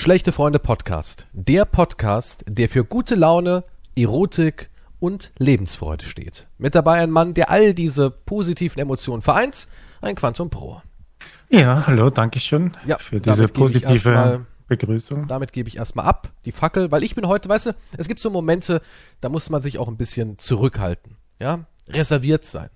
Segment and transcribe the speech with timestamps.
[0.00, 1.26] Schlechte Freunde Podcast.
[1.34, 6.48] Der Podcast, der für gute Laune, Erotik und Lebensfreude steht.
[6.56, 9.68] Mit dabei ein Mann, der all diese positiven Emotionen vereint,
[10.00, 10.80] ein Quantum Pro.
[11.50, 15.26] Ja, hallo, danke schön Ja, für diese positive erstmal- Begrüßung.
[15.26, 18.20] Damit gebe ich erstmal ab, die Fackel, weil ich bin heute, weißt du, es gibt
[18.20, 18.80] so Momente,
[19.20, 21.18] da muss man sich auch ein bisschen zurückhalten.
[21.38, 22.70] Ja, reserviert sein.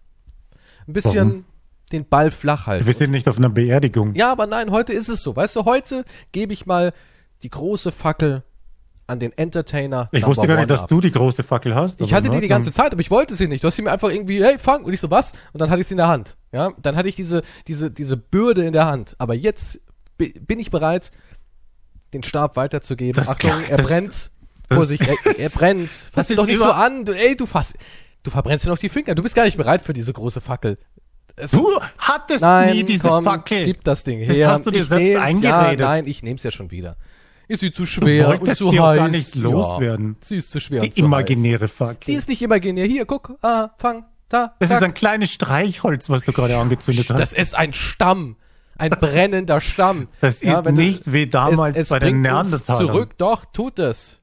[0.87, 1.45] Ein bisschen Warum?
[1.91, 2.85] den Ball flach halten.
[2.87, 4.15] Wir sind nicht auf einer Beerdigung.
[4.15, 5.35] Ja, aber nein, heute ist es so.
[5.35, 6.93] Weißt du, heute gebe ich mal
[7.45, 8.43] die große Fackel
[9.07, 10.09] an den Entertainer.
[10.13, 10.89] ich wusste gar nicht, dass ab.
[10.89, 12.01] du die große Fackel hast.
[12.01, 12.73] Ich hatte die die ganze.
[12.73, 13.63] Zeit, aber ich wollte sie nicht.
[13.63, 14.83] Du hast sie mir einfach irgendwie, hey, fang.
[14.85, 15.33] Und ich so, was?
[15.53, 16.37] Und dann hatte ich sie in der Hand.
[16.53, 19.15] Ja, dann hatte ich diese, diese, diese Bürde in der Hand.
[19.19, 19.81] Aber jetzt
[20.17, 21.11] bi- bin ich bereit,
[22.15, 23.23] den Stab weiterzugeben.
[23.23, 24.31] Das- Achtung, er das- brennt.
[24.71, 25.91] das- Vorsicht, er, er brennt.
[25.91, 27.05] Fass Das ist doch nicht so an.
[27.05, 27.75] Du, ey, du fass,
[28.23, 29.15] du verbrennst dir noch die Finger.
[29.15, 30.79] Du bist gar nicht bereit für diese große Fackel.
[31.37, 33.67] Es- Du hattest Nein, nie diese komm, Fackel.
[33.67, 34.51] gib das Ding Das her.
[34.53, 35.81] hast du dir ich selbst eingeredet.
[35.81, 36.97] Ja, nein, ich nehm's ja schon wieder.
[37.49, 38.97] Ist sie zu schwer und zu sie heiß?
[38.99, 40.17] gar nicht loswerden.
[40.21, 42.07] Ja, sie ist zu schwer Die und zu imaginäre Fackel.
[42.07, 42.87] Die ist nicht imaginär.
[42.87, 43.37] Hier, guck.
[43.43, 44.07] Ah, fang.
[44.31, 44.55] Da.
[44.59, 44.79] das zack.
[44.79, 47.19] ist ein kleines Streichholz, was du gerade angezündet hast.
[47.21, 48.37] Das ist ein Stamm.
[48.77, 50.09] Ein brennender Stamm.
[50.21, 52.87] Das ist wenn du- nicht wie damals es, es bei den Neandertalern.
[52.87, 53.11] zurück.
[53.19, 54.23] Doch, tut es.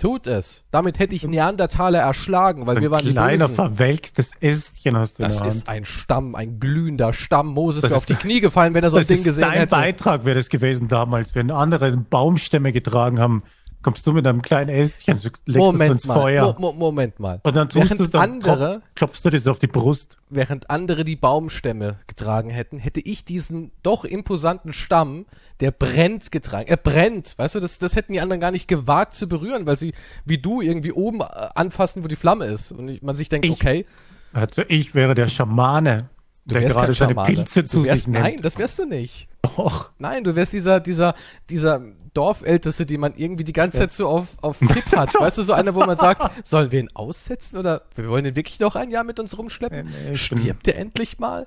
[0.00, 0.64] Tut es.
[0.70, 3.54] Damit hätte ich Neandertaler erschlagen, weil wir ein waren die kleiner, Bösen.
[3.54, 7.48] verwelktes Ästchen hast du Das ist ein Stamm, ein glühender Stamm.
[7.48, 9.24] Moses Das wäre ist- auf die Knie gefallen, wenn er so ein Das Ding ist
[9.24, 9.76] gesehen dein hätte.
[9.76, 11.34] Beitrag wäre das gewesen damals.
[11.34, 13.42] Wenn andere Baumstämme getragen haben,
[13.82, 16.14] kommst du mit einem kleinen Ästchen, so legst du es Moment ins mal.
[16.14, 16.44] Feuer.
[16.58, 17.40] Mo Mo Moment mal.
[17.44, 20.18] Und dann tust während du es dann, andere, klopf, klopfst du das auf die Brust.
[20.28, 25.26] während andere die Baumstämme getragen hätten, hätte ich diesen doch imposanten Stamm,
[25.60, 26.68] der brennt, getragen.
[26.68, 27.36] Er brennt.
[27.38, 30.38] Weißt du, das, das hätten die anderen gar nicht gewagt zu berühren, weil sie wie
[30.38, 32.72] du irgendwie oben äh, anfassen, wo die Flamme ist.
[32.72, 33.86] Und ich, man sich denkt, Ich- okay,
[34.32, 36.08] Also ich wäre der Schamane,
[36.46, 37.34] du der wärst gerade kein seine.
[37.34, 38.24] Pilze zu du wärst, sich nimmt.
[38.24, 39.28] Nein, das wärst du nicht.
[39.42, 39.90] Doch.
[39.98, 41.14] Nein, du wärst dieser, dieser,
[41.48, 41.80] dieser
[42.14, 45.14] Dorfälteste, den man irgendwie die ganze Zeit so auf, auf Kipp hat.
[45.14, 48.36] weißt du, so einer, wo man sagt, sollen wir ihn aussetzen oder wir wollen ihn
[48.36, 49.86] wirklich noch ein Jahr mit uns rumschleppen?
[49.86, 51.46] Nee, nee, ich Stirbt er endlich mal?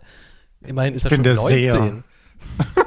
[0.62, 1.60] Immerhin ist er bin schon der 19.
[1.60, 2.04] Seher.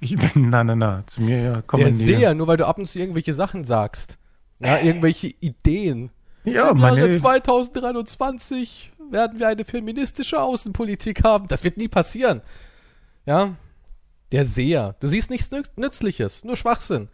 [0.00, 1.92] Ich bin, nein, nein, nein, zu mir ja, kommen Der.
[1.92, 4.18] Seher, nur weil du ab und zu irgendwelche Sachen sagst.
[4.58, 6.10] Ja, irgendwelche Ideen.
[6.44, 11.48] Ja, Im meine, Jahre 2023 werden wir eine feministische Außenpolitik haben.
[11.48, 12.42] Das wird nie passieren.
[13.26, 13.56] Ja,
[14.32, 14.96] der Seher.
[15.00, 17.08] Du siehst nichts Nütz- Nützliches, nur Schwachsinn.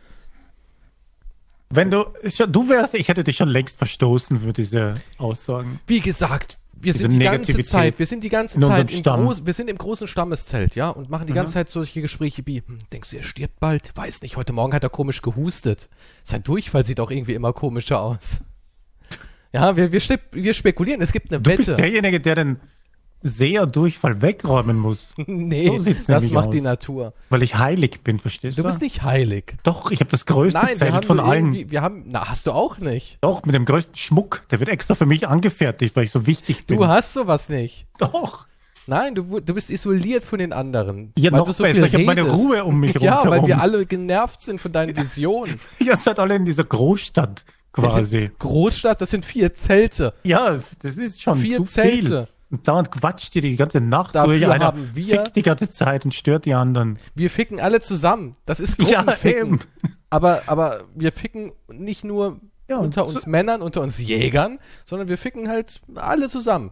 [1.70, 2.04] wenn du,
[2.48, 5.80] du wärst, ich hätte dich schon längst verstoßen für diese Aussagen.
[5.86, 9.46] Wie gesagt, wir Diese sind die ganze Zeit, wir sind die ganze Zeit im groß,
[9.46, 12.78] wir sind im großen Stammeszelt, ja, und machen die ganze Zeit solche Gespräche wie, hm,
[12.92, 13.96] denkst du, er stirbt bald?
[13.96, 15.88] Weiß nicht, heute Morgen hat er komisch gehustet.
[16.22, 18.42] Sein Durchfall sieht auch irgendwie immer komischer aus.
[19.52, 20.00] Ja, wir, wir,
[20.32, 21.80] wir spekulieren, es gibt eine Du bist Wette.
[21.80, 22.60] derjenige, der den
[23.22, 26.52] Seher-Durchfall wegräumen muss, Nee, So das macht aus.
[26.54, 27.12] die Natur.
[27.28, 28.62] weil ich heilig bin, verstehst du?
[28.62, 29.56] Du bist nicht heilig.
[29.62, 31.70] Doch, ich habe das größte Nein, wir Zelt haben von allen.
[31.70, 33.18] wir haben, na, hast du auch nicht.
[33.20, 34.42] Doch, mit dem größten Schmuck.
[34.50, 36.76] Der wird extra für mich angefertigt, weil ich so wichtig bin.
[36.76, 37.86] Du hast sowas nicht.
[37.98, 38.46] Doch.
[38.88, 41.12] Nein, du, du bist isoliert von den anderen.
[41.18, 41.86] Ja, weil noch du so besser.
[41.86, 42.22] Ich habe meine.
[42.22, 43.46] Ruhe um mich Ja, weil rundherum.
[43.48, 45.58] wir alle genervt sind von deinen Visionen.
[45.80, 48.04] Ihr seid alle in dieser Großstadt quasi.
[48.04, 50.14] sind Großstadt, das sind vier Zelte.
[50.22, 52.00] Ja, das ist schon Vier zu Zelte.
[52.06, 52.28] viel.
[52.50, 54.48] Und dauernd quatscht ihr die ganze Nacht Dafür durch.
[54.52, 56.98] Einer haben wir- fickt die ganze Zeit und stört die anderen.
[57.14, 58.36] Wir ficken alle zusammen.
[58.46, 59.46] Das ist Ja, Gruppenficken.
[59.54, 59.58] eben.
[60.10, 64.58] aber, aber wir ficken nicht nur Ja, unter und uns so- Männern, unter uns Jägern,
[64.84, 66.70] sondern wir ficken halt alle zusammen.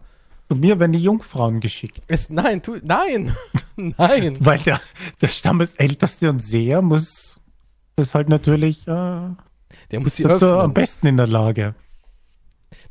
[0.49, 1.99] Zu mir werden die Jungfrauen geschickt.
[2.07, 3.35] Es, nein, tu, nein,
[3.75, 4.37] nein.
[4.39, 4.79] Weil der,
[5.19, 7.35] der Stammesälteste und Seher muss
[7.97, 8.91] das halt natürlich äh,
[9.91, 10.73] Der muss sie dazu am öffnen.
[10.73, 11.75] besten in der Lage.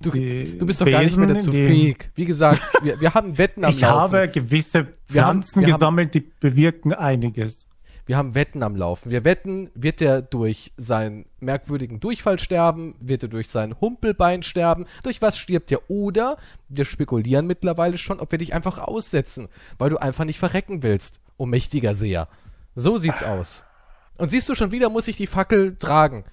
[0.01, 2.11] Du, du bist doch gar nicht mehr dazu fähig.
[2.15, 4.15] Wie gesagt, wir, wir haben Wetten am Ich Laufen.
[4.17, 7.67] habe gewisse Wir haben- Pflanzen wir haben- gesammelt, die bewirken einiges.
[8.07, 9.11] Wir haben Wetten am Laufen.
[9.11, 12.95] Wir wetten, wird er durch seinen merkwürdigen Durchfall sterben?
[13.01, 14.85] Wird er durch sein Humpelbein sterben?
[15.03, 15.89] Durch was stirbt er?
[15.89, 16.37] Oder
[16.69, 21.21] wir spekulieren mittlerweile schon, ob wir dich einfach aussetzen, weil du einfach nicht verrecken willst,
[21.39, 22.29] oh mächtiger Seher.
[22.75, 23.65] So sieht's aus.
[24.19, 26.25] Und siehst du schon wieder, muss ich die Fackel tragen.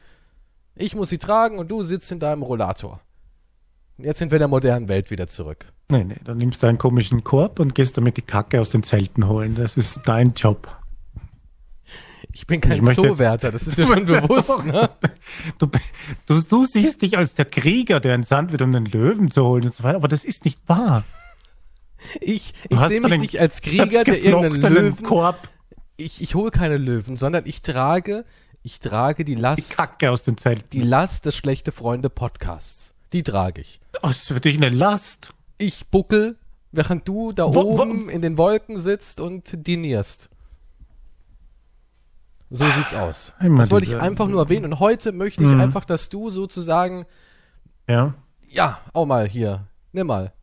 [0.76, 3.00] Ich muss sie tragen und du sitzt in deinem Rollator.
[4.04, 5.72] Jetzt sind wir in der modernen Welt wieder zurück.
[5.90, 8.84] Nee, nee, dann nimmst du einen komischen Korb und gehst damit die Kacke aus den
[8.84, 9.56] Zelten holen.
[9.56, 10.68] Das ist dein Job.
[12.34, 14.90] Ich bin kein Ich Zoowärter, das ist ja schon bewusst, ne?
[15.60, 15.68] Du,
[16.28, 19.44] du, du siehst dich als der Krieger, der einen Sand wird, um den Löwen zu
[19.44, 21.04] holen und so weiter, aber das ist nicht wahr.
[22.20, 25.04] Ich, ich sehe mich nicht als Krieger, der irgendeinen Löwen.
[25.04, 25.50] Korb,
[25.98, 28.24] Ich, ich hole keine Löwen, sondern ich trage,
[28.64, 30.70] ich trage die die Last, Kacke aus den Zelten.
[30.72, 32.91] die Last des schlechte Freunde Podcasts.
[33.14, 33.80] Die trage ich.
[34.02, 35.34] Das ist für dich eine Last.
[35.58, 36.38] Ich buckel,
[36.72, 40.30] während du da Wo- wo- oben in den Wolken sitzt und dinierst.
[42.50, 43.34] So sieht's aus.
[43.40, 44.66] Immer das wollte ich einfach nur erwähnen.
[44.74, 45.62] Und heute möchte ich Mhm.
[45.62, 47.06] einfach, dass du sozusagen,
[47.88, 48.14] Ja.
[48.48, 50.34] ja, auch mal hier, nimm mal.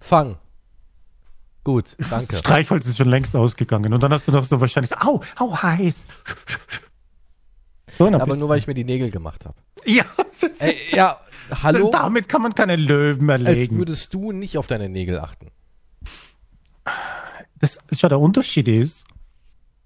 [0.00, 0.38] Fang.
[1.64, 2.28] Gut, danke.
[2.32, 3.92] Das Streichholz ist schon längst ausgegangen.
[3.92, 6.06] Und dann hast du noch so wahrscheinlich, au, au, heiß.
[7.98, 9.56] So, Aber nur weil ich mir die Nägel gemacht habe.
[9.84, 10.04] ja,
[10.60, 11.18] Äh, ja,
[11.62, 11.90] hallo?
[11.90, 13.76] damit kann man keine Löwen Als erlegen.
[13.78, 15.48] würdest du nicht auf deine Nägel achten.
[17.60, 19.04] Das, schau, der Unterschied ist,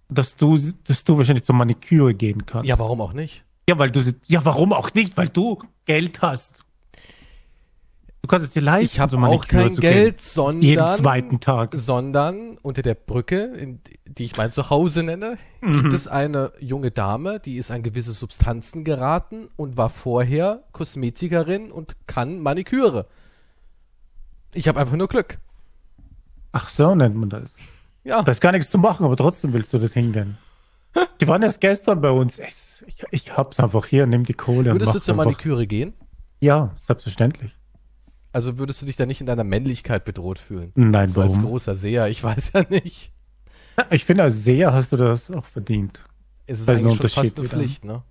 [0.09, 2.69] dass du, dass du wahrscheinlich zur Maniküre gehen kannst.
[2.69, 3.45] Ja, warum auch nicht?
[3.69, 5.17] Ja, weil du, sie- ja, warum auch nicht?
[5.17, 6.65] Weil du Geld hast.
[8.23, 11.71] Du kannst es dir leisten, Ich habe zur auch kein Geld, sondern Jeden zweiten Tag.
[11.75, 15.73] sondern unter der Brücke, in, die ich mein Zuhause nenne, Mhm.
[15.83, 21.73] gibt es eine junge Dame, die ist an gewisse Substanzen geraten und war vorher Kosmetikerin
[21.73, 23.07] und kann Maniküre.
[24.55, 25.39] Ich habe einfach nur Glück.
[26.53, 27.53] Ach so, nennt man das.
[28.05, 30.39] Ja, Da ist gar nichts zu machen, aber trotzdem willst du das hingehen.
[31.21, 32.39] Die waren erst gestern bei uns.
[32.39, 32.55] Ich,
[32.87, 34.71] ich, ich hab's einfach hier, nimm die Kohle.
[34.71, 35.25] und würdest du zur einfach.
[35.25, 35.95] Maniküre gehen?
[36.41, 37.53] Ja, selbstverständlich.
[38.33, 40.73] Also würdest du dich da nicht in deiner Männlichkeit bedroht fühlen?
[40.75, 41.47] Nein, So als warum?
[41.47, 43.13] großer Seher, ich weiß ja nicht.
[43.91, 46.01] Ich finde, als Seher hast du das auch verdient.
[46.47, 47.49] Es ist Da ist ein eigentlich schon fast eine.
[47.49, 48.03] Pflicht, ne?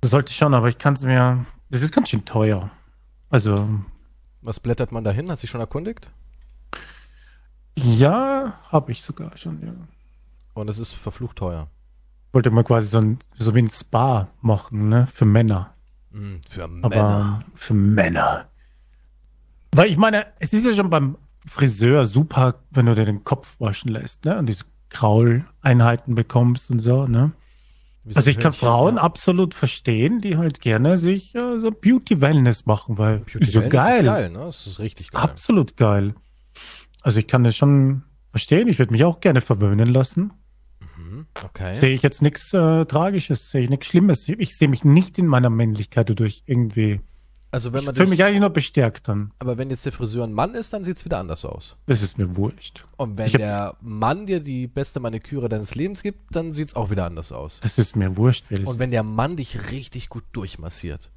[0.00, 1.46] Das sollte ich schon, aber ich kann es mir.
[1.70, 2.70] Das ist ganz schön teuer.
[3.30, 3.68] Also,
[4.42, 5.28] Was blättert man da hin?
[5.30, 6.10] Hast du dich schon erkundigt?
[7.78, 9.72] ja, habe ich sogar schon, ja.
[10.54, 11.68] Und es ist verflucht teuer.
[12.32, 15.06] Wollte mal quasi so, ein, so wie ein Spa machen, ne?
[15.12, 15.74] Für Männer.
[16.12, 17.40] Hm, für Aber Männer.
[17.54, 18.48] für Männer.
[19.76, 23.54] Weil ich meine, es ist ja schon beim Friseur super, wenn du dir den Kopf
[23.58, 24.38] waschen lässt, ne?
[24.38, 27.32] Und diese Krauleinheiten bekommst und so, ne?
[28.04, 29.02] Wie so Also ich kann Frauen ja.
[29.02, 33.72] absolut verstehen, die halt gerne sich äh, so Beauty-Wellness machen, weil Beauty ist so Wellness
[33.72, 34.00] geil.
[34.00, 34.38] Ist geil, ne?
[34.38, 35.22] Das ist richtig geil.
[35.22, 36.14] Absolut geil.
[37.02, 38.68] Also ich kann das schon verstehen.
[38.68, 40.32] Ich würde mich auch gerne verwöhnen lassen.
[40.96, 41.74] Mhm, okay.
[41.74, 44.28] Sehe ich jetzt nichts äh, Tragisches, sehe ich nichts Schlimmes.
[44.28, 47.00] Ich sehe mich nicht in meiner Männlichkeit dadurch irgendwie.
[47.56, 49.30] Also wenn Ich man fühle mich eigentlich nur bestärkt dann.
[49.38, 51.76] aber wenn jetzt der Friseur ein Mann ist, dann sieht's wieder anders aus.
[51.86, 52.84] Das ist mir wurscht.
[52.98, 56.90] Und wenn Ich der Mann dir die beste Maniküre deines Lebens gibt, dann sieht's auch
[56.90, 57.60] wieder anders aus.
[57.60, 58.44] Das ist mir wurscht.
[58.52, 61.10] Und wenn der Mann dich richtig gut durchmassiert,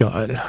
[0.00, 0.42] geil.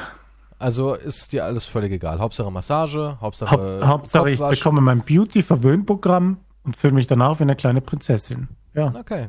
[0.58, 2.18] also ist dir alles völlig egal.
[2.18, 7.54] Hauptsache Massage, Hauptsache Haupt, Hauptsache ich bekomme mein Beauty-Verwöhnprogramm und fühle mich danach wie eine
[7.54, 8.48] kleine Prinzessin.
[8.74, 9.28] Ja, Okay.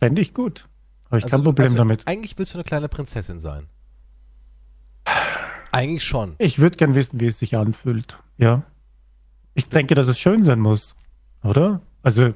[0.00, 0.66] fände ich gut.
[1.06, 2.08] Habe ich Also kein du- Problem also damit.
[2.08, 3.68] Eigentlich willst du eine kleine Prinzessin sein.
[5.70, 6.34] Eigentlich schon.
[6.38, 8.18] Ich würde gern wissen, wie es sich anfühlt.
[8.38, 8.62] Ja.
[9.54, 10.94] Ich denke, dass es schön sein muss.
[11.42, 11.80] Oder?
[12.02, 12.34] Also,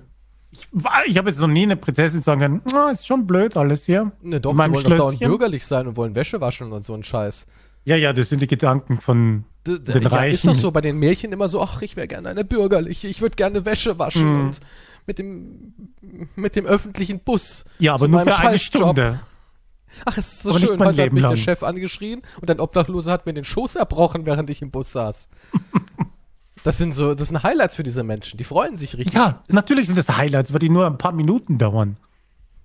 [0.50, 0.66] ich,
[1.06, 4.12] ich habe jetzt noch nie eine Prinzessin sagen können, "Ah, ist schon blöd alles hier.
[4.22, 7.02] Ne, doch, die wollen doch dauernd bürgerlich sein und wollen Wäsche waschen und so ein
[7.02, 7.46] Scheiß.
[7.84, 10.34] Ja, ja, das sind die Gedanken von D den ja, Reichen.
[10.34, 13.20] ist doch so bei den Märchen immer so, ach, ich wäre gerne eine bürgerliche, ich
[13.20, 14.40] würde gerne Wäsche waschen Mhm.
[14.40, 14.60] und
[15.06, 15.72] mit dem
[16.34, 17.64] mit dem öffentlichen Bus.
[17.78, 18.58] Ja, aber nur für eine.
[18.58, 19.20] Stunde.
[20.04, 21.36] Ach, es ist so Aber schön, heute hat Leben mich der lang.
[21.38, 25.28] Chef angeschrien und ein Obdachloser hat mir den Schoß erbrochen, während ich im Bus saß.
[26.64, 29.14] Das sind so, das sind Highlights für diese Menschen, die freuen sich richtig.
[29.14, 31.96] Ja, natürlich sind das Highlights, weil die nur ein paar Minuten dauern.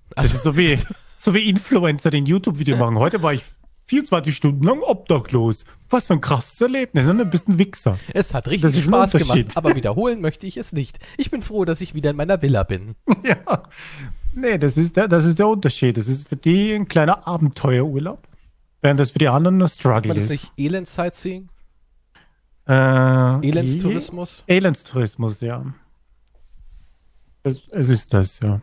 [0.09, 0.75] Das Also- ist so wie,
[1.17, 2.97] so wie Influencer, die ein YouTube-Video machen.
[2.97, 3.43] Heute war ich
[3.87, 5.65] 24 Stunden lang obdachlos.
[5.91, 7.05] Was für ein krasses Erlebnis.
[7.07, 7.99] Und du bist ein Wichser.
[8.13, 10.97] Es hat richtig Spaß gemacht, aber wiederholen möchte ich es nicht.
[11.17, 12.95] Ich bin froh, dass ich wieder in meiner Villa bin.
[13.23, 13.63] Ja.
[14.33, 15.97] Nee, das ist, der, das ist der Unterschied.
[15.97, 18.27] Das ist für die ein kleiner Abenteuerurlaub.
[18.81, 20.29] Während das für die anderen nur Struggle Man ist ist.
[20.31, 21.49] nicht Elends-Sightseeing,
[22.67, 24.43] Äh, Elendstourismus.
[24.47, 25.65] Elendstourismus, ja.
[27.43, 28.61] Es, es ist das, ja.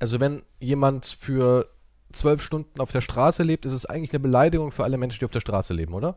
[0.00, 1.68] Also wenn jemand für
[2.12, 5.24] zwölf Stunden auf der Straße lebt, ist es eigentlich eine Beleidigung für alle Menschen, die
[5.24, 6.16] auf der Straße leben, oder?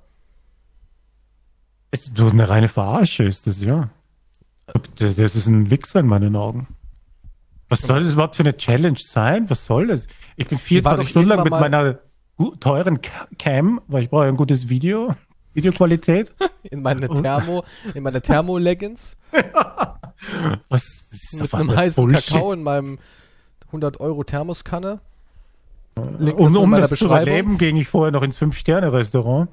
[1.91, 3.89] Es ist eine reine Verarsche, ist das, ja.
[4.95, 6.67] Das, das ist ein Wichser in meinen Augen.
[7.69, 9.49] Was soll das überhaupt für eine Challenge sein?
[9.49, 10.07] Was soll das?
[10.35, 11.99] Ich bin Die war doch 24 Stunden lang mit meiner
[12.59, 15.15] teuren Ca- Cam, weil ich brauche ein gutes Video,
[15.53, 16.33] Videoqualität.
[16.63, 19.17] In meine Thermo, in meine Thermo-Leggings
[20.69, 22.27] Was das ist mit doch einem heißen Bullshit.
[22.33, 22.97] Kakao in meinem
[23.67, 24.99] 100 Euro Thermoskanne.
[26.17, 29.49] Link Und dazu in um das zu überleben, ging ich vorher noch ins Fünf-Sterne-Restaurant.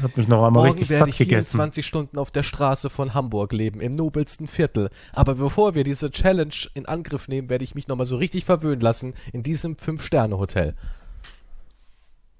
[0.00, 1.50] Hab mich noch einmal Morgen richtig werde ich gegessen.
[1.52, 4.90] 24 Stunden auf der Straße von Hamburg leben, im nobelsten Viertel.
[5.12, 8.80] Aber bevor wir diese Challenge in Angriff nehmen, werde ich mich nochmal so richtig verwöhnen
[8.80, 10.74] lassen in diesem Fünf-Sterne-Hotel.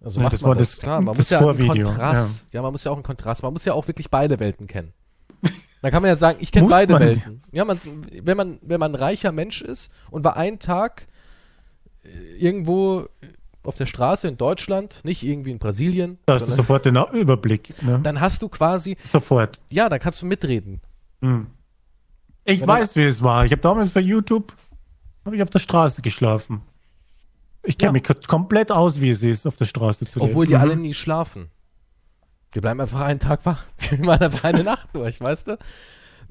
[0.00, 1.00] Also Ja, macht das man das, das- klar.
[1.00, 2.48] Man muss ja einen Kontrast.
[2.52, 2.62] Ja.
[2.62, 3.42] man muss ja auch einen Kontrast.
[3.42, 4.92] Man muss ja auch wirklich beide Welten kennen.
[5.80, 7.02] Da kann man ja sagen, ich kenne beide man?
[7.02, 7.42] Welten.
[7.50, 7.80] Ja, man,
[8.22, 11.08] wenn man, wenn man ein reicher Mensch ist und war einen Tag
[12.04, 13.06] äh, irgendwo
[13.64, 17.80] auf der Straße in Deutschland, nicht irgendwie in Brasilien, Da hast du sofort den Überblick.
[17.82, 18.00] Ne?
[18.02, 19.58] dann hast du quasi, Sofort.
[19.70, 20.80] ja, dann kannst du mitreden.
[21.20, 21.46] Hm.
[22.44, 23.44] Ich Wenn weiß, wie es war.
[23.44, 24.52] Ich habe damals bei YouTube
[25.24, 26.62] habe ich auf der Straße geschlafen.
[27.62, 27.92] Ich kenne Ja.
[27.92, 30.30] mich komplett aus, wie es ist, auf der Straße zu leben.
[30.30, 30.60] Obwohl die Mhm.
[30.60, 31.50] alle nie schlafen.
[32.54, 33.66] Die bleiben einfach einen Tag wach.
[33.92, 35.58] Die machen einfach eine Nacht durch, weißt du?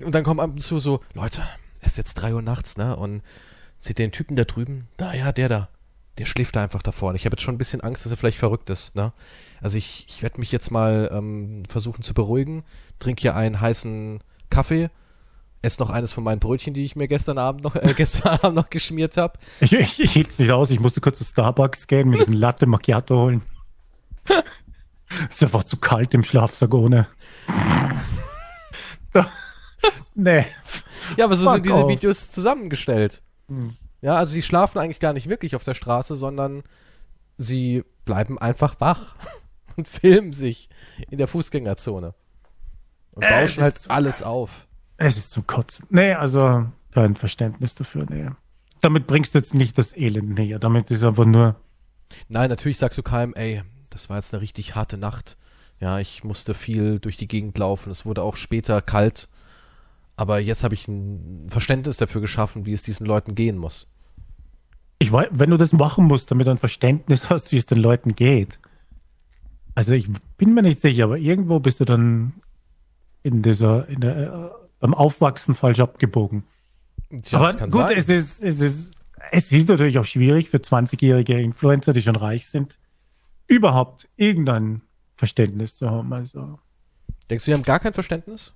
[0.03, 1.41] Und dann kommt ab und zu so, Leute,
[1.79, 2.97] es ist jetzt drei Uhr nachts, ne?
[2.97, 3.21] Und
[3.79, 4.89] seht den Typen da drüben?
[4.97, 5.69] Da, ja, der da.
[6.17, 7.15] Der schläft da einfach da vorne.
[7.15, 9.13] Ich habe jetzt schon ein bisschen Angst, dass er vielleicht verrückt ist, ne?
[9.61, 12.63] Also ich, ich werde mich jetzt mal ähm, versuchen zu beruhigen.
[12.99, 14.89] Trink hier einen heißen Kaffee.
[15.61, 18.55] Ess noch eines von meinen Brötchen, die ich mir gestern Abend noch, äh, gestern Abend
[18.55, 19.39] noch geschmiert habe.
[19.59, 20.71] Ich, ich, ich hielt es nicht aus.
[20.71, 23.43] Ich musste kurz zu Starbucks gehen, mir diesen Latte Macchiato holen.
[25.29, 27.07] ist einfach zu kalt im Schlafsack ohne.
[30.13, 30.45] Nee.
[31.17, 31.89] Ja, aber so Fuck sind diese off.
[31.89, 33.21] Videos zusammengestellt.
[33.47, 33.75] Hm.
[34.01, 36.63] Ja, also sie schlafen eigentlich gar nicht wirklich auf der Straße, sondern
[37.37, 39.15] sie bleiben einfach wach
[39.75, 40.69] und filmen sich
[41.09, 42.13] in der Fußgängerzone.
[43.11, 44.67] Und Äh, bauschen halt alles auf.
[44.97, 45.87] Es ist zum Kotzen.
[45.89, 48.29] Nee, also kein Verständnis dafür, nee.
[48.81, 50.59] Damit bringst du jetzt nicht das Elend näher.
[50.59, 51.55] Damit ist einfach nur.
[52.27, 55.37] Nein, natürlich sagst du keinem, ey, das war jetzt eine richtig harte Nacht.
[55.79, 57.89] Ja, ich musste viel durch die Gegend laufen.
[57.91, 59.29] Es wurde auch später kalt.
[60.15, 63.90] Aber jetzt habe ich ein Verständnis dafür geschaffen, wie es diesen Leuten gehen muss.
[65.01, 67.79] Ich weiß, wenn du das machen musst, damit du ein Verständnis hast, wie es den
[67.79, 68.59] Leuten geht.
[69.73, 72.33] Also ich bin mir nicht sicher, aber irgendwo bist du dann
[73.23, 76.43] in dieser, in der, äh, beim Aufwachsen falsch abgebogen.
[77.23, 77.97] Tja, aber gut, sein.
[77.97, 78.91] es ist, es ist,
[79.31, 82.77] es ist natürlich auch schwierig für 20-jährige Influencer, die schon reich sind,
[83.47, 84.81] überhaupt irgendein
[85.15, 86.13] Verständnis zu haben.
[86.13, 86.59] Also,
[87.27, 88.53] Denkst du, die haben gar kein Verständnis?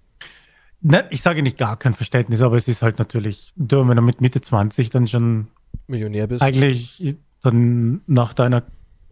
[0.81, 4.21] ne, ich sage nicht gar kein Verständnis, aber es ist halt natürlich, wenn du mit
[4.21, 5.47] Mitte 20 dann schon
[5.87, 6.41] Millionär bist?
[6.41, 8.63] eigentlich dann nach deiner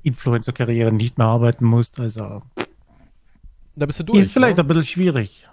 [0.04, 2.00] Influencer-Karriere nicht mehr arbeiten musst.
[2.00, 2.42] Also
[3.76, 4.20] Da bist du durch.
[4.20, 4.64] ist vielleicht ne?
[4.64, 5.48] ein bisschen schwierig.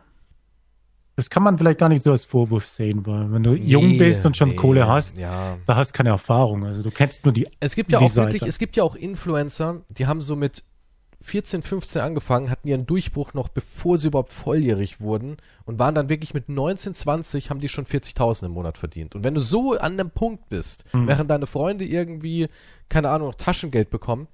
[1.16, 3.98] Das kann man vielleicht gar nicht so als Vorwurf sehen, weil wenn du jung Nee,
[3.98, 5.58] bist und schon nee, Kohle hast, Ja.
[5.66, 6.64] da hast keine Erfahrung.
[6.64, 7.46] Also du kennst nur die.
[7.60, 8.48] Es gibt ja die auch wirklich, Seite.
[8.48, 10.62] es gibt ja auch Influencer, die haben so mit
[11.22, 15.36] 14, 15 angefangen, hatten ihren Durchbruch noch bevor sie überhaupt volljährig wurden
[15.66, 19.14] und waren dann wirklich mit 19, 20 haben die schon 40.000 im Monat verdient.
[19.14, 21.06] Und wenn du so an dem Punkt bist, Mhm.
[21.08, 22.48] während deine Freunde irgendwie,
[22.88, 24.28] keine Ahnung, noch Taschengeld bekommen,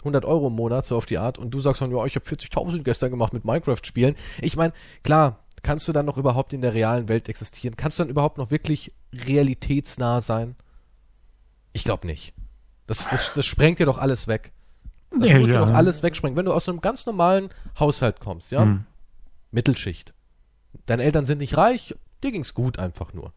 [0.00, 2.26] 100 Euro im Monat, so auf die Art, und du sagst dann, ja, ich habe
[2.26, 4.14] 40.000 gestern gemacht mit Minecraft spielen.
[4.40, 7.76] Ich meine, klar, kannst du dann noch überhaupt in der realen Welt existieren?
[7.76, 10.56] Kannst du dann überhaupt noch wirklich realitätsnah sein?
[11.72, 12.34] Ich glaube nicht.
[12.86, 14.52] Das, das, das sprengt dir doch alles weg.
[15.10, 15.64] Das Nee, muss dir ja.
[15.64, 16.36] doch alles wegsprengen.
[16.36, 17.48] Wenn du aus einem ganz normalen
[17.78, 18.84] Haushalt kommst, ja, Hm.
[19.50, 20.12] Mittelschicht.
[20.86, 23.32] Deine Eltern sind nicht reich, dir ging's gut einfach nur.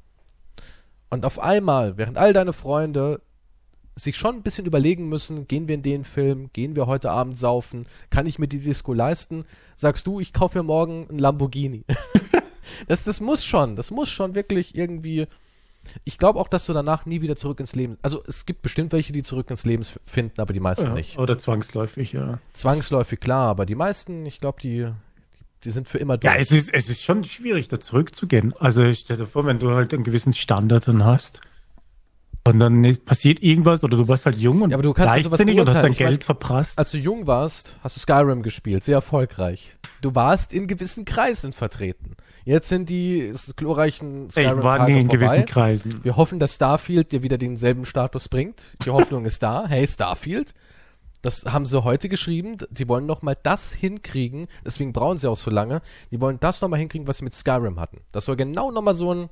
[1.09, 3.21] Und auf einmal, während all deine Freunde
[3.95, 7.37] sich schon ein bisschen überlegen müssen, gehen wir in den Film, gehen wir heute Abend
[7.37, 11.83] saufen, kann ich mir die Disco leisten, sagst du, ich kaufe mir morgen ein Lamborghini.
[12.87, 15.27] das, das muss schon, das muss schon wirklich irgendwie.
[16.03, 17.97] Ich glaube auch, dass du danach nie wieder zurück ins Leben.
[18.01, 21.17] Also es gibt bestimmt welche, die zurück ins Leben finden, aber die meisten Ja, nicht.
[21.17, 22.39] Oder zwangsläufig, ja.
[22.53, 24.87] Zwangsläufig klar, aber die meisten, ich glaube, die,
[25.63, 26.41] die sind für immer Ja, durch.
[26.41, 28.53] es ist, es ist schon schwierig, da zurückzugehen.
[28.59, 31.41] Also stell dir vor, wenn du halt einen gewissen Standard dann hast
[32.47, 35.59] und dann passiert irgendwas oder du warst halt jung und Ja, aber du kannst leichtsinnig
[35.59, 35.91] und hast dein.
[35.91, 36.77] Ich Geld mein- verprasst.
[36.77, 39.77] Als du jung warst, hast du Skyrim gespielt, sehr erfolgreich.
[40.01, 42.15] Du warst in gewissen Kreisen vertreten.
[42.43, 45.03] Jetzt sind die glorreichen Skyrim-Tage vorbei.
[45.03, 46.03] gewissen Kreisen.
[46.03, 48.63] Wir hoffen, dass Starfield dir wieder denselben Status bringt.
[48.83, 49.67] Die Hoffnung ist da.
[49.67, 50.55] Hey, Starfield.
[51.21, 52.57] Das haben sie heute geschrieben.
[52.71, 54.47] Die wollen noch mal das hinkriegen.
[54.65, 55.81] Deswegen brauchen sie auch so lange.
[56.09, 57.99] Die wollen das noch mal hinkriegen, was sie mit Skyrim hatten.
[58.11, 59.29] Das soll genau noch mal so ein,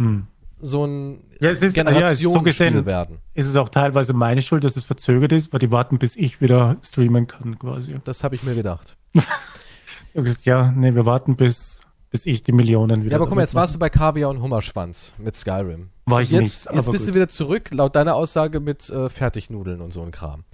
[0.00, 0.26] Hm.
[0.60, 3.18] So ein Ja, es ist, ja, es ist so Generationsspiel werden.
[3.34, 6.40] ist es auch teilweise meine Schuld, dass es verzögert ist, weil die warten, bis ich
[6.40, 7.96] wieder streamen kann, quasi.
[8.04, 8.96] Das habe ich mir gedacht.
[9.14, 13.12] Ich gesagt, ja, nee, wir warten, bis, bis ich die Millionen wieder.
[13.12, 15.90] Ja, aber guck mal, jetzt warst du bei Kaviar und Hummerschwanz mit Skyrim.
[16.06, 17.14] War ich jetzt, nicht, Jetzt bist du gut.
[17.16, 20.44] wieder zurück, laut deiner Aussage, mit äh, Fertignudeln und so ein Kram.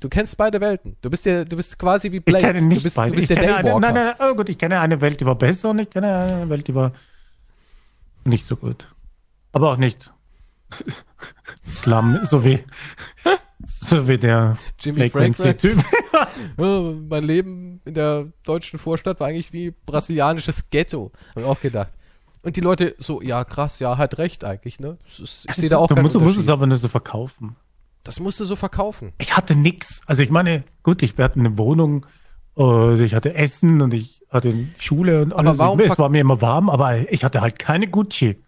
[0.00, 0.96] Du kennst beide Welten.
[1.00, 2.44] Du bist ja, du bist quasi wie Ich Blade.
[2.44, 3.10] kenne nicht du bist, beide.
[3.10, 3.92] du bist ich der kenne eine, Daywalker.
[3.92, 6.48] nein, nein, oh gut, ich kenne eine Welt, die war besser und ich kenne eine
[6.50, 6.92] Welt, die war
[8.24, 8.86] nicht so gut.
[9.52, 10.10] Aber auch nicht
[11.70, 12.64] Slum, so wie,
[13.64, 15.10] so wie der Jimmy.
[16.56, 21.12] Ja, mein Leben in der deutschen Vorstadt war eigentlich wie brasilianisches Ghetto.
[21.30, 21.92] Hab ich auch gedacht.
[22.42, 24.98] Und die Leute so, ja krass, ja, hat recht eigentlich, ne?
[25.06, 27.56] Ich sehe da auch du musst, du musst es aber nur so verkaufen.
[28.04, 29.12] Das musst du so verkaufen.
[29.18, 30.00] Ich hatte nix.
[30.06, 32.06] Also ich meine, gut, ich hatte eine Wohnung,
[32.56, 35.58] äh, ich hatte Essen und ich hatte Schule und alles.
[35.58, 38.42] warum es war mir immer warm, aber ich hatte halt keine Gucci.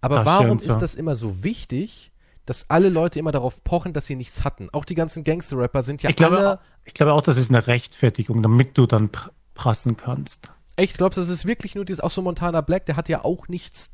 [0.00, 2.12] Aber Tasche warum ist das immer so wichtig,
[2.46, 4.68] dass alle Leute immer darauf pochen, dass sie nichts hatten?
[4.72, 6.60] Auch die ganzen Gangster-Rapper sind ja Ich glaube, alle.
[6.84, 10.50] ich glaube auch, das ist eine Rechtfertigung, damit du dann pr prassen kannst.
[10.76, 13.24] Echt, glaubst du, das ist wirklich nur dieses, auch so Montana Black, der hat ja
[13.24, 13.92] auch nichts.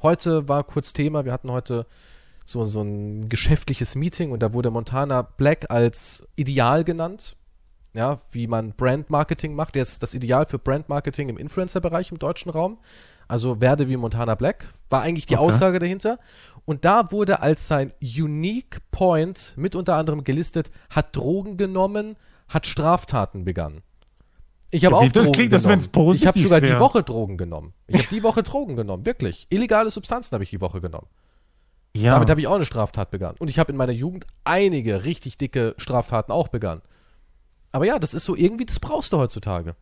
[0.00, 1.88] Heute war kurz Thema, wir hatten heute
[2.44, 7.36] so, so ein geschäftliches Meeting und da wurde Montana Black als ideal genannt.
[7.94, 9.74] Ja, wie man Brand Marketing macht.
[9.74, 12.78] Der ist das Ideal für Brand Marketing im Influencer-Bereich im deutschen Raum.
[13.32, 15.42] Also werde wie Montana Black, war eigentlich die Okay.
[15.46, 16.18] Aussage dahinter.
[16.66, 22.66] Und da wurde als sein Unique Point mit unter anderem gelistet, hat Drogen genommen, hat
[22.66, 23.80] Straftaten begangen.
[24.70, 26.14] Ich habe Ja, auch das Drogen klingt, genommen.
[26.14, 26.78] ich habe sogar die wär.
[26.80, 27.72] Woche Drogen genommen.
[27.86, 29.46] Ich habe die Woche Drogen genommen, wirklich.
[29.48, 31.06] Illegale Substanzen habe ich die Woche genommen.
[31.96, 32.10] Ja.
[32.12, 33.36] Damit habe ich auch eine Straftat begangen.
[33.38, 36.82] Und ich habe in meiner Jugend einige richtig dicke Straftaten auch begangen.
[37.70, 39.74] Aber ja, das ist so irgendwie, das brauchst du heutzutage.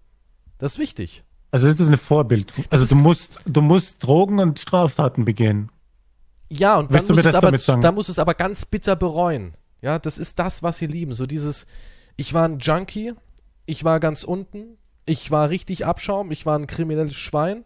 [0.59, 1.25] Das ist wichtig.
[1.51, 2.53] Also ist das ein Vorbild.
[2.71, 5.71] Also du musst, du musst Drogen und Straftaten begehen.
[6.49, 9.55] Ja, und dann mir es aber, dann musst du es aber ganz bitter bereuen.
[9.83, 11.13] Ja, das ist das, was sie lieben.
[11.13, 11.67] So dieses,
[12.17, 13.15] ich war ein Junkie,
[13.67, 14.77] ich war ganz unten,
[15.07, 17.65] ich war richtig Abschaum, ich war ein kriminelles Schwein,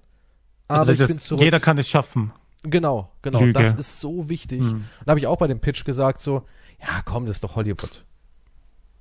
[0.68, 1.42] aber Also ich bin zurück.
[1.42, 2.32] jeder kann es schaffen.
[2.62, 3.40] Genau, genau.
[3.40, 3.52] Lüge.
[3.52, 4.60] Das ist so wichtig.
[4.60, 4.84] Hm.
[5.04, 6.44] Da habe ich auch bei dem Pitch gesagt so,
[6.80, 8.04] ja komm, das ist doch Hollywood.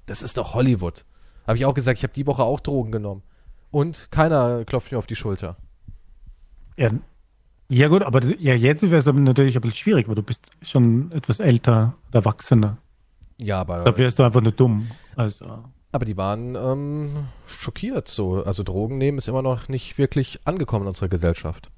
[0.05, 1.05] Das ist doch Hollywood.
[1.47, 3.23] Habe ich auch gesagt, ich habe die Woche auch Drogen genommen.
[3.73, 5.57] Und keiner klopft mir auf die Schulter.
[6.77, 6.91] Ja,
[7.69, 11.11] ja gut, aber ja, jetzt wäre es natürlich ein bisschen schwierig, weil du bist schon
[11.11, 12.77] etwas älter, erwachsener.
[13.39, 14.89] Ja, aber, Da wärst du einfach nur dumm.
[15.15, 18.07] Also, aber die waren ähm, schockiert.
[18.09, 18.43] So.
[18.43, 21.71] Also Drogen nehmen ist immer noch nicht wirklich angekommen in unserer Gesellschaft.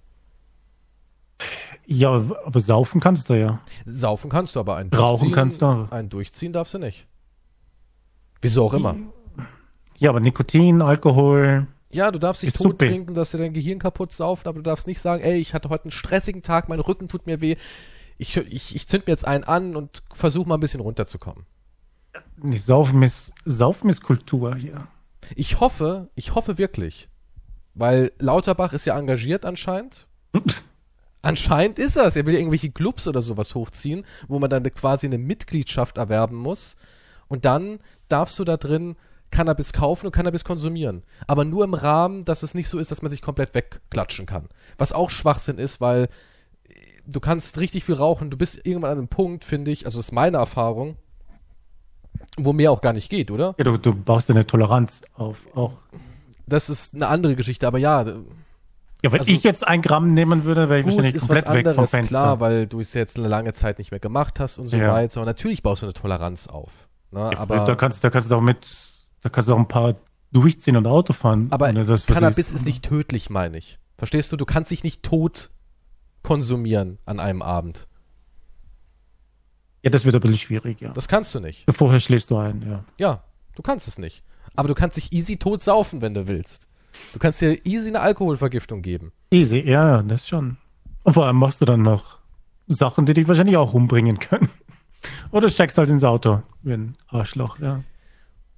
[1.86, 3.62] ja, aber saufen kannst du ja.
[3.86, 5.88] Saufen kannst du, aber ein Rauchen kannst du.
[5.92, 7.08] Ein Durchziehen darfst du nicht.
[8.42, 8.98] Wieso auch immer.
[9.98, 12.88] Ja, aber Nikotin, Alkohol, Ja, du darfst dich Ist tot super.
[12.88, 15.54] trinken, du darfst dir dein Gehirn kaputt saufen, aber du darfst nicht sagen, ey, ich
[15.54, 17.56] hatte heute einen stressigen Tag, mein Rücken tut mir weh.
[18.18, 21.46] Ich, ich, ich zünd mir jetzt einen an und versuche mal ein bisschen runterzukommen.
[22.38, 24.88] nee, Saufen ist, Saufen ist Kultur hier.
[25.36, 27.08] Ich hoffe, ich hoffe wirklich,
[27.74, 30.08] weil Lauterbach ist ja engagiert anscheinend.
[31.22, 32.16] Anscheinend ist er es.
[32.16, 36.76] Er will irgendwelche Clubs oder sowas hochziehen, wo man dann quasi eine Mitgliedschaft erwerben muss.
[37.28, 38.96] Und dann darfst du da drin
[39.36, 41.04] Cannabis kaufen und Cannabis konsumieren.
[41.28, 44.48] Aber nur im Rahmen, dass es nicht so ist, dass man sich komplett wegklatschen kann.
[44.78, 46.74] Was auch Schwachsinn ist, weil äh,
[47.06, 48.30] du kannst richtig viel rauchen.
[48.30, 50.96] Du bist irgendwann an einem Punkt, finde ich, also ist meine Erfahrung,
[52.38, 53.56] wo mehr auch gar nicht geht, oder?
[53.58, 55.38] Ja, du, du baust eine Toleranz auf.
[55.54, 55.74] Auch.
[56.48, 58.04] Das ist eine andere Geschichte, aber ja,
[59.04, 61.64] Ja, wenn Also- ich jetzt ein Gramm nehmen würde, wäre ich Gut, wahrscheinlich komplett weg
[61.66, 62.08] vom anderes, Fenster.
[62.10, 64.94] klar, weil du es jetzt eine lange Zeit nicht mehr gemacht hast und so Ja.
[64.94, 65.20] weiter.
[65.20, 66.72] Und natürlich baust du eine Toleranz auf.
[67.12, 67.30] Ne?
[67.34, 68.66] Ja, aber da kannst, da kannst du auch mit,
[69.26, 69.96] da kannst du auch ein paar
[70.32, 71.48] durchziehen und Auto fahren.
[71.50, 73.80] aber das, Cannabis ist nicht tödlich, meine ich.
[73.98, 74.38] Verstehst du?
[74.38, 75.50] Du kannst dich nicht tot
[76.22, 77.88] konsumieren an einem Abend.
[79.82, 80.92] Ja, das wird ein bisschen schwierig, ja.
[80.94, 81.66] Das kannst du nicht.
[81.76, 82.84] Vorher schläfst du ein, ja.
[83.00, 83.24] Ja,
[83.56, 84.24] du kannst es nicht.
[84.56, 86.68] Aber du kannst dich easy tot saufen, wenn du willst.
[87.14, 89.12] Du kannst dir easy eine Alkoholvergiftung geben.
[89.32, 90.58] Easy, ja, ja, das schon.
[91.02, 92.20] Und vor allem machst du dann noch
[92.68, 94.50] Sachen, die dich wahrscheinlich auch umbringen können.
[95.32, 97.82] Oder steigst halt ins Auto, wie ein Arschloch, ja.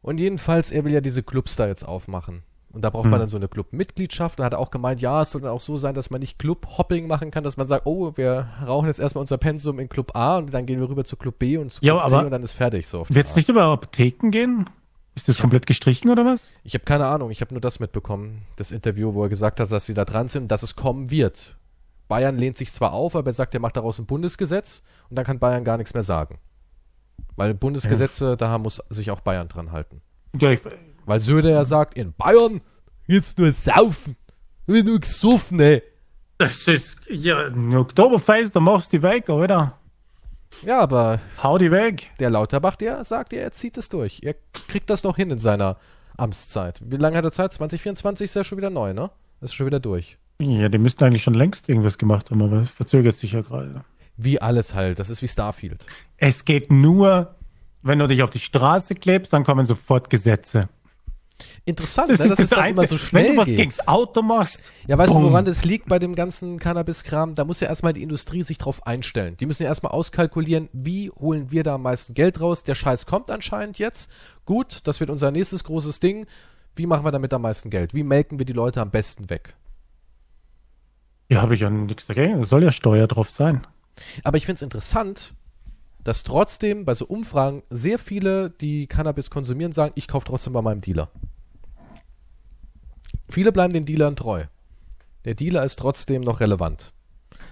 [0.08, 2.44] Und jedenfalls, er will ja diese Clubs da jetzt aufmachen.
[2.72, 3.12] Und da braucht Hm.
[3.12, 4.40] man dann so eine Club-Mitgliedschaft.
[4.40, 7.08] Und hat auch gemeint, ja, es soll dann auch so sein, dass man nicht Club-Hopping
[7.08, 10.38] machen kann, dass man sagt, oh, wir rauchen jetzt erstmal unser Pensum in Club A
[10.38, 12.32] und dann gehen wir rüber zu Club B und zu Ja, Club C aber und
[12.32, 13.06] dann ist fertig so.
[13.10, 14.70] Wird es nicht über Apotheken gehen?
[15.16, 16.54] Ist das komplett gestrichen oder was?
[16.64, 19.70] Ich habe keine Ahnung, ich habe nur das mitbekommen, das Interview, wo er gesagt hat,
[19.70, 21.58] dass sie da dran sind und dass es kommen wird.
[22.08, 25.26] Bayern lehnt sich zwar auf, aber er sagt, er macht daraus ein Bundesgesetz und dann
[25.26, 26.38] kann Bayern gar nichts mehr sagen.
[27.36, 30.02] Weil Bundesgesetze, da muss sich auch Bayern dran halten.
[30.40, 30.62] Ja, ich,
[31.06, 32.60] Weil Söder ja sagt, in Bayern
[33.08, 34.16] jetzt nur saufen.
[34.66, 35.82] Wird nur gesoffen, ey.
[36.40, 39.78] das ist, ja, ein Oktoberfest, da machst du die weg, oder?
[40.64, 42.10] Ja, aber Hau die weg.
[42.20, 44.22] der Lauterbach, der sagt ja, er zieht es durch.
[44.24, 44.36] Er
[44.68, 45.78] kriegt das noch hin in seiner
[46.18, 46.82] Amtszeit.
[46.84, 47.54] Wie lange hat er Zeit?
[47.54, 49.12] 2024 ist ja schon wieder neu, ne?
[49.42, 50.18] Ist schon wieder durch.
[50.40, 53.84] Ja, die müssten eigentlich schon längst irgendwas gemacht haben, aber es verzögert sich ja gerade.
[54.18, 55.00] Wie alles halt.
[55.00, 55.86] Das ist wie Starfield.
[56.18, 57.36] Es geht nur,
[57.84, 60.70] wenn du dich auf die Straße klebst, dann kommen sofort Gesetze.
[61.66, 63.58] Interessant, ne, dass es dann immer so schnell Wenn du was geht.
[63.58, 65.26] gegens Auto machst, Ja, weißt du, Bumm.
[65.26, 67.36] woran das liegt bei dem ganzen Cannabis-Kram?
[67.36, 69.38] Da muss ja erstmal die Industrie sich drauf einstellen.
[69.38, 72.64] Die müssen ja erstmal auskalkulieren, wie holen wir da am meisten Geld raus?
[72.64, 74.10] Der Scheiß kommt anscheinend jetzt.
[74.46, 76.26] Gut, das wird unser nächstes großes Ding.
[76.76, 77.94] Wie machen wir damit am meisten Geld?
[77.94, 79.54] Wie melken wir die Leute am besten weg?
[81.30, 82.42] ja, habe ich ja nichts dagegen.
[82.42, 83.68] Es soll ja Steuer drauf sein.
[84.24, 85.34] Aber ich finde es interessant,
[86.04, 90.62] dass trotzdem bei so Umfragen sehr viele, die Cannabis konsumieren, sagen, ich kaufe trotzdem bei
[90.62, 91.10] meinem Dealer.
[93.30, 94.46] Viele bleiben den Dealern treu.
[95.26, 96.94] Der Dealer ist trotzdem noch relevant.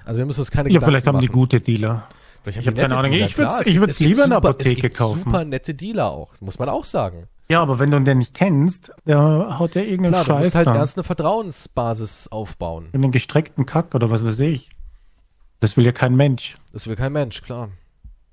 [0.06, 1.34] Also wir müssen uns keine Ja, Gedanken vielleicht haben die machen.
[1.34, 2.08] gute Dealer.
[2.44, 3.12] Vielleicht Ich haben die hab keine Ahnung.
[3.12, 3.62] Dealer, Ich klar.
[3.62, 5.24] Es würd's lieber in der Apotheke kaufen.
[5.24, 7.28] super nette Dealer auch, muss man auch sagen.
[7.50, 10.56] Ja, aber wenn du den nicht kennst, der haut ja irgendeinen Klar, du Scheiß musst
[10.56, 10.76] halt da.
[10.76, 12.88] erst eine Vertrauensbasis aufbauen.
[12.94, 14.70] In den gestreckten Kack oder was weiß ich.
[15.60, 16.56] Das will ja kein Mensch.
[16.74, 17.70] Das will kein Mensch, klar.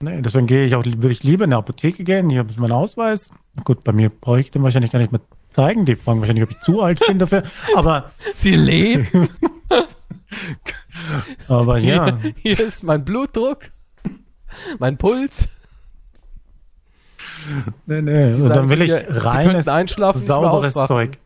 [0.00, 2.28] Nee, deswegen gehe ich auch, würde ich lieber in eine Apotheke gehen.
[2.28, 3.30] Hier ist mein Ausweis.
[3.64, 5.85] Gut, bei mir brauche ich den wahrscheinlich gar nicht mehr zeigen.
[5.85, 7.44] Die fragen wahrscheinlich, ob ich zu alt bin dafür.
[7.76, 9.28] Aber, Sie leben.
[11.48, 12.18] aber ja.
[12.18, 13.70] Hier, hier ist mein Blutdruck,
[14.78, 15.48] mein Puls.
[17.87, 18.26] Nee, nee.
[18.26, 20.74] Und sagen dann will zu ich Sie reines, könnten einschlafen, sauberes.
[20.74, 21.18] Zeug.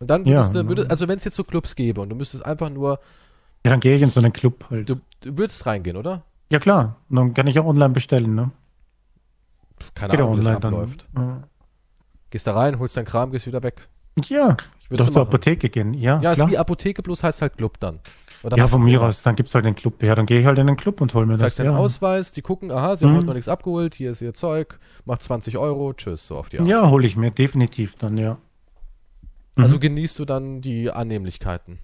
[0.00, 0.36] Und dann Ja.
[0.38, 2.98] würdest du, würde, also wenn es jetzt so Clubs gäbe und du müsstest einfach nur,
[3.64, 4.88] Ja, dann gehe ich in so einen Club halt.
[4.88, 6.22] du, du würdest reingehen, oder?
[6.50, 6.96] Ja, klar.
[7.10, 8.50] Und dann kann ich auch online bestellen, ne?
[9.94, 11.06] Keine Geht Ahnung, wie das abläuft.
[11.14, 11.44] dann.
[12.30, 13.88] Gehst da rein, holst deinen Kram, gehst wieder weg.
[14.28, 14.56] Ja.
[14.80, 15.22] Ich Würdest würde zur?
[15.22, 15.94] Apotheke gehen.
[15.94, 16.46] Ja, Ja, klar.
[16.46, 18.00] ist wie Apotheke, bloß heißt halt Club dann.
[18.42, 19.22] Oder ja, von mir aus.
[19.22, 20.02] Dann gibt's halt den Club.
[20.02, 21.42] Ja, dann gehe ich halt in den Club und hol mir das.
[21.42, 21.76] Zeigst deinen Ja.
[21.76, 23.16] Ausweis, die gucken, aha, sie haben Mhm.
[23.18, 26.58] heute noch nichts abgeholt, hier ist ihr Zeug, macht 20 Euro, tschüss, so auf die
[26.58, 26.66] Art.
[26.66, 28.38] ja, hole ich mir definitiv dann, ja.
[29.62, 29.80] Also Mhm.
[29.80, 31.78] genießt du dann die Annehmlichkeiten.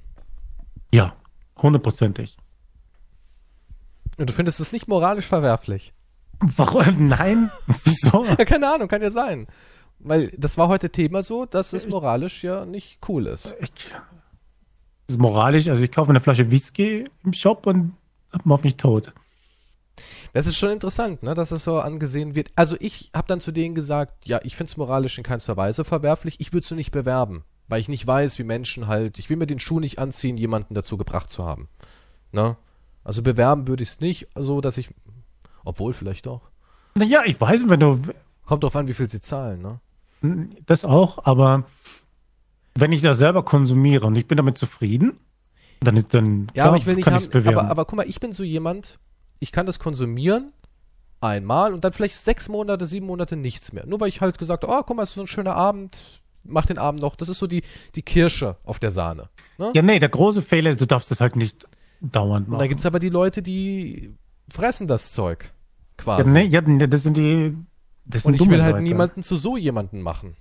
[0.92, 1.14] Ja,
[1.56, 2.36] hundertprozentig.
[4.18, 5.92] Und du findest es nicht moralisch verwerflich.
[6.40, 7.06] Warum?
[7.08, 7.50] Nein?
[7.84, 8.24] Wieso?
[8.38, 9.46] Ja, keine Ahnung, kann ja sein.
[9.98, 13.54] Weil das war heute Thema so, dass es moralisch ja nicht cool ist.
[13.60, 13.70] Ich,
[15.08, 15.68] ist moralisch.
[15.68, 17.94] Also ich kaufe eine Flasche Whisky im Shop und
[18.44, 19.12] mach mich tot.
[20.34, 22.50] Das ist schon interessant, ne, dass es so angesehen wird.
[22.56, 25.84] Also ich habe dann zu denen gesagt, ja, ich finde es moralisch in keinster Weise
[25.84, 26.36] verwerflich.
[26.40, 29.36] Ich würde es nur nicht bewerben, weil ich nicht weiß, wie Menschen halt, ich will
[29.36, 31.68] mir den Schuh nicht anziehen, jemanden dazu gebracht zu haben.
[32.32, 32.56] Ne?
[33.04, 34.90] Also bewerben würde ich es nicht, so dass ich,
[35.64, 36.50] obwohl vielleicht doch.
[36.94, 38.00] Naja, ich weiß, wenn du
[38.46, 39.80] Kommt drauf an, wie viel sie zahlen, ne?
[40.66, 41.64] das auch, aber
[42.74, 45.18] wenn ich das selber konsumiere und ich bin damit zufrieden,
[45.80, 47.58] dann dann Ja, aber ich will nicht kann ich's bewerben.
[47.58, 48.98] aber, aber guck mal, ich bin so jemand,
[49.40, 50.52] ich kann das konsumieren
[51.20, 53.84] einmal und dann vielleicht sechs Monate, sieben Monate nichts mehr.
[53.86, 56.22] Nur weil ich halt gesagt habe, oh, guck mal, es ist so ein schöner Abend,
[56.48, 57.16] mach den Abend noch.
[57.16, 57.62] Das ist so die,
[57.94, 59.28] die Kirsche auf der Sahne.
[59.58, 59.72] Ne?
[59.74, 61.66] ja, nee, der große Fehler ist, du darfst das halt nicht
[62.00, 62.60] dauernd und machen.
[62.60, 64.12] dann gibt's aber die Leute, die
[64.50, 65.44] fressen das Zeug.
[65.44, 65.50] ja,
[66.04, 66.30] Quasi.
[66.30, 67.56] nee, ja, nee, das sind die
[68.04, 68.82] das sind und ich will halt Leute.
[68.84, 70.36] niemanden zu so jemanden machen.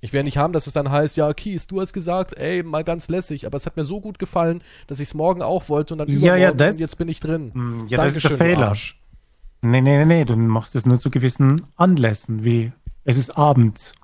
[0.00, 2.84] Ich will nicht haben, dass es dann heißt, ja, Kies, du hast gesagt, ey, mal
[2.84, 5.94] ganz lässig, aber es hat mir so gut gefallen, dass ich es morgen auch wollte
[5.94, 7.50] und dann Ja, ja, das- und jetzt bin ich drin.
[7.54, 8.68] Hm, Ja, das ist Dankeschön, der Fehler.
[8.68, 9.00] Arsch.
[9.62, 12.70] Nee, nee, nee, nee, du machst es nur zu gewissen Anlässen, wie
[13.04, 13.94] es ist abends.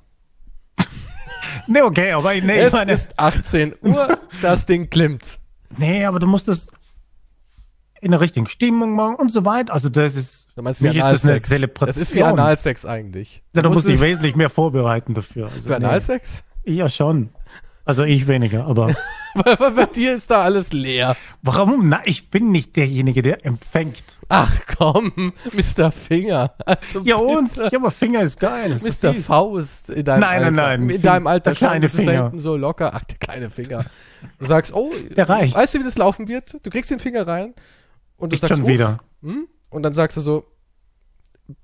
[1.67, 5.39] Nee, okay, aber nee, ich Es meine, ist 18 Uhr, das Ding klimmt.
[5.77, 6.69] nee, aber du musst es
[8.01, 9.73] in der richtigen Stimmung machen und so weiter.
[9.75, 11.41] Also das ist, Du meinst wie Mich ist das eine.
[11.43, 11.87] Zelebration.
[11.87, 13.43] Das ist wie Analsex eigentlich.
[13.55, 15.47] ja, du musst dich es- wesentlich mehr vorbereiten dafür.
[15.47, 15.87] Also, Für nee.
[15.87, 16.45] Analsex?
[16.65, 17.31] Ja, schon.
[17.85, 18.95] Also ich weniger, aber
[19.35, 21.17] Weil bei dir ist da alles leer.
[21.43, 21.89] warum?
[21.89, 24.03] Na, ich bin nicht derjenige, der empfängt.
[24.33, 25.91] Ach komm, Mr.
[25.91, 26.55] Finger.
[26.65, 27.57] Also Ja und?
[27.57, 28.81] Ja, aber Finger ist geil.
[28.83, 29.13] Mr.
[29.15, 30.51] Faust in deinem Nein, Alter.
[30.53, 30.91] nein, nein.
[30.97, 32.23] In deinem Alter schon, ist da Finger.
[32.23, 32.93] hinten so locker.
[32.95, 33.85] Ach, der kleine Finger.
[34.39, 35.55] Du sagst, oh, Der reicht.
[35.57, 36.65] weißt du, wie das laufen wird?
[36.65, 37.55] Du kriegst den Finger rein
[38.17, 39.01] und du Ich sagst, schon wieder.
[39.23, 39.49] Hm?
[39.69, 40.45] Und dann sagst du so,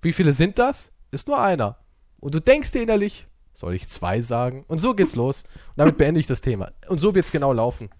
[0.02, 0.90] wie viele sind das?
[1.12, 1.76] Ist nur einer.
[2.18, 4.64] Und du denkst dir innerlich, soll ich zwei sagen?
[4.66, 5.44] Und so geht's los.
[5.44, 6.72] Und damit beende ich das Thema.
[6.88, 7.90] Und so wird's genau laufen.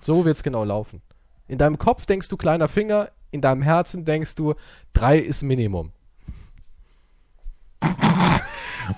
[0.00, 1.02] So wird's genau laufen.
[1.48, 4.54] In deinem Kopf denkst du kleiner Finger, in deinem Herzen denkst du,
[4.92, 5.90] drei ist Minimum.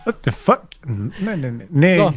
[0.04, 0.64] What the fuck?
[0.86, 1.66] Nee, nee, nee.
[1.70, 1.96] nee.
[1.96, 2.14] So.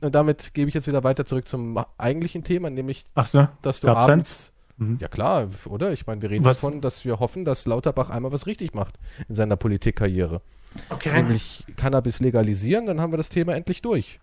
[0.00, 3.48] Und damit gebe ich jetzt wieder weiter zurück zum eigentlichen Thema, nämlich, so.
[3.62, 4.52] dass du Gab's abends.
[4.78, 4.96] Mhm.
[4.98, 5.92] Ja klar, oder?
[5.92, 8.98] Ich meine, wir reden Was- davon, dass wir hoffen, dass Lauterbach einmal was richtig macht
[9.28, 10.40] in seiner Politikkarriere.
[10.88, 11.12] Okay.
[11.12, 14.20] Nämlich Cannabis legalisieren, dann haben wir das Thema endlich durch.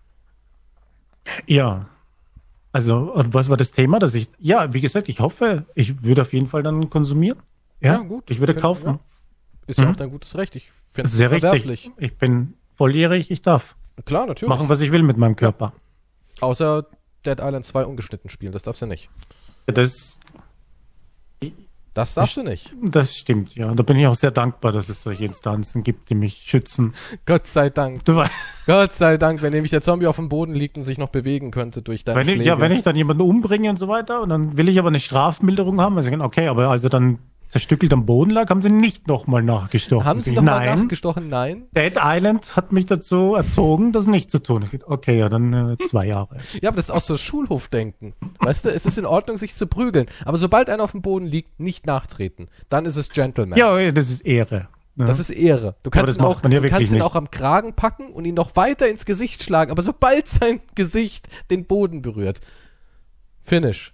[1.46, 1.86] Ja.
[2.72, 6.32] Also, was war das Thema, dass ich, ja, wie gesagt, ich hoffe, ich würde auf
[6.32, 7.38] jeden Fall dann konsumieren.
[7.80, 8.30] Ja, Ja, gut.
[8.30, 8.86] Ich würde kaufen.
[8.86, 8.98] ja.
[9.66, 9.90] Ist ja Mhm.
[9.92, 10.54] auch dein gutes Recht.
[10.56, 11.90] Ich finde es sehr richtig.
[11.98, 14.48] Ich bin volljährig, ich darf Klar, natürlich.
[14.48, 15.72] machen, was ich will mit meinem Körper.
[16.40, 16.86] Außer
[17.26, 19.10] Dead Island 2 ungeschnitten spielen, das darfst du nicht.
[19.66, 20.17] Das,
[21.98, 22.76] Das darfst du nicht.
[22.80, 23.74] das stimmt, ja.
[23.74, 26.94] Da bin ich auch sehr dankbar, dass es solche Instanzen gibt, die mich schützen.
[27.26, 28.04] Gott sei Dank.
[28.04, 28.22] Du,
[28.66, 31.50] Gott sei Dank, wenn nämlich der Zombie auf dem Boden liegt und sich noch bewegen
[31.50, 32.44] könnte durch deine wenn ich, Schläge.
[32.44, 35.00] ja, wenn ich dann jemanden umbringe und so weiter, und dann will ich aber eine
[35.00, 39.42] Strafmilderung haben, also okay, aber also dann zerstückelt am Boden lag, haben sie nicht nochmal
[39.42, 40.04] nachgestochen.
[40.04, 41.28] Haben sie Ich, doch mal Nein, nachgestochen?
[41.28, 41.64] Nein.
[41.74, 44.64] Dead Island hat mich dazu erzogen, das nicht zu tun.
[44.86, 46.36] Okay, ja, dann äh, zwei Jahre.
[46.60, 48.14] Ja, aber das ist auch so Schulhofdenken.
[48.40, 50.06] Weißt du, es ist in Ordnung, sich zu prügeln.
[50.24, 52.48] Aber sobald einer auf dem Boden liegt, nicht nachtreten.
[52.68, 53.58] Dann ist es Gentleman.
[53.58, 54.68] Ja, das ist Ehre.
[54.96, 55.04] ne?
[55.06, 55.76] Das ist Ehre.
[55.82, 58.56] Du kannst, ihn, auch, ja du kannst ihn auch am Kragen packen und ihn noch
[58.56, 59.70] weiter ins Gesicht schlagen.
[59.70, 62.40] Aber sobald sein Gesicht den Boden berührt.
[63.42, 63.92] Finish.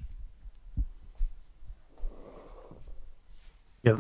[3.85, 3.99] Ja,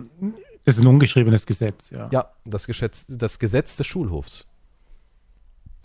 [0.64, 2.09] das ist ein ungeschriebenes Gesetz, ja.
[2.11, 4.49] Ja, das, Geschätz, das Gesetz des Schulhofs.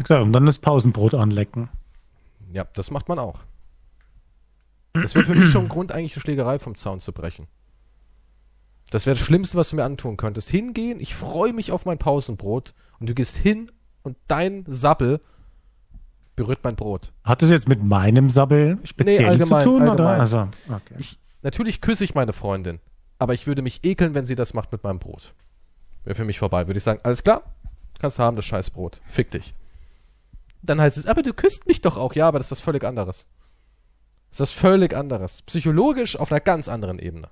[0.03, 1.69] Klar, und dann das Pausenbrot anlecken.
[2.51, 3.39] Ja, das macht man auch.
[4.93, 7.47] Das wäre für mich schon ein Grund, eigentlich eine Schlägerei vom Zaun zu brechen.
[8.89, 10.49] Das wäre das Schlimmste, was du mir antun könntest.
[10.49, 15.19] Hingehen, ich freue mich auf mein Pausenbrot und du gehst hin und dein Sabbel
[16.35, 17.11] berührt mein Brot.
[17.23, 19.81] Hat das jetzt mit meinem Sabbel speziell Nee, allgemein, zu tun?
[19.83, 19.91] Oder?
[19.91, 20.21] allgemein.
[20.21, 20.37] Also,
[20.69, 20.95] okay.
[20.97, 22.79] Ich, natürlich küsse ich meine Freundin,
[23.19, 25.33] aber ich würde mich ekeln, wenn sie das macht mit meinem Brot.
[26.03, 26.65] Wäre für mich vorbei.
[26.67, 27.43] Würde ich sagen, alles klar,
[27.99, 29.01] kannst du haben, das scheiß Brot.
[29.03, 29.53] Fick dich.
[30.61, 32.15] Dann heißt es, aber du küsst mich doch auch.
[32.15, 33.27] Ja, aber das ist was völlig anderes.
[34.29, 35.41] Das ist was völlig anderes.
[35.43, 37.29] Psychologisch auf einer ganz anderen Ebene.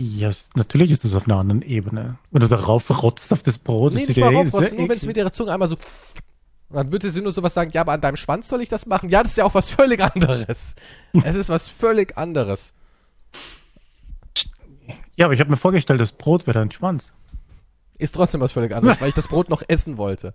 [0.00, 2.18] Ja, natürlich ist das auf einer anderen Ebene.
[2.30, 4.96] Wenn du darauf rotzt auf das Brot, nee, ist nicht mal ist ja nur wenn
[4.96, 5.76] es mit ihrer Zunge einmal so.
[6.68, 8.86] Und dann würde sie nur sowas sagen, ja, aber an deinem Schwanz soll ich das
[8.86, 9.08] machen?
[9.08, 10.74] Ja, das ist ja auch was völlig anderes.
[11.24, 12.74] es ist was völlig anderes.
[15.16, 17.12] Ja, aber ich habe mir vorgestellt, das Brot wäre dein Schwanz.
[17.98, 20.34] Ist trotzdem was völlig anderes, weil ich das Brot noch essen wollte.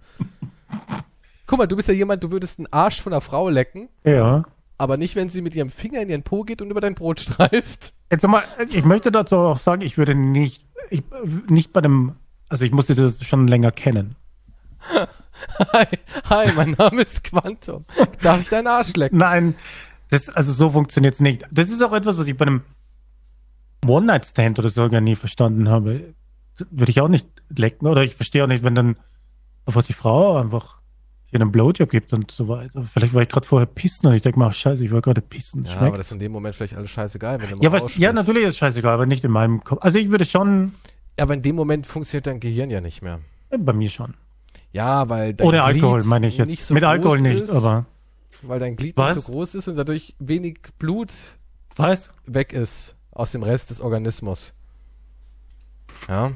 [1.46, 4.44] Guck mal, du bist ja jemand, du würdest einen Arsch von einer Frau lecken, Ja.
[4.78, 7.20] aber nicht, wenn sie mit ihrem Finger in ihren Po geht und über dein Brot
[7.20, 7.94] streift.
[8.12, 11.04] Jetzt mal, ich möchte dazu auch sagen, ich würde nicht, ich,
[11.50, 12.16] nicht bei dem,
[12.50, 14.16] also ich musste das schon länger kennen.
[15.74, 15.86] Hi,
[16.30, 17.86] hi, mein Name ist Quantum.
[18.22, 19.18] Darf ich deinen Arsch lecken?
[19.18, 19.56] Nein,
[20.10, 21.46] das, also so funktioniert's nicht.
[21.50, 22.62] Das ist auch etwas, was ich bei einem
[23.86, 26.14] One-Night-Stand oder so gar nie verstanden habe.
[26.70, 28.98] Würde ich auch nicht lecken, oder ich verstehe auch nicht, wenn dann
[29.66, 30.80] einfach die Frau einfach
[31.28, 32.84] hier einen Blowjob gibt und so weiter.
[32.92, 35.22] Vielleicht war ich gerade vorher pissen und ich denke mir, ach scheiße, ich war gerade
[35.22, 35.64] pissen.
[35.64, 35.88] Ja, Schmeckt.
[35.88, 38.12] aber das ist in dem Moment vielleicht alles scheißegal, wenn du mal ja, was, ja,
[38.12, 39.80] natürlich ist es scheißegal, aber nicht in meinem Kopf.
[39.82, 40.74] Also ich würde schon,
[41.18, 43.20] Ja, aber in dem Moment funktioniert dein Gehirn ja nicht mehr.
[43.58, 44.16] bei mir schon.
[44.74, 46.48] Ja, weil dein Ohne Alkohol, meine ich jetzt.
[46.50, 47.86] Nicht so Mit Alkohol nicht, ist, aber
[48.42, 49.16] Weil dein Glied Was?
[49.16, 51.10] nicht so groß ist und dadurch wenig Blut
[51.76, 52.12] was?
[52.26, 54.54] weg ist aus dem Rest des Organismus.
[56.08, 56.32] Ja.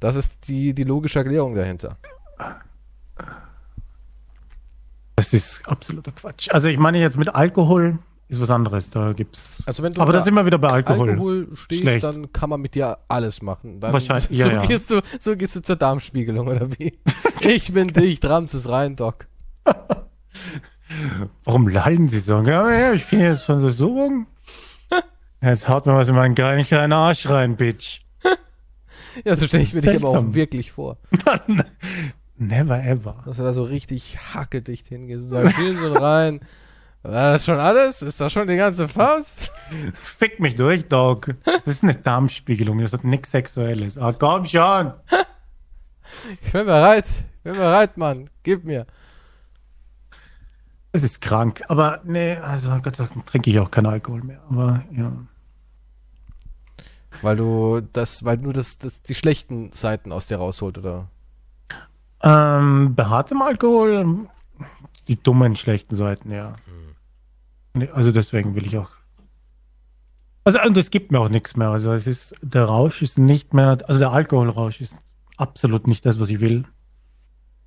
[0.00, 1.96] Das ist die, die logische Erklärung dahinter.
[5.16, 6.48] Das ist absoluter Quatsch.
[6.50, 8.90] Also ich meine jetzt mit Alkohol ist was anderes.
[8.90, 9.62] Da gibt's.
[9.66, 11.10] Also wenn du Aber da sind wir wieder bei Alkohol.
[11.10, 12.04] Alkohol stehst, Schlecht.
[12.04, 13.80] dann kann man mit dir alles machen.
[13.80, 14.66] Dann, Wahrscheinlich, so, ja, ja.
[14.66, 16.98] Gehst du, so gehst du zur Darmspiegelung, oder wie?
[17.40, 19.26] ich bin dicht, rammst es rein, Doc.
[21.44, 22.40] Warum lallen Sie so?
[22.42, 24.26] Ja, ja, ich bin jetzt von der Suchung.
[25.42, 28.00] Jetzt haut mir was in meinen geilen kleinen Arsch rein, Bitch.
[29.24, 30.98] Ja, so stelle ich mir dich aber auch wirklich vor.
[32.36, 33.22] Never ever.
[33.24, 36.40] Dass du da so richtig hackedicht hingehst und spielen Sie rein.
[37.02, 38.02] War das schon alles?
[38.02, 39.50] Ist das schon die ganze Faust?
[39.94, 41.34] Fick mich durch, Dog.
[41.44, 43.96] Das ist eine Darmspiegelung, das hat nichts Sexuelles.
[43.96, 44.92] Ah, komm schon.
[46.44, 47.06] Ich bin bereit.
[47.08, 48.30] Ich bin bereit, Mann.
[48.44, 48.86] Gib mir.
[50.96, 51.62] Das ist krank.
[51.68, 54.40] Aber nee, also Gott sei Dank trinke ich auch keinen Alkohol mehr.
[54.48, 55.12] Aber ja.
[57.20, 61.10] Weil du das, weil nur das, das, die schlechten Seiten aus dir rausholt, oder?
[62.22, 64.26] Ähm, bei hartem Alkohol,
[65.06, 66.54] die dummen, schlechten Seiten, ja.
[67.74, 68.88] Nee, Also deswegen will ich auch.
[70.44, 71.68] Also und es gibt mir auch nichts mehr.
[71.68, 74.96] Also es ist, der Rausch ist nicht mehr, also der Alkoholrausch ist
[75.36, 76.64] absolut nicht das, was ich will.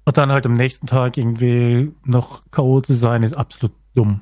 [0.10, 2.82] Und dann halt am nächsten Tag irgendwie noch K.O.
[2.82, 4.22] zu sein, ist absolut dumm.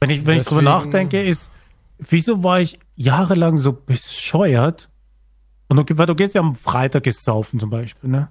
[0.00, 1.48] Wenn ich, wenn ich drüber Deswegen- nachdenke, ist,
[2.00, 4.90] wieso war ich jahrelang so bescheuert?
[5.68, 8.30] Und du, weil du gehst ja am Freitag ist saufen zum Beispiel, ne?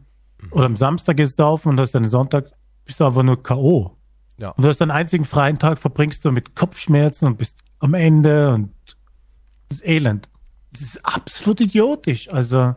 [0.50, 2.52] Oder am Samstag ist saufen und hast dann Sonntag
[2.84, 3.96] bist du einfach nur K.O.
[4.36, 4.50] Ja.
[4.50, 8.54] Und du hast deinen einzigen freien Tag verbringst du mit Kopfschmerzen und bist am Ende
[8.54, 8.74] und
[9.70, 10.28] das ist Elend.
[10.74, 12.30] Das ist absolut idiotisch.
[12.30, 12.76] Also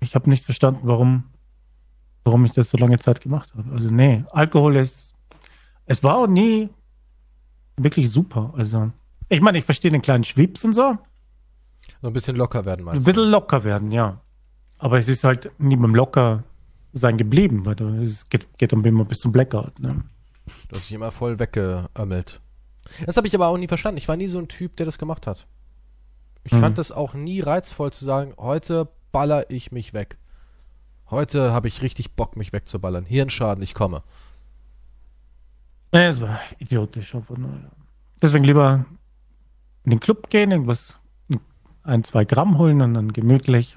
[0.00, 1.24] ich habe nicht verstanden, warum,
[2.24, 3.70] warum ich das so lange Zeit gemacht habe.
[3.72, 5.12] Also nee, Alkohol ist,
[5.86, 6.68] es war auch nie
[7.76, 8.52] wirklich super.
[8.56, 8.90] Also
[9.28, 10.96] ich meine, ich verstehe den kleinen Schwips und so.
[12.00, 13.12] So ein bisschen locker werden, Ein meinst du?
[13.12, 14.20] bisschen locker werden, ja.
[14.78, 16.44] Aber es ist halt nie beim locker
[16.92, 19.78] sein geblieben, weil es geht, geht um immer bis zum Blackout.
[19.78, 20.02] Ne?
[20.68, 22.40] Du hast dich immer voll weggeömmelt.
[23.06, 23.98] Das habe ich aber auch nie verstanden.
[23.98, 25.46] Ich war nie so ein Typ, der das gemacht hat.
[26.44, 26.60] Ich Hm.
[26.60, 30.18] fand es auch nie reizvoll zu sagen, heute baller ich mich weg.
[31.10, 33.04] Heute habe ich richtig Bock, mich wegzuballern.
[33.04, 34.02] Hirnschaden, ich komme.
[35.92, 37.14] Nee, es war idiotisch.
[37.14, 37.70] Nur, ja.
[38.20, 38.84] Deswegen lieber
[39.84, 40.94] in den Club gehen, irgendwas,
[41.82, 43.76] ein, zwei Gramm holen und dann gemütlich.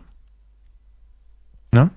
[1.74, 1.92] Ne?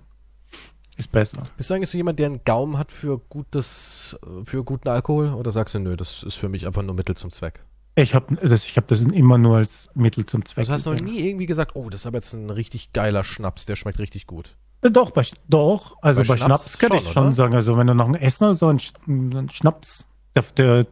[0.97, 1.47] Ist besser.
[1.57, 5.31] Bist du eigentlich so jemand, der einen Gaumen hat für gutes, für guten Alkohol?
[5.31, 7.65] Oder sagst du, nö, das ist für mich einfach nur Mittel zum Zweck?
[7.95, 10.59] Ich habe das, ich hab das immer nur als Mittel zum Zweck.
[10.59, 13.25] Also hast du noch nie irgendwie gesagt, oh, das ist aber jetzt ein richtig geiler
[13.25, 14.57] Schnaps, der schmeckt richtig gut.
[14.83, 17.33] Äh, Doch, bei, doch, also Bei bei, Schnaps Schnaps, könnte schon, ich schon oder?
[17.33, 17.55] sagen.
[17.55, 20.87] Also wenn du noch ein Essen oder so ein, ein Schnaps, der, der,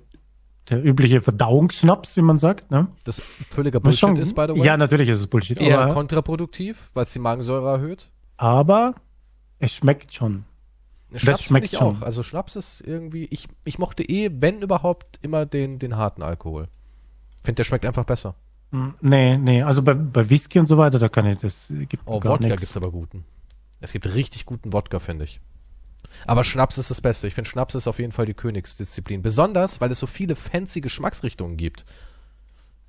[0.69, 2.89] der übliche Verdauungsschnaps, wie man sagt, ne?
[3.05, 4.65] Das völliger Bullshit ist, by the way.
[4.67, 5.61] Ja, natürlich ist es Bullshit.
[5.61, 8.11] Eher Aber, kontraproduktiv, weil es die Magensäure erhöht.
[8.37, 8.95] aber
[9.59, 10.45] es schmeckt schon.
[11.15, 11.97] Schnaps finde schmeckt ich schon.
[11.97, 12.03] auch.
[12.03, 16.69] Also Schnaps ist irgendwie, ich, ich mochte eh, wenn überhaupt, immer den, den harten Alkohol.
[17.43, 18.35] Finde, der schmeckt einfach besser.
[18.73, 22.03] Hm, Nee, nee, also bei, bei Whisky und so weiter, da kann ich das gibt
[22.05, 22.61] Oh, Wodka nichts.
[22.61, 23.25] gibt's aber guten.
[23.81, 25.41] Es gibt richtig guten Wodka, finde ich.
[26.27, 27.27] Aber Schnaps ist das Beste.
[27.27, 29.23] Ich finde, Schnaps ist auf jeden Fall die Königsdisziplin.
[29.23, 31.85] Besonders, weil es so viele fancy Geschmacksrichtungen gibt.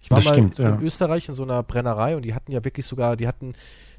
[0.01, 0.79] Ich war Das mal stimmt, in ja.
[0.79, 3.53] Österreich in so einer Brennerei und die hatten ja wirklich sogar, die hatten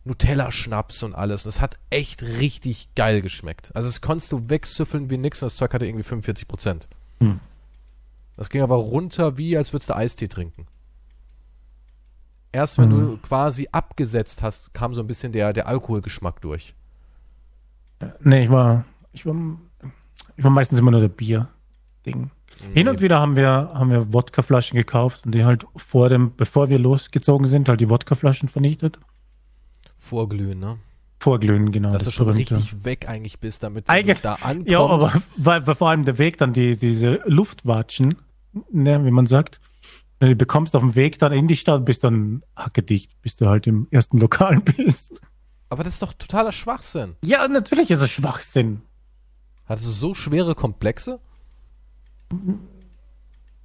[0.05, 1.43] Nutella-Schnaps und alles.
[1.43, 3.71] Das hat echt richtig geil geschmeckt.
[3.77, 6.89] Also das konntest du wegsüffeln wie nix und das Zeug hatte irgendwie 45 Prozent.
[7.21, 7.39] Hm.
[8.37, 10.67] Das ging aber runter, wie als würdest du Eistee trinken.
[12.53, 13.07] Erst wenn Hm.
[13.09, 16.75] du quasi abgesetzt hast, kam so ein bisschen der, der Alkoholgeschmack durch.
[18.21, 19.35] Nee, ich war, ich war,
[20.37, 22.31] ich war meistens immer nur der Bier-Ding.
[22.75, 26.69] Hin und wieder haben wir, haben wir Wodkaflaschen gekauft und die halt vor dem, bevor
[26.69, 28.99] wir losgezogen sind, halt die Wodkaflaschen vernichtet.
[29.97, 30.79] Vorglühen, ne?
[31.19, 31.89] Vorglühen, genau.
[31.93, 32.57] Dass das du schon berühmte.
[32.57, 34.71] richtig weg eigentlich bist, damit wenn Eigentlich- du da ankommst.
[34.71, 38.17] Ja, aber weil, weil vor allem der Weg dann die, diese Luftwatschen,
[38.71, 39.61] ne, wie man sagt,
[40.19, 43.37] wenn du die bekommst auf dem Weg dann in die Stadt, bist dann hackedicht, bis
[43.37, 45.21] du halt im ersten Lokal bist.
[45.71, 47.17] Aber das ist doch totaler Schwachsinn.
[47.25, 48.83] Ja, natürlich ist es Schwachsinn.
[49.65, 51.21] Hattest du so schwere Komplexe?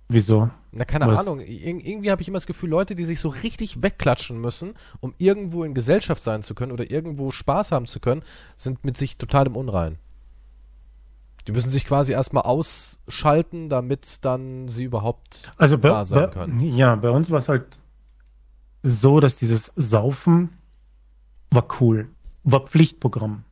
[0.08, 0.50] Wieso?
[0.72, 1.20] Na, keine Was?
[1.20, 1.40] Ahnung.
[1.40, 5.16] Ir irgendwie habe ich immer das Gefühl, Leute, die sich so richtig wegklatschen müssen, um
[5.18, 8.24] irgendwo in Gesellschaft sein zu können oder irgendwo Spaß haben zu können,
[8.56, 9.98] sind mit sich total im Unrein.
[11.48, 16.60] Die müssen sich quasi erstmal ausschalten, damit dann sie überhaupt Also da sein bei, können.
[16.76, 17.66] ja, bei uns war es halt
[18.84, 20.50] so, dass dieses Saufen
[21.56, 22.10] war cool,
[22.44, 23.44] war Pflichtprogramm.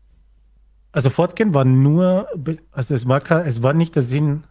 [0.92, 2.28] Also Fortgehen war nur,
[2.72, 4.44] also es war kein, es war nicht der Sinn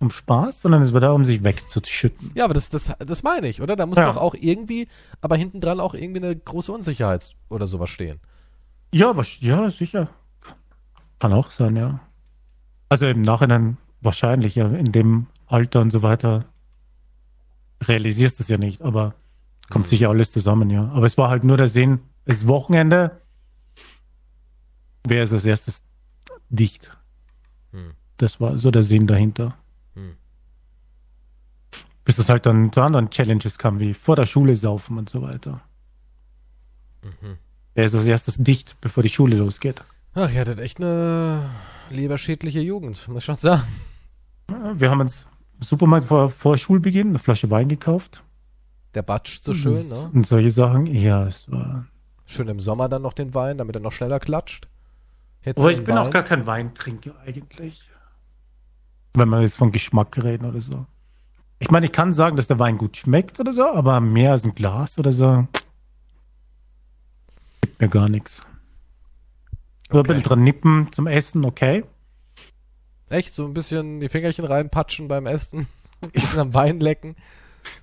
[0.00, 2.30] um Spaß, sondern es war da, um sich wegzuschütten.
[2.34, 3.76] Ja, aber das, das, das meine ich, oder?
[3.76, 4.06] Da muss Ja.
[4.06, 4.88] doch auch irgendwie,
[5.20, 8.18] aber hinten dran auch irgendwie eine große Unsicherheit oder sowas stehen.
[8.92, 10.08] Ja, was, ja, sicher.
[11.18, 12.00] Kann auch sein, ja.
[12.88, 16.44] Also im Nachhinein wahrscheinlich, ja, in dem Alter und so weiter
[17.86, 19.14] realisierst du es ja nicht, aber
[19.70, 19.90] kommt Mhm.
[19.90, 20.90] sicher alles zusammen, ja.
[20.94, 23.22] Aber es war halt nur der Sinn, ist Wochenende,
[25.04, 25.80] wer ist als erstes
[26.50, 26.90] dicht?
[27.72, 27.94] Hm.
[28.18, 29.56] Das war so der Sinn dahinter.
[29.94, 30.14] Hm.
[32.04, 35.22] Bis es halt dann zu anderen Challenges kam, wie vor der Schule saufen und so
[35.22, 35.62] weiter.
[37.02, 37.38] Mhm.
[37.74, 39.82] Wer ist als erstes dicht, bevor die Schule losgeht?
[40.12, 41.48] Ach, ihr hattet echt eine
[41.90, 43.62] leberschädliche Jugend, muss ich schon sagen.
[44.74, 45.26] Wir haben uns
[45.58, 48.22] im Supermarkt vor, vor Schulbeginn eine Flasche Wein gekauft.
[48.94, 50.10] Der batscht so schön, ne?
[50.12, 50.86] Und solche Sachen.
[50.86, 51.86] Ja, es war.
[52.30, 54.68] Schön im Sommer dann noch den Wein, damit er noch schneller klatscht.
[55.40, 56.06] Hitze Aber ich bin Wein.
[56.06, 57.88] auch gar kein Weintrinker eigentlich.
[59.14, 60.84] Wenn wir jetzt von Geschmack reden oder so.
[61.58, 64.44] Ich meine, ich kann sagen, dass der Wein gut schmeckt oder so, aber mehr als
[64.44, 65.48] ein Glas oder so
[67.62, 68.42] gibt mir gar nichts.
[69.90, 70.08] So ein Okay.
[70.08, 71.84] bisschen dran nippen zum Essen, okay.
[73.08, 75.66] Echt, so ein bisschen die Fingerchen reinpatschen beim Essen.
[76.02, 77.16] Ein bisschen am Wein lecken.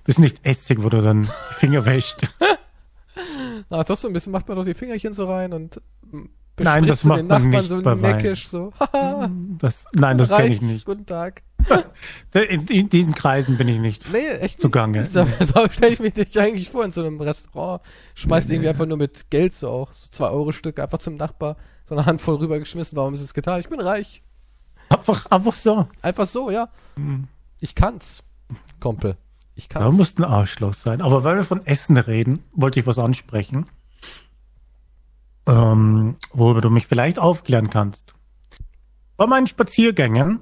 [0.04, 2.28] Das ist nicht Essig, wo du dann die Finger wäscht.
[3.70, 6.24] Ah, doch so ein bisschen macht man doch die Fingerchen so rein und mm,
[6.58, 8.16] Nein, das macht den man Nachbarn nicht so bei Wein.
[8.16, 8.72] neckisch so.
[8.80, 10.86] Haha, Das, nein, das kenne ich nicht.
[10.86, 11.42] Guten Tag.
[12.32, 14.10] In, in diesen Kreisen bin ich nicht.
[14.12, 15.00] Nee, echt Zugange.
[15.00, 15.12] nicht.
[15.12, 17.82] So, so stelle ich mich nicht eigentlich vor in so einem Restaurant.
[18.14, 21.56] Schmeißt irgendwie einfach nur mit Geld so auch, so 2 Euro Stück einfach zum Nachbar,
[21.84, 22.96] so eine Handvoll rübergeschmissen.
[22.96, 23.58] Warum ist es getan?
[23.60, 24.22] Ich bin reich.
[24.88, 25.88] Einfach, einfach so.
[26.02, 26.68] Einfach so, ja.
[26.96, 27.26] Hm.
[27.60, 28.22] Ich kann's.
[28.80, 29.16] Kumpel.
[29.56, 29.96] Ich Da kann's.
[29.96, 31.00] muss ein Arschloch sein.
[31.00, 33.66] Aber weil wir von Essen reden, wollte ich was ansprechen,
[35.46, 38.14] ähm, worüber du mich vielleicht aufklären kannst.
[39.16, 40.40] Bei meinen Spaziergängen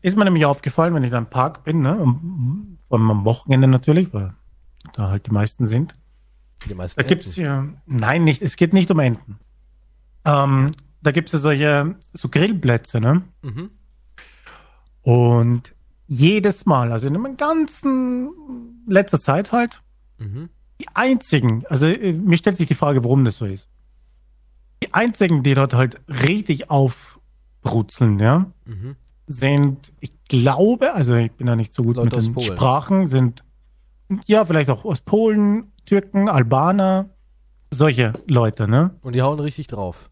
[0.00, 1.96] ist mir nämlich aufgefallen, wenn ich da im Park bin, ne,
[2.88, 4.34] vor allem am Wochenende natürlich, weil
[4.94, 5.94] da halt die meisten sind.
[6.68, 7.40] die meisten Da gibt's Enten.
[7.42, 9.38] ja, nein, nicht, es geht nicht um Enten.
[10.24, 10.70] Ähm,
[11.02, 13.22] da gibt's ja solche, so Grillplätze, ne?
[13.42, 13.70] Mhm.
[15.02, 15.74] Und
[16.06, 18.30] jedes Mal, also in der ganzen
[18.86, 19.80] letzter Zeit halt,
[20.18, 20.48] Mhm.
[20.80, 23.68] die einzigen, also äh, mir stellt sich die Frage, warum das so ist.
[24.82, 28.96] Die einzigen, die dort halt richtig aufbrutzeln, ja, Mhm.
[29.26, 32.46] sind, ich glaube, also ich bin da nicht so gut Leute mit den Polen.
[32.56, 33.42] Sprachen, sind
[34.26, 37.08] ja vielleicht auch aus Polen, Türken, Albaner,
[37.72, 38.94] solche Leute, ne?
[39.02, 40.10] Und die hauen richtig drauf.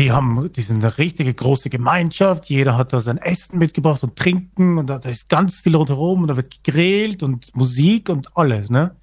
[0.00, 2.46] Die haben, die sind eine richtige große Gemeinschaft.
[2.46, 6.22] Jeder hat da sein Essen mitgebracht und Trinken und da, da ist ganz viel rundherum
[6.22, 8.96] und da wird gegrillt und Musik und alles, ne?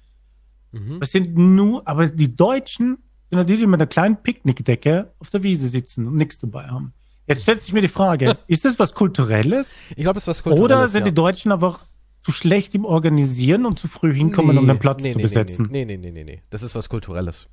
[0.72, 0.98] Mhm.
[1.00, 2.98] Es sind nur, aber die Deutschen
[3.30, 6.92] sind die mit einer kleinen Picknickdecke auf der Wiese sitzen und nichts dabei haben.
[7.28, 9.70] Jetzt stellt sich mir die Frage, ist das was Kulturelles?
[9.90, 10.64] Ich glaube, das ist was Kulturelles.
[10.64, 11.10] Oder sind ja.
[11.10, 11.86] die Deutschen einfach
[12.22, 15.68] zu schlecht im Organisieren und zu früh hinkommen, um den Platz nee, zu nee, besetzen?
[15.70, 16.42] Nee, nee, nee, nee, nee.
[16.50, 17.46] Das ist was Kulturelles.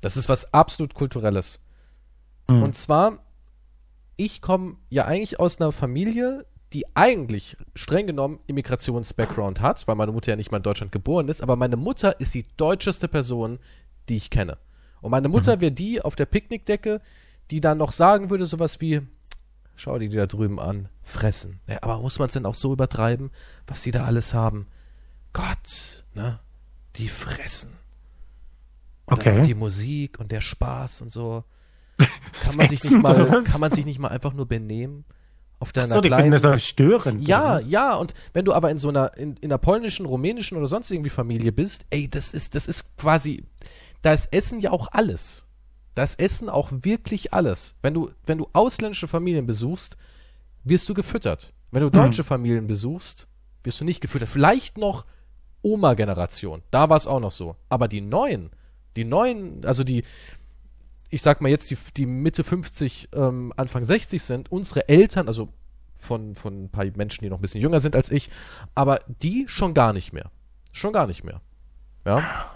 [0.00, 1.60] Das ist was absolut Kulturelles.
[2.50, 2.62] Hm.
[2.62, 3.18] Und zwar,
[4.16, 10.12] ich komme ja eigentlich aus einer Familie, die eigentlich streng genommen Immigrations-Background hat, weil meine
[10.12, 13.58] Mutter ja nicht mal in Deutschland geboren ist, aber meine Mutter ist die deutscheste Person,
[14.08, 14.58] die ich kenne.
[15.00, 17.00] Und meine Mutter wäre die auf der Picknickdecke,
[17.50, 19.02] die dann noch sagen würde, sowas wie,
[19.76, 21.60] schau dir die da drüben an, fressen.
[21.68, 23.30] Ja, aber muss man es denn auch so übertreiben,
[23.66, 24.66] was sie da alles haben?
[25.32, 26.40] Gott, ne?
[26.96, 27.72] Die fressen.
[29.04, 29.42] Und Okay.
[29.42, 31.44] die Musik und der Spaß und so.
[32.42, 35.04] Kann man sich nicht mal, kann man sich nicht mal einfach nur benehmen?
[35.58, 37.22] Auf deiner so, die kleinen das auch störend.
[37.22, 40.58] oder ja, ja, und wenn du aber in so einer, in, in einer polnischen, rumänischen
[40.58, 43.44] oder sonst irgendwie Familie bist, ey, das ist, das ist quasi,
[44.02, 45.46] da ist Essen ja auch alles.
[45.94, 47.74] Da ist Essen auch wirklich alles.
[47.80, 49.96] Wenn du, wenn du ausländische Familien besuchst,
[50.62, 51.54] wirst du gefüttert.
[51.70, 53.26] Wenn du deutsche Familien besuchst,
[53.62, 54.28] wirst du nicht gefüttert.
[54.28, 55.06] Vielleicht noch
[55.62, 56.62] Oma-Generation.
[56.70, 57.56] Da war es auch noch so.
[57.70, 58.50] Aber die neuen,
[58.94, 60.04] die neuen, also die,
[61.10, 65.48] ich sag mal jetzt die, die Mitte 50, ähm, Anfang 60 sind, unsere Eltern, also
[65.94, 68.30] von, von ein paar Menschen, die noch ein bisschen jünger sind als ich,
[68.74, 70.30] aber die schon gar nicht mehr.
[70.72, 71.40] Schon gar nicht mehr.
[72.04, 72.50] Ja.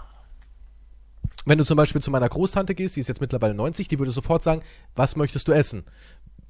[1.45, 4.11] Wenn du zum Beispiel zu meiner Großtante gehst, die ist jetzt mittlerweile 90, die würde
[4.11, 4.61] sofort sagen,
[4.95, 5.85] was möchtest du essen?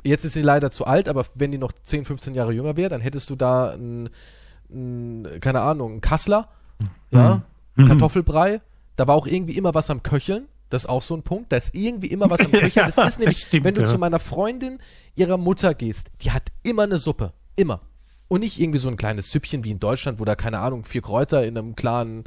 [0.04, 2.90] Jetzt ist sie leider zu alt, aber wenn die noch 10, 15 Jahre jünger wäre,
[2.90, 4.10] dann hättest du da ein,
[4.70, 6.50] ein keine Ahnung, ein Kassler,
[7.12, 7.44] ja,
[7.76, 7.88] Mhm.
[7.88, 8.62] Kartoffelbrei.
[8.96, 10.48] Da war auch irgendwie immer was am Köcheln.
[10.72, 11.52] Das ist auch so ein Punkt.
[11.52, 12.92] Da ist irgendwie immer was am Köcheln.
[12.94, 13.88] Das ist nämlich, stimmt, wenn du ja.
[13.88, 14.80] zu meiner Freundin
[15.16, 17.34] ihrer Mutter gehst, die hat immer eine Suppe.
[17.56, 17.82] Immer.
[18.28, 21.02] Und nicht irgendwie so ein kleines Süppchen wie in Deutschland, wo da, keine Ahnung, vier
[21.02, 22.24] Kräuter in einem klaren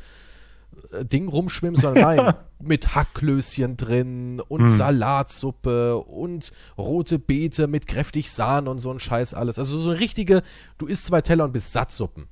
[0.92, 4.68] äh, Ding rumschwimmen, sondern nein, mit Hackklößchen drin und Hm.
[4.68, 9.58] Salatsuppe und rote Beete mit kräftig Sahne und so ein Scheiß alles.
[9.58, 10.42] Also so eine richtige,
[10.76, 12.28] du isst zwei Teller und bist satt Suppen.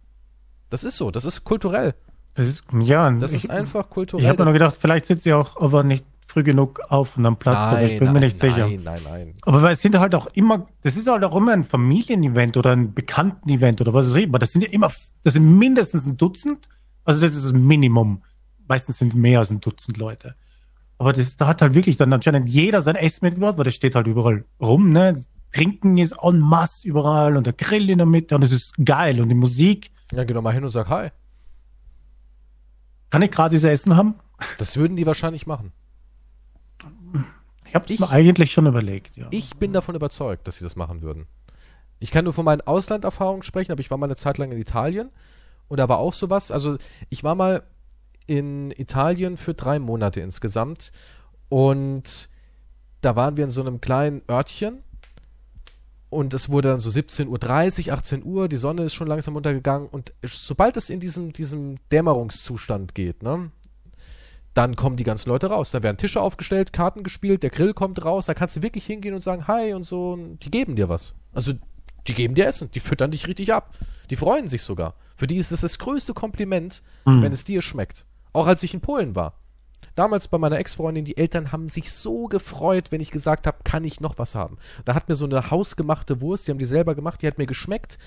[0.69, 1.95] Das ist so, das ist kulturell.
[2.35, 4.24] Das ist, ja, Das ich, ist einfach kulturell.
[4.24, 7.26] Ich habe mir nur gedacht, vielleicht sind sie auch aber nicht früh genug auf und
[7.26, 8.66] am Platz, aber ich bin mir nicht sicher.
[8.66, 9.35] Nein, nein, nein.
[9.43, 12.72] Aber weil es sind halt auch immer, das ist halt auch immer ein Familienevent oder
[12.72, 14.91] ein Bekannten-Event oder was weiß ich, aber das sind ja immer,
[15.24, 16.68] das sind mindestens ein Dutzend,
[17.05, 18.22] also das ist das Minimum.
[18.66, 20.35] Meistens sind mehr als ein Dutzend Leute.
[20.97, 23.95] Aber das, da hat halt wirklich dann anscheinend jeder sein Essen mitgebracht, weil das steht
[23.95, 25.24] halt überall rum, ne?
[25.53, 29.20] Trinken ist en masse überall und der Grill in der Mitte und es ist geil
[29.20, 29.91] und die Musik.
[30.12, 31.11] Ja, geh doch mal hin und sag Hi.
[33.13, 34.15] Kann ich gratis Essen haben?
[34.57, 35.71] Das würden die wahrscheinlich machen.
[37.69, 39.27] Ich habe Ich- mir eigentlich schon überlegt, ja.
[39.31, 41.27] Ich bin davon überzeugt, dass sie das machen würden.
[42.01, 44.59] Ich kann nur von meinen Auslanderfahrungen sprechen, aber ich war mal eine Zeit lang in
[44.59, 45.11] Italien
[45.69, 46.51] und da war auch sowas.
[46.51, 46.79] Also
[47.11, 47.63] ich war mal
[48.27, 50.91] in Italien für drei Monate insgesamt
[51.51, 52.31] und
[53.03, 54.79] da waren wir in so einem kleinen Örtchen
[56.13, 59.89] und es wurde dann so 17.30 Uhr, 18 Uhr, die Sonne ist schon langsam untergegangen
[59.89, 63.51] und sobald es in diesem, diesem Dämmerungszustand geht, ne,
[64.53, 65.71] dann kommen die ganzen Leute raus.
[65.71, 69.15] Da werden Tische aufgestellt, Karten gespielt, der Grill kommt raus, da kannst du wirklich hingehen
[69.15, 70.13] und sagen Hi und so.
[70.13, 71.15] Und die geben dir was.
[71.33, 71.55] Also,
[72.07, 73.75] die geben dir Essen, die füttern dich richtig ab.
[74.11, 74.95] Die freuen sich sogar.
[75.17, 76.83] Für die ist es das größte Kompliment,
[77.23, 78.05] wenn es dir schmeckt.
[78.35, 79.39] Auch als ich in Polen war.
[79.95, 83.84] Damals bei meiner Ex-Freundin, die Eltern haben sich so gefreut, wenn ich gesagt habe, kann
[83.84, 84.59] ich noch was haben.
[84.84, 87.47] Da hat mir so eine hausgemachte Wurst, die haben die selber gemacht, die hat mir
[87.47, 87.99] geschmeckt.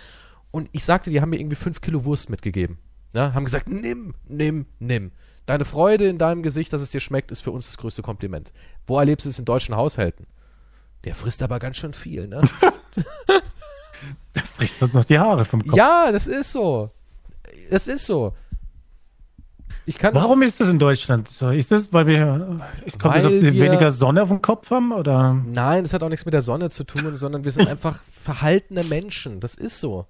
[0.52, 2.80] Und ich sagte, die haben mir irgendwie fünf Kilo Wurst mitgegeben.
[3.14, 5.12] Ja, haben gesagt, nimm, nimm, nimm.
[5.46, 8.52] Deine Freude in deinem Gesicht, dass es dir schmeckt, ist für uns das größte Kompliment.
[8.88, 10.26] Wo erlebst du es in deutschen Haushalten?
[11.04, 12.42] Der frisst aber ganz schön viel, ne?
[14.56, 15.78] Frisst uns noch die Haare vom Kopf.
[15.78, 16.90] ja, das ist so.
[17.70, 18.34] Das ist so.
[19.88, 21.50] Ich kann Warum ist das in Deutschland so?
[21.50, 24.92] Ist das, weil wir, es kommt das auf wir- weniger Sonne auf dem Kopf haben
[24.92, 25.34] oder?
[25.46, 28.84] Nein, das hat auch nichts mit der Sonne zu tun, sondern wir sind einfach verhaltene
[28.84, 29.40] Menschen.
[29.40, 30.08] Das ist so.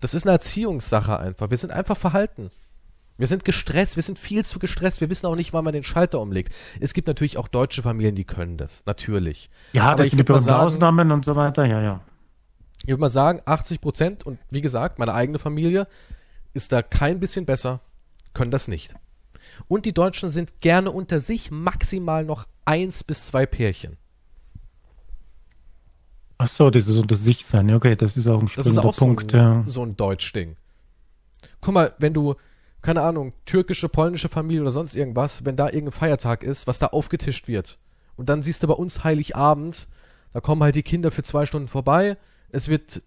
[0.00, 1.50] Das ist eine Erziehungssache einfach.
[1.50, 2.50] Wir sind einfach verhalten.
[3.16, 5.84] Wir sind gestresst, wir sind viel zu gestresst, wir wissen auch nicht, wann man den
[5.84, 6.52] Schalter umlegt.
[6.80, 9.50] Es gibt natürlich auch deutsche Familien, die können das, natürlich.
[9.72, 12.00] Ja, Aber das ich mal berühmten sagen- Ausnahmen und so weiter, ja, ja.
[12.82, 15.86] Ich würde mal sagen, 80 Prozent, und wie gesagt, meine eigene Familie
[16.54, 17.80] ist da kein bisschen besser,
[18.34, 18.94] können das nicht.
[19.68, 23.96] Und die Deutschen sind gerne unter sich maximal noch eins bis zwei Pärchen.
[26.38, 28.94] Ach so, dieses unter sich sein, okay, das ist auch ein Das ist springender auch
[28.94, 29.62] so Punkt, ein, ja.
[29.66, 30.56] so ein Deutsch-Ding.
[31.60, 32.34] Guck mal, wenn du,
[32.82, 36.88] keine Ahnung, türkische, polnische Familie oder sonst irgendwas, wenn da irgendein Feiertag ist, was da
[36.88, 37.78] aufgetischt wird.
[38.16, 39.88] Und dann siehst du bei uns Heiligabend,
[40.32, 42.16] da kommen halt die Kinder für zwei Stunden vorbei,
[42.50, 43.02] es wird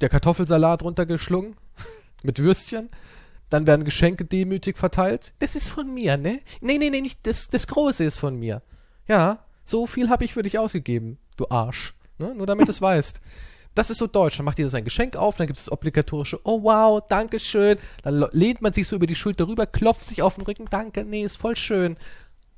[0.00, 1.56] der Kartoffelsalat runtergeschlungen
[2.22, 2.90] mit Würstchen,
[3.50, 5.34] dann werden Geschenke demütig verteilt.
[5.38, 6.40] Das ist von mir, ne?
[6.60, 8.62] Nee, nee, nee, nicht, das, das Große ist von mir.
[9.06, 11.94] Ja, so viel habe ich für dich ausgegeben, du Arsch.
[12.18, 12.34] Ne?
[12.34, 13.20] Nur damit du es weißt.
[13.74, 14.36] Das ist so deutsch.
[14.36, 17.78] Dann macht jeder sein Geschenk auf, dann gibt es das obligatorische, oh wow, danke schön.
[18.02, 21.04] Dann lehnt man sich so über die Schulter rüber, klopft sich auf den Rücken, danke,
[21.04, 21.96] nee, ist voll schön.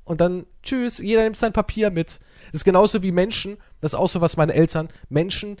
[0.03, 2.19] Und dann, tschüss, jeder nimmt sein Papier mit.
[2.51, 5.57] Das ist genauso wie Menschen, das ist auch so was meine Eltern, Menschen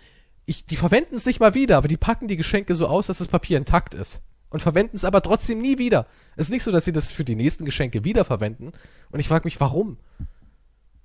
[0.47, 3.19] ich, die verwenden es nicht mal wieder, aber die packen die Geschenke so aus, dass
[3.19, 4.21] das Papier intakt ist.
[4.49, 6.07] Und verwenden es aber trotzdem nie wieder.
[6.35, 8.71] Es ist nicht so, dass sie das für die nächsten Geschenke wiederverwenden.
[9.11, 9.97] Und ich frage mich, warum?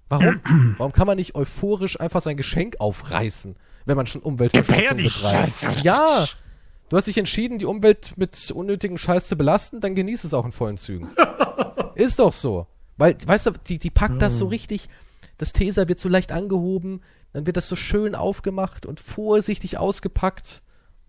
[0.09, 0.41] Warum?
[0.79, 5.83] Warum kann man nicht euphorisch einfach sein Geschenk aufreißen, wenn man schon Umweltverschmutzung betreibt?
[5.83, 6.27] Ja!
[6.89, 10.45] Du hast dich entschieden, die Umwelt mit unnötigen Scheiß zu belasten, dann genieß es auch
[10.45, 11.09] in vollen Zügen.
[11.95, 12.67] ist doch so.
[12.99, 14.91] Weil, weißt du, die, die packt das so richtig,
[15.39, 17.01] das Teser wird so leicht angehoben,
[17.33, 20.63] dann wird das so schön aufgemacht und vorsichtig ausgepackt.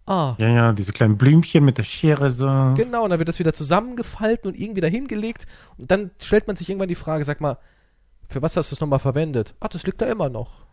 [0.06, 0.36] Ah.
[0.38, 2.46] Ja, ja, diese kleinen Blümchen mit der Schere so.
[2.76, 5.48] Genau, und dann wird das wieder zusammengefalten und irgendwie dahingelegt.
[5.78, 7.58] Und dann stellt man sich irgendwann die Frage, sag mal,
[8.28, 9.56] für was hast du es nochmal verwendet?
[9.60, 10.66] Ach, das liegt da immer noch.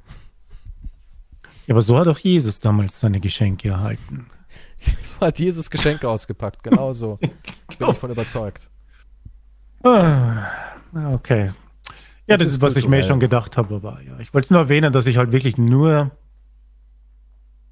[1.67, 4.27] Ja, aber so hat auch Jesus damals seine Geschenke erhalten.
[5.03, 7.17] So hat Jesus Geschenke ausgepackt, genau so.
[7.79, 8.71] Bin ich von überzeugt.
[9.85, 10.49] Ah,
[11.13, 11.53] okay.
[12.27, 14.19] Ja, das, Das ist, was ich mir schon gedacht habe, aber ja.
[14.21, 16.11] Ich wollte es nur erwähnen, dass ich halt wirklich nur,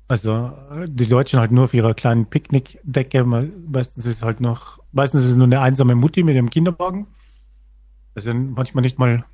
[0.09, 0.53] also
[0.87, 5.25] die Deutschen halt nur auf ihrer kleinen Picknickdecke, me- meistens ist es halt noch, meistens
[5.25, 7.07] ist es nur eine einsame Mutti mit ihrem Kinderwagen.
[8.15, 9.25] Da sind manchmal nicht mal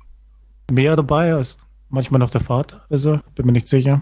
[0.71, 1.57] mehr dabei, als
[1.89, 4.01] manchmal noch der Vater, also bin mir nicht sicher.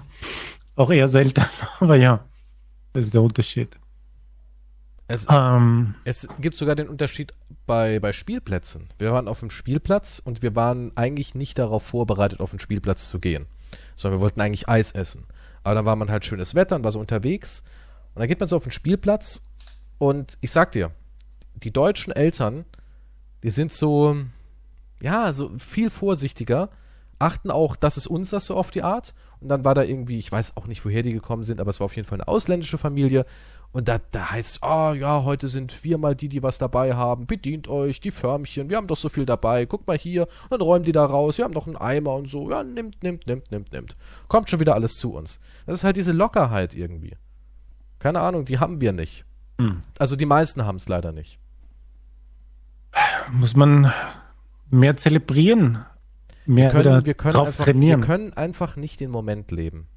[0.76, 1.44] Auch eher selten,
[1.80, 2.26] aber ja,
[2.94, 3.70] das ist der Unterschied.
[5.08, 7.34] Es, Ähm, es gibt sogar den Unterschied
[7.68, 8.90] bei, bei Spielplätzen.
[8.98, 13.10] Wir waren auf dem Spielplatz und wir waren eigentlich nicht darauf vorbereitet, auf den Spielplatz
[13.10, 13.46] zu gehen.
[13.96, 15.26] Sondern wir wollten eigentlich Eis essen.
[15.64, 17.64] Aber dann war man halt schönes Wetter und war so unterwegs.
[18.14, 19.42] Und dann geht man so auf den Spielplatz
[19.98, 20.92] und ich sag dir,
[21.56, 22.66] die deutschen Eltern,
[23.44, 24.18] die sind so,
[25.02, 26.70] ja, so viel vorsichtiger,
[27.20, 29.14] achten auch, dass es uns das so auf die Art.
[29.40, 31.80] Und dann war da irgendwie, ich weiß auch nicht, woher die gekommen sind, aber es
[31.80, 33.26] war auf jeden Fall eine ausländische Familie.
[33.74, 36.94] Und da, da heißt es, oh ja, heute sind wir mal die, die was dabei
[36.94, 37.26] haben.
[37.26, 39.66] Bedient euch, die Förmchen, wir haben doch so viel dabei.
[39.66, 41.40] Guckt mal hier, dann räumen die da raus.
[41.40, 42.52] Wir haben noch einen Eimer und so.
[42.52, 43.98] Ja, nimmt, nimmt, nimmt, nimmt, nimmt.
[44.28, 45.40] Kommt schon wieder alles zu uns.
[45.66, 47.18] Das ist halt diese Lockerheit irgendwie.
[47.98, 49.26] Keine Ahnung, die haben wir nicht.
[49.60, 49.82] Hm.
[49.98, 51.40] Also die meisten haben es leider nicht.
[53.32, 53.92] muss man
[54.70, 55.84] mehr zelebrieren,
[56.46, 58.02] mehr können, wieder wir, können drauf einfach, trainieren.
[58.02, 59.88] wir können einfach nicht den Moment leben.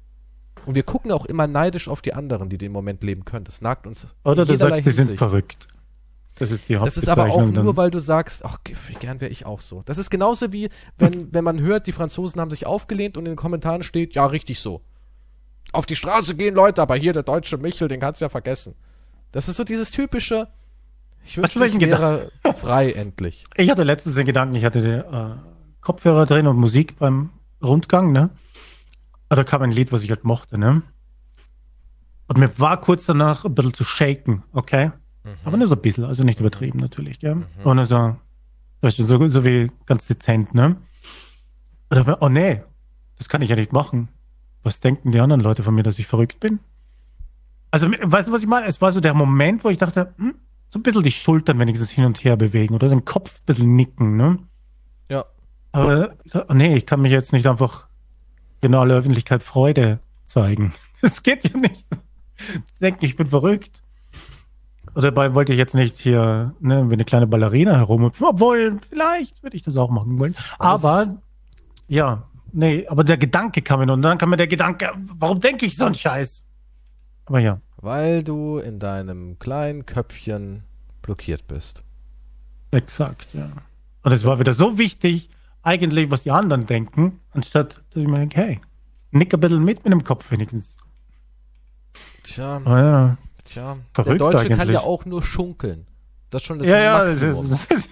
[0.67, 3.45] Und wir gucken auch immer neidisch auf die anderen, die den Moment leben können.
[3.45, 4.05] Das nagt uns.
[4.25, 5.17] Oder du sagst, die sind Hinsicht.
[5.17, 5.69] verrückt.
[6.39, 7.77] Das ist die Das ist aber auch Hauptbezeichnung nur, dann.
[7.77, 8.57] weil du sagst, ach,
[8.87, 9.81] wie gern wäre ich auch so.
[9.85, 13.31] Das ist genauso wie, wenn, wenn man hört, die Franzosen haben sich aufgelehnt und in
[13.31, 14.81] den Kommentaren steht, ja, richtig so.
[15.71, 18.75] Auf die Straße gehen Leute, aber hier der deutsche Michel, den kannst du ja vergessen.
[19.31, 20.49] Das ist so dieses typische,
[21.25, 23.45] ich wünschte, ich wäre frei endlich.
[23.55, 25.49] Ich hatte letztens den Gedanken, ich hatte äh,
[25.79, 27.29] Kopfhörer drin und Musik beim
[27.63, 28.31] Rundgang, ne?
[29.29, 30.81] Aber da kam ein Lied, was ich halt mochte, ne?
[32.27, 34.91] Und mir war kurz danach ein bisschen zu shaken, okay?
[35.43, 37.37] Aber nur so ein bisschen, also nicht übertrieben natürlich, ja?
[37.63, 38.15] Und also,
[38.81, 40.77] weißt du, so, so wie ganz dezent, ne?
[41.89, 42.61] Und da war, oh nee,
[43.17, 44.09] das kann ich ja nicht machen.
[44.63, 46.59] Was denken die anderen Leute von mir, dass ich verrückt bin?
[47.71, 48.65] Also, weißt du, was ich meine?
[48.65, 50.35] Es war so der Moment, wo ich dachte, hm,
[50.69, 53.45] so ein bisschen die Schultern wenigstens hin und her bewegen oder so den Kopf ein
[53.45, 54.39] bisschen nicken, ne?
[55.09, 55.25] Ja.
[55.71, 56.15] Aber
[56.49, 57.86] oh nee, ich kann mich jetzt nicht einfach
[58.61, 60.73] in aller Öffentlichkeit Freude zeigen.
[60.99, 61.85] Das geht ja nicht.
[62.39, 63.83] Sie denken, ich bin verrückt.
[64.95, 69.43] Oder dabei wollte ich jetzt nicht hier ne, wie eine kleine Ballerina herumhüpfen, obwohl vielleicht
[69.43, 70.35] würde ich das auch machen wollen.
[70.57, 71.21] Aber
[71.87, 75.67] ja, nee, aber der Gedanke kam mir und dann kam mir der Gedanke, warum denke
[75.67, 76.43] ich so einen Scheiß?
[77.27, 80.63] Aber ja, Weil du in deinem kleinen Köpfchen
[81.03, 81.83] blockiert bist.
[82.71, 83.49] exakt, ja.
[84.01, 85.29] Und es war wieder so wichtig,
[85.67, 88.61] eigentlich, was die anderen denken, anstatt dass ich mir denke, hey,
[89.11, 90.77] nick ein bisschen mit mit dem Kopf wenigstens.
[92.23, 93.17] Tja, Oh ja.
[93.43, 93.77] tja.
[93.93, 94.73] Verrückt der Deutsche kann eigentlich.
[94.75, 95.85] ja auch nur schunkeln.
[96.29, 97.53] Das ist schon das ja, ja, das Maximum.
[97.69, 97.89] ist,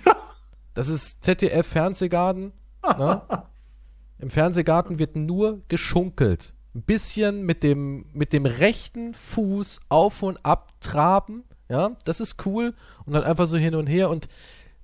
[0.73, 2.51] Das ist ZDF Fernsehgarten.
[2.84, 3.21] Ne?
[4.19, 6.53] Im Fernsehgarten wird nur geschunkelt.
[6.73, 11.43] Ein bisschen mit dem, mit dem rechten Fuß auf und ab traben.
[11.69, 12.73] Ja, das ist cool.
[13.05, 14.28] Und dann einfach so hin und her und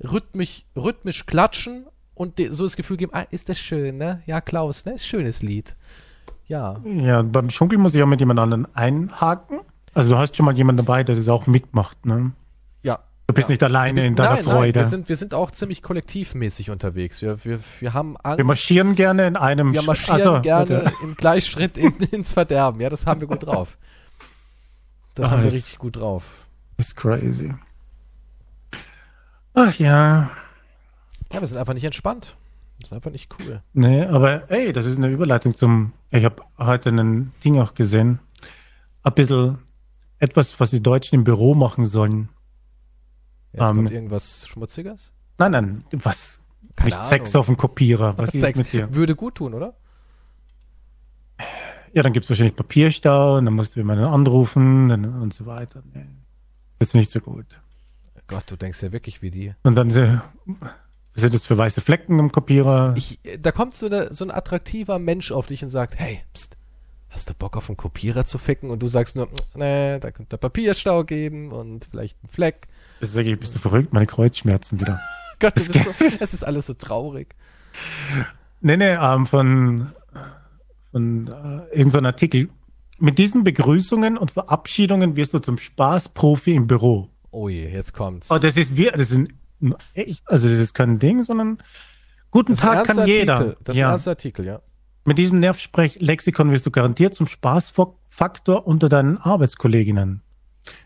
[0.01, 1.85] rhythmisch, rhythmisch klatschen
[2.21, 4.21] und so das Gefühl geben, ah, ist das schön, ne?
[4.27, 4.93] Ja, Klaus, ne?
[4.93, 5.75] Ist ein schönes Lied.
[6.47, 6.79] Ja.
[6.85, 9.59] ja, beim Schunkeln muss ich auch mit jemand anderen einhaken.
[9.93, 12.31] Also du hast schon mal jemanden dabei, der das auch mitmacht, ne?
[12.83, 12.99] Ja.
[13.27, 13.53] Du bist ja.
[13.53, 14.79] nicht alleine Wir in deiner nein, Nein, Freude.
[14.81, 17.21] wir, sind, wir sind auch ziemlich kollektivmäßig unterwegs.
[17.21, 18.37] Wir, wir, wir haben Angst.
[18.37, 20.93] Wir marschieren gerne in einem Wir Sch- marschieren Ach so, gerne warte.
[21.03, 22.81] im Gleichschritt in, ins Verderben.
[22.81, 23.77] Ja, das haben wir gut drauf.
[25.15, 26.23] Das Ah, haben wir richtig gut drauf.
[26.77, 27.53] Das ist crazy.
[29.53, 30.29] Ach ja.
[31.33, 32.35] Ja, wir sind einfach nicht entspannt.
[32.79, 33.61] Das ist einfach nicht cool.
[33.73, 35.93] Nee, aber ey, das ist eine Überleitung zum.
[36.09, 38.19] Ich habe heute ein Ding auch gesehen.
[39.03, 39.59] Ein bisschen
[40.19, 42.29] etwas, was die Deutschen im Büro machen sollen.
[43.53, 45.11] Jetzt Ähm, kommt irgendwas Schmutziges.
[45.37, 46.39] Nein, nein, was?
[46.75, 48.17] Keine nicht Sex auf dem Kopierer.
[48.17, 48.93] Was ist Sex mit dir?
[48.93, 49.75] würde gut tun, oder?
[51.93, 55.83] ja, dann gibt es wahrscheinlich Papierstau und dann musst du jemanden anrufen und, so weiter.
[55.93, 56.05] Nee,
[56.79, 57.45] das ist nicht so gut.
[58.27, 59.53] Gott, du denkst ja wirklich wie die.
[59.63, 60.21] Und dann was
[61.15, 62.93] sind das für weiße Flecken im Kopierer?
[62.95, 66.55] Ich, da kommt so, eine, so ein attraktiver Mensch auf dich und sagt, hey, pst,
[67.09, 68.69] hast du Bock auf einen Kopierer zu ficken?
[68.69, 72.67] Und du sagst nur, nee, da könnte Papierstau geben und vielleicht ein Fleck.
[72.99, 73.93] Das ist wirklich, bist du verrückt?
[73.93, 74.99] Meine Kreuzschmerzen wieder.
[75.39, 77.35] Gott, das ist, so, es ist alles so traurig.
[78.61, 79.89] Nee, nee, ähm, von,
[80.91, 82.49] von äh, irgendeinem Artikel.
[82.99, 87.09] Mit diesen Begrüßungen und Verabschiedungen wirst du zum Spaßprofi im Büro.
[87.31, 88.29] Oh je, jetzt kommt's.
[88.29, 89.29] Oh, das ist wir, das ist
[89.93, 91.57] echt, also das ist kein Ding, sondern
[92.29, 93.35] guten das Tag kann jeder.
[93.35, 93.57] Artikel.
[93.63, 93.91] Das ist ein ja.
[93.91, 94.61] ernster Artikel, ja.
[95.03, 100.21] Mit diesem Nervsprech-Lexikon wirst du garantiert zum Spaßfaktor unter deinen Arbeitskolleginnen.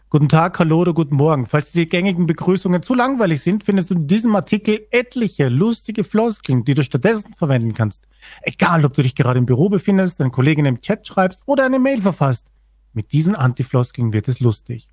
[0.10, 1.46] Guten Tag, hallo oder guten Morgen.
[1.46, 6.64] Falls die gängigen Begrüßungen zu langweilig sind, findest du in diesem Artikel etliche lustige Floskeln,
[6.64, 8.08] die du stattdessen verwenden kannst.
[8.44, 11.80] Egal, ob du dich gerade im Büro befindest, einen Kollegen im Chat schreibst oder eine
[11.80, 12.46] Mail verfasst.
[12.94, 14.88] Mit diesen Antifloskeln wird es lustig.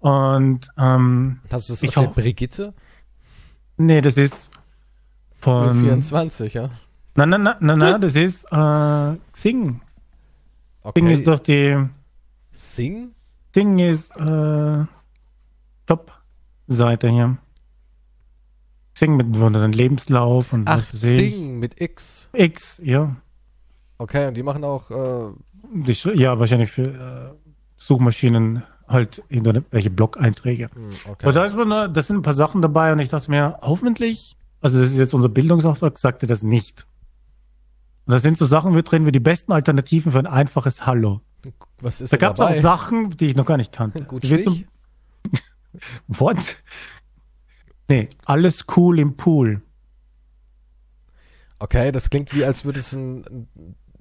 [0.00, 2.10] Und ähm, Hast du das Ich aus der.
[2.22, 2.74] Brigitte?
[3.76, 4.50] nee, das ist
[5.38, 6.70] von 24, ja.
[7.14, 9.80] Nein, nein, nein, nein, nein, das ist äh, Xing.
[9.80, 9.80] Xing
[10.82, 11.12] Okay.
[11.14, 11.76] ist doch die
[12.52, 13.12] Sing?
[13.52, 14.84] Xing ist äh,
[15.86, 17.36] Top-Seite hier.
[18.94, 21.00] Xing mit wo dein Lebenslauf und Ach, was.
[21.00, 22.28] Sing mit X.
[22.32, 23.16] X, ja.
[23.98, 25.32] Okay, und die machen auch, äh,
[25.72, 30.68] Die, ja, wahrscheinlich für äh, Suchmaschinen halt irgendwelche Blog-Einträge.
[30.74, 31.32] hm, Aber okay.
[31.32, 34.36] da, ist man, da da sind ein paar Sachen dabei und ich dachte mir, hoffentlich,
[34.60, 36.86] also das ist jetzt unser Bildungsauftrag, sagte das nicht.
[38.06, 41.20] Und da sind so Sachen mit drin wie die besten Alternativen für ein einfaches Hallo.
[41.80, 42.60] Was ist Da gab es auch?
[42.60, 44.02] Sachen, die ich noch gar nicht kannte.
[44.02, 44.64] Gut zum-?
[46.08, 46.56] What?
[47.88, 49.62] Nee, alles cool im Pool.
[51.58, 53.48] Okay, das klingt wie, als würdest, ein,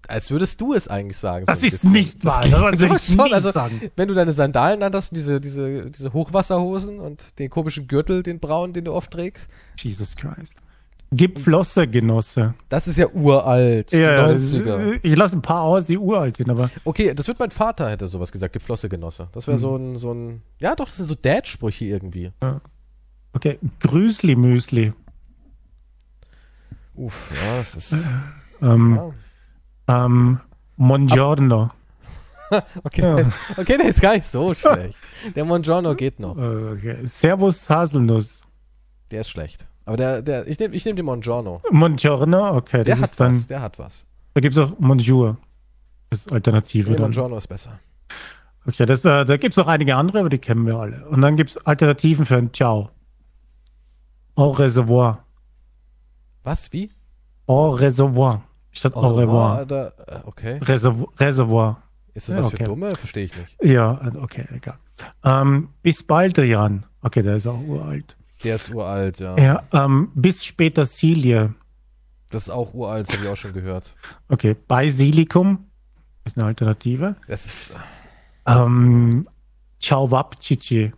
[0.10, 1.45] als würdest du es eigentlich sagen.
[1.45, 1.91] so Das ein ist bisschen.
[1.91, 2.41] nicht wahr.
[2.41, 3.91] Das Das doch schon, also, sagen.
[3.95, 8.39] wenn du deine Sandalen anhast und diese, diese, diese Hochwasserhosen und den komischen Gürtel, den
[8.39, 10.53] braunen, den du oft trägst, Jesus Christ.
[11.12, 12.53] Gib Flosse, Genosse.
[12.70, 14.99] das ist ja uralt, Ja, 90er.
[15.01, 18.05] ich lasse ein paar aus, die uralt sind, aber Okay, das wird mein Vater hätte
[18.05, 19.28] sowas gesagt, die Flossegenosse.
[19.32, 19.62] Das wäre Hm.
[19.62, 22.32] so ein, so ein, ja doch, das sind so Dad-Sprüche irgendwie.
[23.34, 23.57] okay.
[23.80, 24.93] Grüßli-Müsli.
[26.95, 27.95] Uff, ja, das ist,
[28.62, 29.12] Ähm, ja.
[29.89, 30.39] Ähm,
[30.77, 31.71] Buongiorno.
[32.83, 33.31] Okay, Ja.
[33.57, 34.95] okay, der ist gar nicht so schlecht.
[35.35, 36.35] Der Mongiorno geht noch.
[36.35, 36.97] Okay.
[37.05, 38.41] Servus Haselnuss.
[39.11, 39.67] Der ist schlecht.
[39.85, 41.61] Aber der, der, ich nehme ich nehm den Mongiorno.
[41.71, 42.83] Buongiorno, okay.
[42.83, 44.07] Der das hat ist dann, was, der hat was.
[44.33, 45.37] da gibt's auch Bonjour.
[46.09, 46.93] Das ist Alternative.
[46.93, 47.01] Dann.
[47.03, 47.79] Mongiorno ist besser.
[48.65, 51.05] Okay, das, äh, da gibt's noch einige andere, aber die kennen wir alle.
[51.07, 52.89] Und dann gibt's Alternativen für ein Ciao.
[54.35, 55.23] Au reservoir.
[56.43, 56.89] Was, wie?
[57.45, 58.41] Au reservoir.
[58.72, 59.61] Statt au revoir.
[59.63, 60.59] Oder, äh, okay.
[60.61, 61.07] Reservoir.
[61.20, 61.84] Reservoir.
[62.13, 62.57] Ist das Ja, was okay.
[62.57, 62.95] für Dumme?
[62.95, 63.55] Verstehe ich nicht.
[63.63, 64.78] Ja, äh, okay, egal.
[65.24, 66.86] Ähm, bis bald, Jan.
[67.01, 68.15] Okay, der ist auch uralt.
[68.43, 69.38] Der ist uralt, ja.
[69.38, 71.53] Ja, ähm, bis später Silje.
[72.32, 73.95] Das ist auch uralt, das habe ich auch schon gehört.
[74.28, 75.65] Okay, Basilikum
[76.26, 77.15] ist eine Alternative.
[77.28, 77.72] Das ist,
[78.45, 79.28] Ähm,
[79.80, 80.91] Ciao Wapchichi.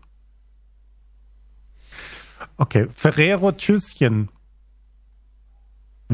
[2.57, 4.29] Okay, Ferrero Tschüsschen.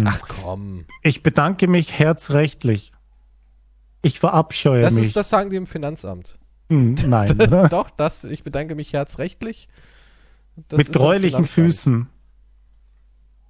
[0.05, 0.85] Ach komm.
[1.03, 2.91] Ich bedanke mich herzrechtlich.
[4.01, 5.05] Ich verabscheue Das mich.
[5.05, 6.37] ist, das sagen die im Finanzamt.
[6.69, 7.37] Hm, nein?
[7.69, 9.67] Doch, das, ich bedanke mich herzrechtlich.
[10.69, 11.49] Das Mit Finanzamt.
[11.49, 12.07] Füßen.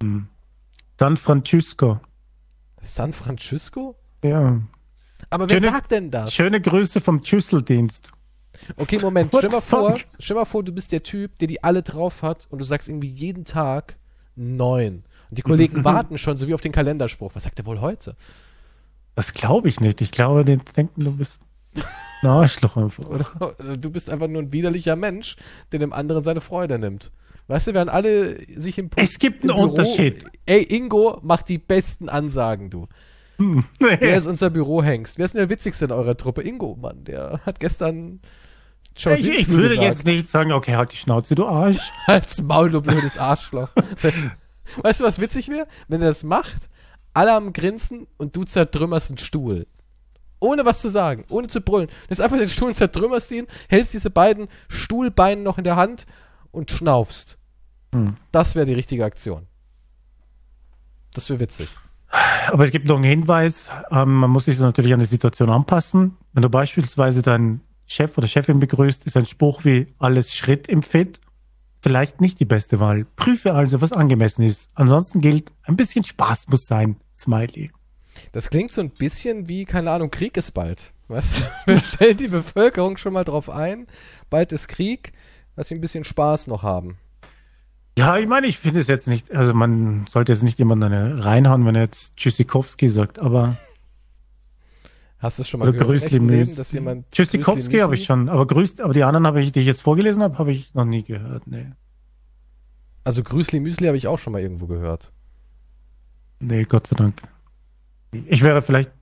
[0.02, 0.28] Hm.
[0.98, 2.00] San Francisco.
[2.82, 3.96] San Francisco?
[4.22, 4.60] Ja.
[5.30, 6.32] Aber wer Schöne- sagt denn das?
[6.32, 8.10] Schöne Grüße vom Schüsseldienst.
[8.76, 11.82] Okay, Moment, stell mal vor, stell mal vor, du bist der Typ, der die alle
[11.82, 13.96] drauf hat und du sagst irgendwie jeden Tag
[14.34, 15.04] neun.
[15.30, 17.34] Und die Kollegen warten schon, so wie auf den Kalenderspruch.
[17.34, 18.16] Was sagt er wohl heute?
[19.14, 20.00] Das glaube ich nicht.
[20.00, 21.40] Ich glaube, die denken, du bist
[22.22, 23.04] ein Arschloch einfach.
[23.08, 23.76] Oder?
[23.76, 25.36] Du bist einfach nur ein widerlicher Mensch,
[25.72, 27.10] der dem anderen seine Freude nimmt.
[27.48, 30.24] Weißt du, während alle sich im, Es gibt einen Unterschied.
[30.44, 32.86] Ey, Ingo macht die besten Ansagen, du.
[33.38, 33.64] Hm.
[33.80, 35.16] Der ist unser Bürohengst.
[35.16, 36.42] Wer ist denn der witzigste in eurer Truppe?
[36.42, 37.04] Ingo, Mann.
[37.04, 38.20] Der hat gestern
[38.96, 39.82] Ich, ich würde gesagt.
[39.82, 41.78] jetzt nicht sagen, okay, halt die Schnauze, du Arsch.
[42.06, 43.70] Als Maul, du blödes Arschloch.
[44.82, 45.66] Weißt du, was witzig wäre?
[45.88, 46.68] Wenn er das macht,
[47.14, 49.66] alle am Grinsen und du zertrümmerst einen Stuhl.
[50.40, 51.88] Ohne was zu sagen, ohne zu brüllen.
[51.88, 55.76] Du nimmst einfach den Stuhl und zertrümmerst ihn, hältst diese beiden Stuhlbeine noch in der
[55.76, 56.06] Hand
[56.52, 57.38] und schnaufst.
[57.92, 58.16] Hm.
[58.30, 59.46] Das wäre die richtige Aktion.
[61.14, 61.68] Das wäre witzig.
[62.46, 66.16] Aber es gibt noch einen Hinweis, ähm, man muss sich natürlich an die Situation anpassen.
[66.32, 70.82] Wenn du beispielsweise deinen Chef oder Chefin begrüßt, ist ein Spruch wie alles Schritt im
[70.82, 71.20] Fit
[71.80, 73.06] vielleicht nicht die beste Wahl.
[73.16, 74.70] Prüfe also, was angemessen ist.
[74.74, 76.96] Ansonsten gilt, ein bisschen Spaß muss sein.
[77.16, 77.70] Smiley.
[78.32, 80.92] Das klingt so ein bisschen wie, keine Ahnung, Krieg ist bald.
[81.08, 81.42] Was?
[81.66, 83.86] Wir stellen die Bevölkerung schon mal drauf ein.
[84.30, 85.12] Bald ist Krieg,
[85.56, 86.98] dass sie ein bisschen Spaß noch haben.
[87.98, 91.66] Ja, ich meine, ich finde es jetzt nicht, also man sollte jetzt nicht jemanden reinhauen,
[91.66, 93.56] wenn er jetzt Tschüssikowski sagt, aber.
[95.18, 98.28] Hast du es schon mal Oder gehört, echten Leben, dass jemand Tschüssikowski habe ich schon,
[98.28, 100.84] aber grüßt, aber die anderen habe ich, die ich jetzt vorgelesen habe, habe ich noch
[100.84, 101.46] nie gehört.
[101.46, 101.72] Nee.
[103.02, 105.12] Also Grüßli Müsli habe ich auch schon mal irgendwo gehört.
[106.38, 107.20] Nee, Gott sei Dank.
[108.12, 108.92] Ich wäre vielleicht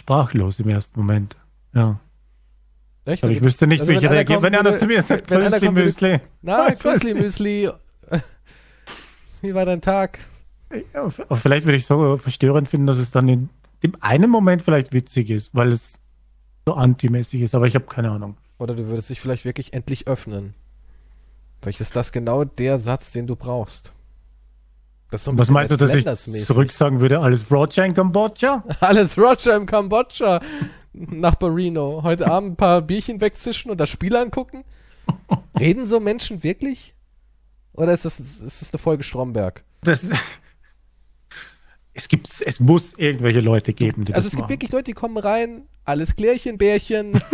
[0.00, 1.36] sprachlos im ersten Moment.
[1.74, 1.98] Ja.
[3.04, 3.24] Echt?
[3.24, 4.42] Aber ich wüsste nicht, also wie ich reagiere.
[4.42, 6.20] Wenn einer würde- zu mir sagt, Grüßli Müsli.
[6.42, 7.70] Na, Grüßli Müsli.
[9.40, 10.18] Wie war dein Tag?
[10.94, 13.48] Ja, aber vielleicht würde ich so verstörend finden, dass es dann in
[13.82, 16.00] dem einen Moment vielleicht witzig ist, weil es
[16.66, 18.36] so antimäßig ist, aber ich habe keine Ahnung.
[18.58, 20.54] Oder du würdest dich vielleicht wirklich endlich öffnen.
[21.60, 23.92] Vielleicht ist das genau der Satz, den du brauchst.
[25.10, 26.46] Das so ein Was meinst du, dass ich Flanders-mäßig.
[26.46, 28.64] zurück sagen würde, alles Roger in Kambodscha?
[28.80, 30.40] Alles Roger im Kambodscha
[30.92, 32.02] nach Barino.
[32.02, 34.64] Heute Abend ein paar Bierchen wegzischen und das Spiel angucken?
[35.58, 36.94] Reden so Menschen wirklich?
[37.74, 39.64] Oder ist das, ist das eine Folge Stromberg?
[39.82, 40.06] Das,
[41.94, 44.50] es gibt, es muss irgendwelche Leute geben, die Also es gibt machen.
[44.50, 47.20] wirklich Leute, die kommen rein, alles Klärchen, Bärchen,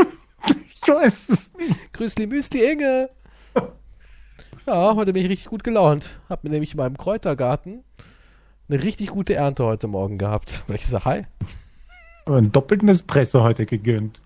[0.80, 1.92] Ich weiß es nicht.
[1.92, 3.10] Grüßli Müsli Inge.
[4.66, 6.18] Ja, heute bin ich richtig gut gelaunt.
[6.28, 7.84] Hab mir nämlich in meinem Kräutergarten
[8.68, 10.62] eine richtig gute Ernte heute Morgen gehabt.
[10.66, 11.26] Und ich sage, hi.
[12.24, 14.20] Aber einen doppelten Espresso heute gegönnt.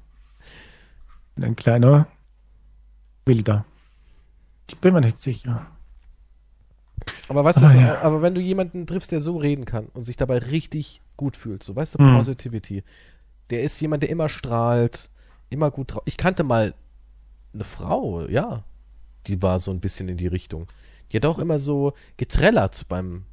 [1.37, 2.07] Und Ein kleiner
[3.25, 3.65] Wilder.
[4.69, 5.67] Ich bin mir nicht sicher.
[7.29, 8.01] Aber weißt du, Ah, ja.
[8.03, 11.63] aber wenn du jemanden triffst, der so reden kann und sich dabei richtig gut fühlt,
[11.63, 12.17] so weißt du, Hm.
[12.17, 12.83] Positivity,
[13.51, 15.11] der ist jemand, der immer strahlt,
[15.51, 16.03] immer gut drauf.
[16.07, 16.75] Ich kannte mal
[17.55, 18.65] eine Frau, ja,
[19.27, 20.67] die war so ein bisschen in die Richtung.
[21.13, 23.25] Die hat auch immer so getrellert beim,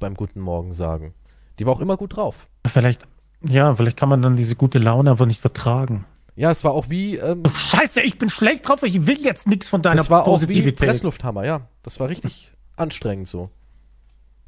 [0.00, 1.14] beim Guten Morgen sagen.
[1.58, 2.48] Die war auch immer gut drauf.
[2.66, 3.06] Vielleicht,
[3.46, 6.04] ja, vielleicht kann man dann diese gute Laune einfach nicht vertragen.
[6.34, 9.66] Ja, es war auch wie, ähm, Scheiße, ich bin schlecht drauf, ich will jetzt nichts
[9.68, 10.76] von deiner das war auch wie Positivität.
[10.88, 11.62] Presslufthammer, ja.
[11.82, 13.50] Das war richtig anstrengend so.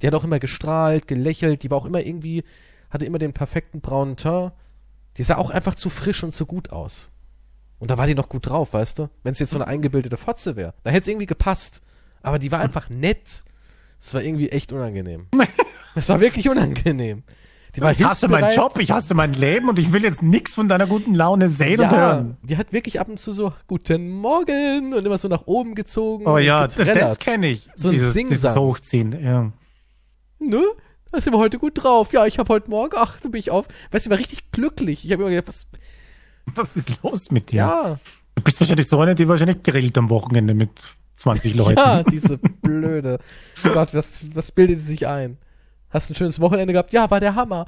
[0.00, 2.44] Die hat auch immer gestrahlt, gelächelt, die war auch immer irgendwie,
[2.88, 4.52] hatte immer den perfekten braunen Teint.
[5.16, 7.10] Die sah auch einfach zu frisch und zu gut aus.
[7.78, 9.10] Und da war die noch gut drauf, weißt du?
[9.22, 11.82] Wenn es jetzt so eine eingebildete Fotze wäre, da hätte es irgendwie gepasst.
[12.22, 13.44] Aber die war einfach nett.
[13.98, 15.26] Es war irgendwie echt unangenehm.
[15.96, 17.24] Es war wirklich unangenehm.
[17.76, 18.54] Die war ich hasse meinen.
[18.54, 21.80] Job, ich hasse mein Leben und ich will jetzt nichts von deiner guten Laune sehen
[21.80, 22.36] und Ja, hören.
[22.42, 26.26] die hat wirklich ab und zu so Guten Morgen und immer so nach oben gezogen.
[26.26, 27.68] Oh und ja, das kenne ich.
[27.74, 28.28] So ein Singsang.
[28.36, 29.52] dieses Hochziehen, ja.
[30.38, 30.64] Ne?
[31.12, 32.12] Da sind wir heute gut drauf.
[32.12, 33.66] Ja, ich habe heute Morgen, ach, da bin ich auf.
[33.90, 35.04] Weißt du, ich war richtig glücklich.
[35.04, 35.66] Ich habe immer gedacht, was,
[36.54, 37.56] Was ist los mit dir?
[37.56, 37.98] ja,
[38.36, 40.70] Du bist wahrscheinlich so eine, die wahrscheinlich grillt am Wochenende mit
[41.16, 41.78] 20 Leuten.
[41.78, 43.18] ja, diese blöde.
[43.62, 45.36] Gott, was, was bildet sie sich ein?
[45.90, 46.92] Hast du ein schönes Wochenende gehabt?
[46.92, 47.66] Ja, war der Hammer.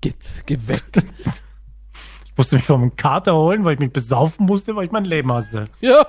[0.00, 0.84] Geht, geh weg.
[2.26, 5.32] Ich musste mich vom Kater holen, weil ich mich besaufen musste, weil ich mein Leben
[5.32, 5.68] hasse.
[5.80, 6.04] Ja.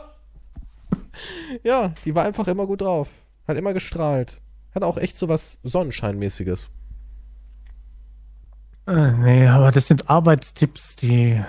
[1.63, 3.09] Ja, die war einfach immer gut drauf.
[3.47, 4.41] Hat immer gestrahlt.
[4.74, 6.70] Hat auch echt so was Sonnenscheinmäßiges.
[8.88, 11.43] Äh, nee, aber das sind Arbeitstipps, die.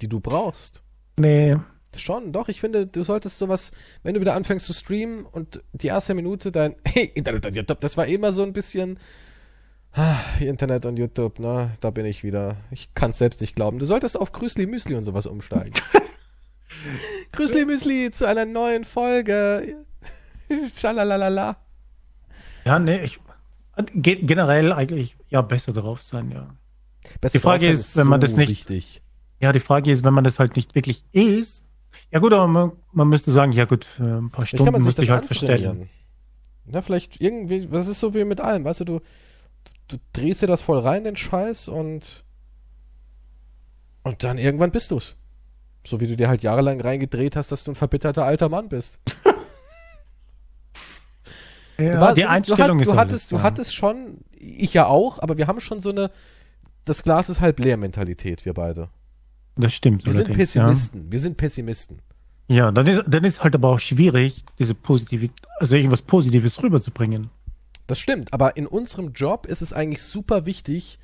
[0.00, 0.84] Die du brauchst.
[1.18, 1.56] Nee.
[2.00, 3.72] Schon, doch, ich finde, du solltest sowas,
[4.02, 7.80] wenn du wieder anfängst zu streamen und die erste Minute dein, hey, Internet und YouTube,
[7.80, 8.98] das war immer so ein bisschen,
[9.92, 12.56] ah, Internet und YouTube, ne, da bin ich wieder.
[12.70, 13.78] Ich kann es selbst nicht glauben.
[13.78, 15.72] Du solltest auf Grüßli Müsli und sowas umsteigen.
[17.32, 19.84] Grüßli Müsli zu einer neuen Folge.
[20.76, 21.56] Schalalalala.
[22.64, 23.18] Ja, nee, ich.
[23.94, 26.54] ge- Generell eigentlich ja besser drauf sein, ja.
[27.20, 29.02] Besser Die Frage ist, wenn man so das nicht- Wichtig.
[29.38, 31.62] Ja, die Frage ist, wenn man das halt nicht wirklich ist.
[32.12, 34.72] Ja gut, aber man, man müsste sagen, ja gut, für ein paar Vielleicht kann Stunden
[34.72, 35.88] man sich müsste das ich halt verstellen.
[36.66, 39.00] Ja, vielleicht irgendwie, das ist so wie mit allem, weißt du, du,
[39.88, 42.24] du drehst dir das voll rein, den Scheiß, und
[44.02, 45.16] und dann irgendwann bist du's.
[45.84, 49.00] So wie du dir halt jahrelang reingedreht hast, dass du ein verbitterter alter Mann bist.
[51.78, 54.72] Ja, Du war- die du- Einstellung du, ist du alles, hattest, du hattest schon, ich
[54.72, 56.10] ja auch, aber wir haben schon so eine,
[56.86, 58.88] das Glas ist halb leer Mentalität, wir beide.
[59.56, 60.04] Das stimmt.
[60.04, 62.00] Wir sind Pessimisten, wir sind Pessimisten.
[62.48, 66.62] Ja, ja dann, ist, dann ist halt aber auch schwierig, diese positive, also irgendwas Positives
[66.62, 67.28] rüberzubringen.
[67.86, 70.98] Das stimmt, aber in unserem Job ist es eigentlich super wichtig,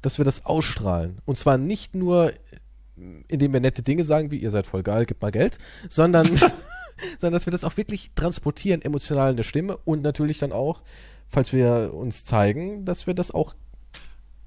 [0.00, 1.18] dass wir das ausstrahlen.
[1.24, 2.32] Und zwar nicht nur,
[3.28, 6.26] indem wir nette Dinge sagen, wie ihr seid voll geil, gebt mal Geld, sondern,
[7.18, 10.82] sondern dass wir das auch wirklich transportieren, emotional in der Stimme und natürlich dann auch,
[11.28, 13.54] falls wir uns zeigen, dass wir das auch,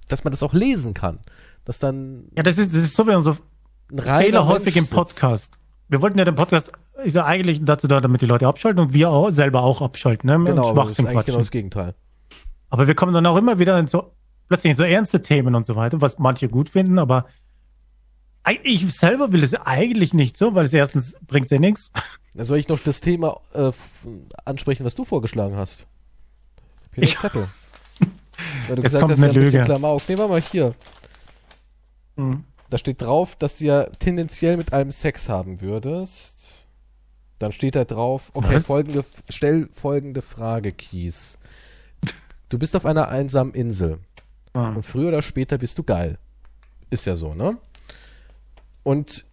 [0.08, 1.20] dass man das auch lesen kann.
[1.66, 3.38] Dass dann Ja, das ist, das ist so wie unser
[3.92, 4.96] ein Fehler häufig im sitzt.
[4.96, 5.60] Podcast.
[5.88, 6.72] Wir wollten ja den Podcast,
[7.04, 10.28] ist ja eigentlich dazu da, damit die Leute abschalten und wir auch, selber auch abschalten,
[10.28, 10.38] ne?
[10.38, 11.96] Und Genau, aber das ist eigentlich genau das Gegenteil.
[12.70, 14.14] Aber wir kommen dann auch immer wieder in so
[14.48, 17.26] plötzlich so ernste Themen und so weiter, was manche gut finden, aber
[18.64, 21.92] ich selber will es eigentlich nicht so, weil es erstens bringt ja nichts.
[22.36, 23.72] Soll ich noch das Thema äh,
[24.44, 25.88] ansprechen, was du vorgeschlagen hast?
[26.94, 27.48] Hier ich, Zettel.
[28.68, 30.08] Weil du Jetzt gesagt hast, ja ein bisschen Klamauk.
[30.10, 30.74] Nehmen wir mal hier.
[32.18, 32.44] Hm.
[32.70, 36.68] Da steht drauf, dass du ja tendenziell mit einem Sex haben würdest.
[37.40, 41.38] Dann steht da drauf, okay, folgende, stell folgende Frage, Kies.
[42.50, 44.00] Du bist auf einer einsamen Insel.
[44.54, 44.70] Ah.
[44.70, 46.18] Und früher oder später bist du geil.
[46.90, 47.58] Ist ja so, ne?
[48.84, 49.26] Und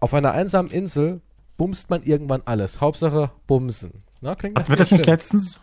[0.00, 1.20] auf einer einsamen Insel
[1.56, 2.80] bumst man irgendwann alles.
[2.80, 4.02] Hauptsache bumsen.
[4.20, 5.60] Na, klingt Hatten wir das nicht letztens?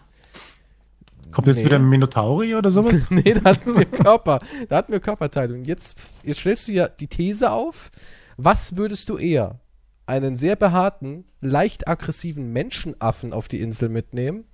[1.32, 1.66] Kommt jetzt nee.
[1.66, 2.96] wieder ein Minotauri oder sowas?
[3.10, 4.40] nee, da hatten wir Körper.
[4.70, 5.54] Da hatten wir Körperteile.
[5.54, 7.92] Und jetzt, jetzt stellst du ja die These auf.
[8.38, 9.60] Was würdest du eher?
[10.06, 14.46] Einen sehr behaarten, leicht aggressiven Menschenaffen auf die Insel mitnehmen?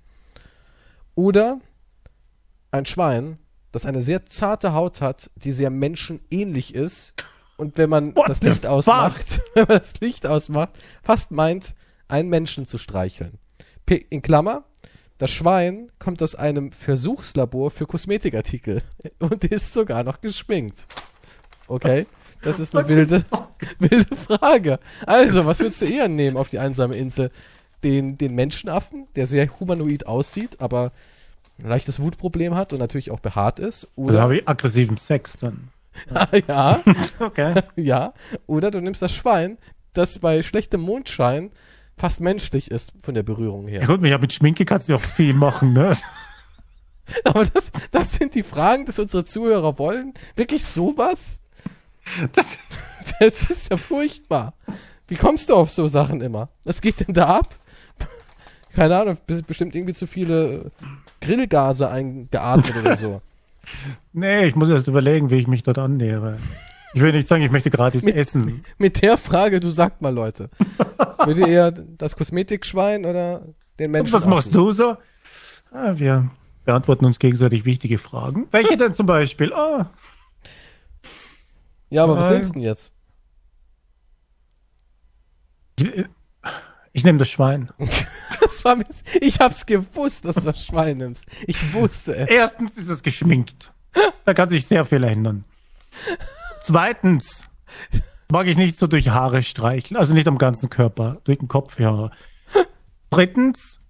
[1.14, 1.60] Oder
[2.70, 3.38] ein Schwein,
[3.72, 7.14] das eine sehr zarte Haut hat, die sehr menschenähnlich ist
[7.56, 11.74] und wenn man What das Licht ausmacht, wenn man das Licht ausmacht, fast meint,
[12.06, 13.38] einen Menschen zu streicheln.
[14.10, 14.64] In Klammer,
[15.18, 18.82] das Schwein kommt aus einem Versuchslabor für Kosmetikartikel
[19.18, 20.86] und ist sogar noch geschminkt.
[21.66, 22.06] Okay?
[22.42, 23.24] Das ist eine wilde,
[23.78, 24.78] wilde Frage.
[25.04, 27.30] Also, was würdest du eher nehmen auf die einsame Insel?
[27.82, 30.92] Den, den Menschenaffen, der sehr humanoid aussieht, aber
[31.58, 33.88] ein leichtes Wutproblem hat und natürlich auch behaart ist.
[33.96, 35.68] Oder also habe ich aggressiven Sex dann.
[36.48, 36.80] ja.
[37.18, 37.62] okay.
[37.76, 38.14] Ja.
[38.46, 39.58] Oder du nimmst das Schwein,
[39.92, 41.50] das bei schlechtem Mondschein
[41.98, 43.80] fast menschlich ist von der Berührung her.
[43.80, 45.96] Ja gut, ja, mit Schminke kannst du auch viel machen, ne?
[47.24, 50.14] Aber das, das sind die Fragen, die unsere Zuhörer wollen.
[50.36, 51.40] Wirklich sowas?
[52.32, 52.58] Das,
[53.20, 54.54] das ist ja furchtbar.
[55.06, 56.50] Wie kommst du auf so Sachen immer?
[56.64, 57.54] Was geht denn da ab?
[58.74, 60.70] Keine Ahnung, bestimmt irgendwie zu viele
[61.20, 63.22] Grillgase eingeatmet oder so.
[64.12, 66.38] Nee, ich muss erst überlegen, wie ich mich dort annähere.
[66.94, 68.64] Ich will nicht sagen, ich möchte gratis mit, essen.
[68.78, 70.50] Mit der Frage, du sag mal, Leute.
[71.24, 73.42] Würde eher das Kosmetikschwein oder
[73.78, 74.14] den Menschen?
[74.14, 74.96] Und was machst du so?
[75.70, 76.30] Ah, wir
[76.64, 78.48] beantworten uns gegenseitig wichtige Fragen.
[78.50, 79.52] Welche denn zum Beispiel?
[79.52, 79.84] Oh.
[81.90, 82.92] Ja, aber was nimmst du denn jetzt?
[85.78, 86.06] Ich,
[86.92, 87.70] ich nehme das Schwein.
[88.40, 88.76] das war
[89.20, 91.26] ich hab's gewusst, dass du das Schwein nimmst.
[91.46, 92.28] Ich wusste es.
[92.28, 93.72] Erstens ist es geschminkt.
[94.24, 95.44] Da kann sich sehr viel ändern.
[96.68, 97.44] Zweitens
[98.30, 101.80] mag ich nicht so durch Haare streicheln, also nicht am ganzen Körper, durch den Kopf,
[101.80, 102.10] ja.
[103.10, 103.80] Drittens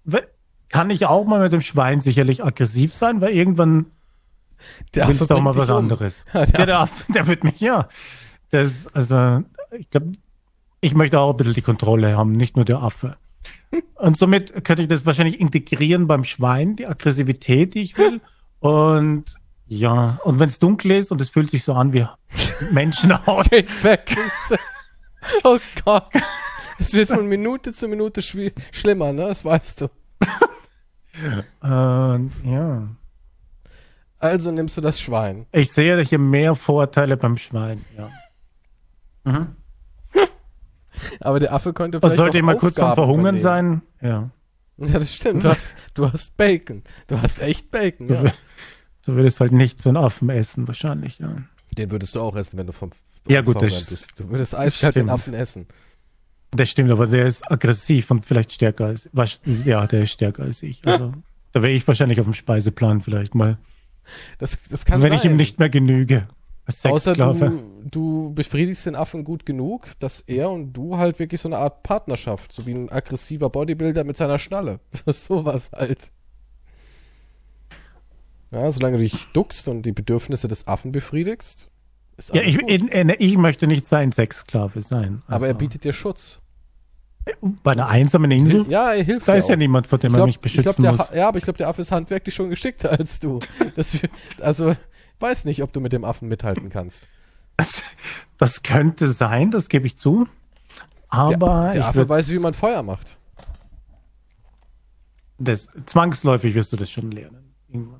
[0.69, 3.87] kann ich auch mal mit dem Schwein sicherlich aggressiv sein, weil irgendwann
[4.93, 5.75] willst du auch mal was um.
[5.75, 6.25] anderes.
[6.33, 7.89] Ja, der, der, Affe, der wird mich, ja.
[8.51, 9.43] Das, also,
[9.77, 10.13] ich glaube,
[10.79, 13.17] ich möchte auch ein bisschen die Kontrolle haben, nicht nur der Affe.
[13.95, 18.21] Und somit könnte ich das wahrscheinlich integrieren beim Schwein, die Aggressivität, die ich will.
[18.61, 19.35] Und
[19.69, 22.03] ja, und wenn es dunkel ist und es fühlt sich so an wie
[22.71, 23.51] Menschenhaut.
[23.51, 24.15] Geht weg.
[25.43, 26.11] oh Gott.
[26.79, 29.27] Es wird von Minute zu Minute schlimmer, ne?
[29.27, 29.89] Das weißt du.
[31.61, 32.87] Und, ja.
[34.17, 35.45] Also nimmst du das Schwein.
[35.51, 38.09] Ich sehe hier mehr Vorteile beim Schwein, ja.
[39.23, 39.55] Mhm.
[41.19, 42.15] Aber der Affe könnte vielleicht.
[42.15, 43.81] Sollte ich mal kurz vom Verhungern übernehmen.
[43.99, 44.09] sein?
[44.09, 44.31] Ja.
[44.77, 45.43] Ja, das stimmt.
[45.43, 46.83] Du hast, du hast Bacon.
[47.07, 48.33] Du hast echt Bacon, ja.
[49.09, 51.37] Du würdest halt nicht so einen Affen essen, wahrscheinlich, ja.
[51.77, 52.91] Den würdest du auch essen, wenn du vom
[53.27, 54.19] Ja, gut, das, bist.
[54.19, 55.67] Du würdest eiskalt den Affen essen.
[56.51, 59.09] Das stimmt, aber der ist aggressiv und vielleicht stärker als.
[59.65, 60.85] Ja, der ist stärker als ich.
[60.85, 61.13] Also,
[61.51, 63.57] da wäre ich wahrscheinlich auf dem Speiseplan vielleicht mal.
[64.39, 65.19] Das, das kann Wenn sein.
[65.19, 66.27] ich ihm nicht mehr genüge.
[66.83, 71.49] Außer du, du befriedigst den Affen gut genug, dass er und du halt wirklich so
[71.49, 74.79] eine Art Partnerschaft, so wie ein aggressiver Bodybuilder mit seiner Schnalle.
[75.07, 76.11] Sowas halt.
[78.51, 81.69] Ja, solange du dich duckst und die Bedürfnisse des Affen befriedigst.
[82.17, 85.21] Ist ja, ich, in, in, ich möchte nicht sein Sexsklave sein.
[85.27, 85.35] Also.
[85.35, 86.41] Aber er bietet dir Schutz.
[87.63, 88.65] Bei einer einsamen Insel?
[88.69, 89.49] Ja, er hilft Da ist auch.
[89.51, 91.09] ja niemand, vor dem glaub, er mich beschützen glaub, muss.
[91.13, 93.39] ja, aber ich glaube, der Affe ist handwerklich schon geschickter als du.
[93.75, 93.99] Das,
[94.41, 94.75] also,
[95.19, 97.07] weiß nicht, ob du mit dem Affen mithalten kannst.
[97.57, 97.83] Das,
[98.37, 100.27] das könnte sein, das gebe ich zu.
[101.09, 103.17] Aber der, der Affe weiß, wie man Feuer macht.
[105.37, 107.53] Das, zwangsläufig wirst du das schon lernen.
[107.69, 107.98] Irgendwann.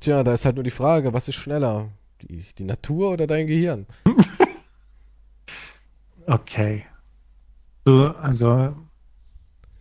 [0.00, 1.90] Tja, da ist halt nur die Frage, was ist schneller?
[2.22, 3.86] Die, die Natur oder dein Gehirn?
[6.26, 6.84] okay.
[7.84, 8.74] So, also.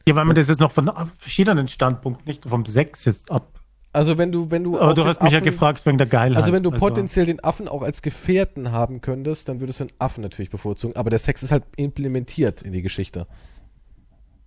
[0.08, 3.56] Ja, weil man das jetzt noch von verschiedenen Standpunkten, nicht vom Sex jetzt ab.
[3.96, 4.78] Also wenn du, wenn du.
[4.78, 6.36] Aber du hast mich Affen, ja gefragt wegen der Geilheit.
[6.36, 6.86] Also wenn du also.
[6.86, 10.98] potenziell den Affen auch als Gefährten haben könntest, dann würdest du den Affen natürlich bevorzugen.
[10.98, 13.26] Aber der Sex ist halt implementiert in die Geschichte.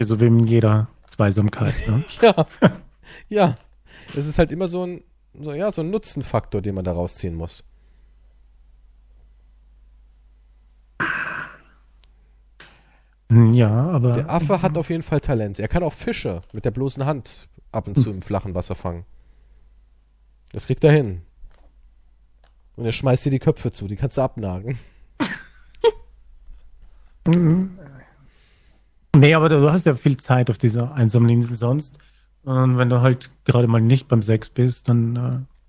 [0.01, 2.05] So wie in jeder Zweisamkeit, ne?
[2.21, 2.47] ja.
[3.29, 3.57] ja.
[4.15, 5.03] Es ist halt immer so ein,
[5.41, 7.65] so, ja, so ein Nutzenfaktor, den man da rausziehen muss.
[13.31, 14.13] Ja, aber.
[14.13, 15.59] Der Affe hat auf jeden Fall Talent.
[15.59, 19.05] Er kann auch Fische mit der bloßen Hand ab und zu im flachen Wasser fangen.
[20.53, 21.23] Das kriegt er hin.
[22.77, 24.79] Und er schmeißt dir die Köpfe zu, die kannst du abnagen.
[29.17, 31.99] Nee, aber du, du hast ja viel Zeit auf dieser einsamen Insel sonst.
[32.49, 35.17] Und wenn du halt gerade mal nicht beim Sex bist, dann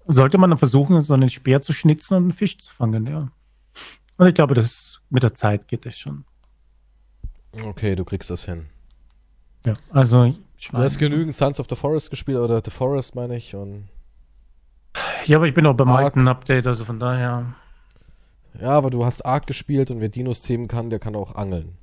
[0.07, 3.05] äh, sollte man dann versuchen, so einen Speer zu schnitzen und einen Fisch zu fangen,
[3.05, 3.27] ja.
[4.15, 6.23] Und ich glaube, das mit der Zeit geht es schon.
[7.65, 8.67] Okay, du kriegst das hin.
[9.65, 10.33] Ja, also
[10.71, 13.89] Du hast genügend Sons of the Forest gespielt, oder The Forest meine ich, und
[15.25, 16.05] Ja, aber ich bin auch beim Ark.
[16.05, 17.55] alten Update, also von daher.
[18.59, 21.77] ja, aber du hast Ark gespielt und wer Dinos zähmen kann, der kann auch angeln.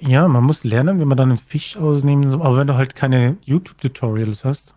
[0.00, 2.42] Ja, man muss lernen, wie man dann einen Fisch ausnehmen soll.
[2.42, 4.74] Aber wenn du halt keine YouTube-Tutorials hast.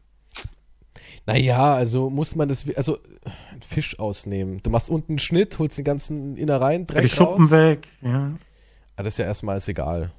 [1.25, 4.59] Naja, also muss man das, also einen Fisch ausnehmen.
[4.61, 7.51] Du machst unten einen Schnitt, holst den ganzen Innereien, Die Dreck Schuppen raus.
[7.51, 7.87] weg.
[8.01, 8.31] Ja.
[8.95, 10.11] Ah, das ist ja erstmal ist egal.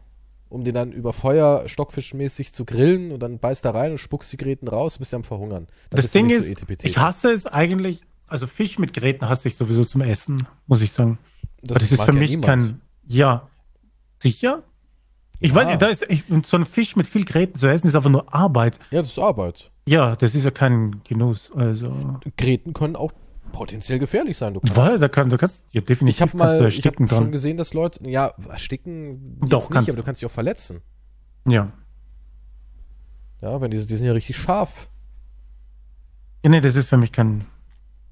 [0.49, 4.33] Um den dann über Feuer stockfischmäßig zu grillen und dann beißt da rein und spuckst
[4.33, 5.66] die Gräten raus, bist ja am Verhungern.
[5.91, 8.03] Dann Das du Ding ist, so ich hasse es eigentlich.
[8.27, 11.18] Also Fisch mit Gräten hasse ich sowieso zum Essen, muss ich sagen.
[11.62, 12.47] das, Das, ist für ja mich niemand.
[12.47, 12.81] kein.
[13.07, 13.49] Ja.
[14.25, 14.62] Sicher?
[15.41, 15.57] Ich Ja.
[15.57, 18.11] weiß nicht, da ist ich, so ein Fisch mit viel Gräten zu essen ist einfach
[18.11, 18.79] nur Arbeit.
[18.91, 19.70] Ja, das ist Arbeit.
[19.87, 21.53] Ja, das ist ja kein Genuss.
[21.55, 22.18] Also.
[22.37, 23.12] Gräten können auch
[23.53, 24.55] potenziell gefährlich sein.
[24.55, 26.87] Du kannst, Weil, da kann, du kannst, ja, definitiv ich habe kannst du mal, ich
[26.87, 30.33] habe schon gesehen, dass Leute, ja, ersticken Doch, nicht, kannst aber du kannst dich auch
[30.33, 30.81] verletzen.
[31.47, 31.70] Ja.
[33.43, 34.89] Ja, wenn die, die sind ja richtig scharf.
[36.43, 36.51] ja.
[36.51, 37.45] Nee, das ist für mich kein.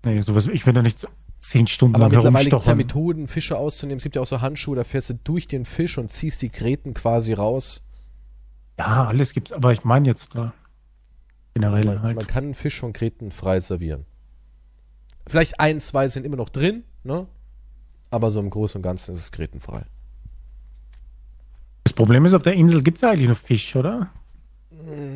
[0.04, 0.46] Nee, sowas.
[0.48, 1.08] Ich will da nicht so
[1.42, 2.74] zehn Stunden Aber lang mittlerweile gibt es ja.
[2.74, 3.98] Methoden, Fische auszunehmen.
[3.98, 6.50] Es gibt ja auch so Handschuhe, da fährst du durch den Fisch und ziehst die
[6.50, 7.84] Gräten quasi raus.
[8.78, 10.54] Ja, alles gibt's, aber ich meine jetzt da.
[11.54, 12.16] Generell Man, halt.
[12.16, 14.06] man kann einen Fisch von Gräten frei servieren.
[15.26, 17.26] Vielleicht ein, zwei sind immer noch drin, ne?
[18.10, 19.84] Aber so im Großen und Ganzen ist es grätenfrei.
[21.84, 24.10] Das Problem ist, auf der Insel gibt's ja eigentlich nur Fisch, oder?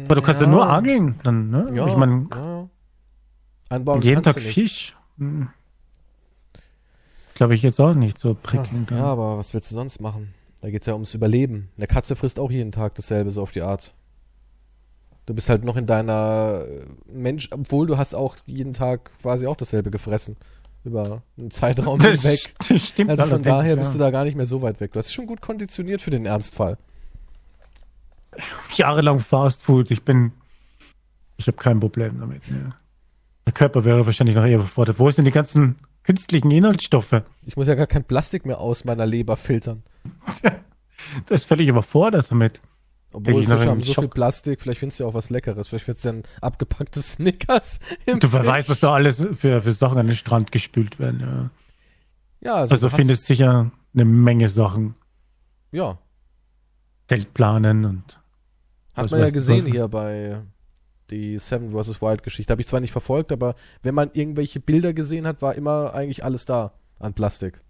[0.05, 0.53] Aber du kannst ja, ja.
[0.53, 1.65] nur angeln, dann, ne?
[1.75, 3.99] Ja, ich meine, ja.
[4.01, 4.41] Jeden Tag.
[4.41, 4.95] Fisch.
[5.19, 5.49] Hm.
[7.37, 8.91] Glaube ich jetzt auch nicht so prickelnd.
[8.91, 10.33] Ja, aber was willst du sonst machen?
[10.63, 11.69] Da geht's ja ums Überleben.
[11.77, 13.93] Eine Katze frisst auch jeden Tag dasselbe, so auf die Art.
[15.27, 19.47] Du bist halt noch in deiner äh, Mensch, obwohl du hast auch jeden Tag quasi
[19.47, 20.37] auch dasselbe gefressen.
[20.83, 22.55] Über einen Zeitraum das hinweg.
[22.81, 23.77] stimmt Also von daher ja.
[23.77, 24.95] bist du da gar nicht mehr so weit weg.
[24.95, 26.79] Du hast schon gut konditioniert für den Ernstfall.
[28.75, 29.91] jahrelang Fast Food.
[29.91, 30.33] Ich bin,
[31.37, 32.51] ich habe kein Problem damit.
[32.51, 32.73] Ne.
[33.45, 34.99] Der Körper wäre wahrscheinlich noch eher überfordert.
[34.99, 35.77] Wo sind die ganzen
[36.07, 37.23] künstlichen Inhaltsstoffe?
[37.45, 39.83] Ich muss ja gar kein Plastik mehr aus meiner Leber filtern.
[41.27, 42.59] Das ist völlig überfordert damit.
[43.13, 44.03] Obwohl ich noch Fische haben so Schock.
[44.05, 45.69] viel Plastik, vielleicht findest du ja auch was Leckeres.
[45.69, 49.73] Vielleicht findest du ja ein abgepacktes Snickers im Du weißt, was da alles für, für
[49.73, 51.21] Sachen an den Strand gespült werden.
[51.21, 51.51] Ja.
[52.41, 54.95] Ja, also, Also, du findest sicher eine Menge Sachen.
[55.71, 55.99] ja,
[57.09, 58.21] Zelt planen und
[58.95, 60.43] Hat man ja gesehen hier bei
[61.11, 62.01] die Seven vs.
[62.03, 62.51] Wild Geschichte.
[62.53, 66.25] Habe ich zwar nicht verfolgt, aber wenn man irgendwelche Bilder gesehen hat, war immer eigentlich
[66.25, 67.63] alles da an Plastik.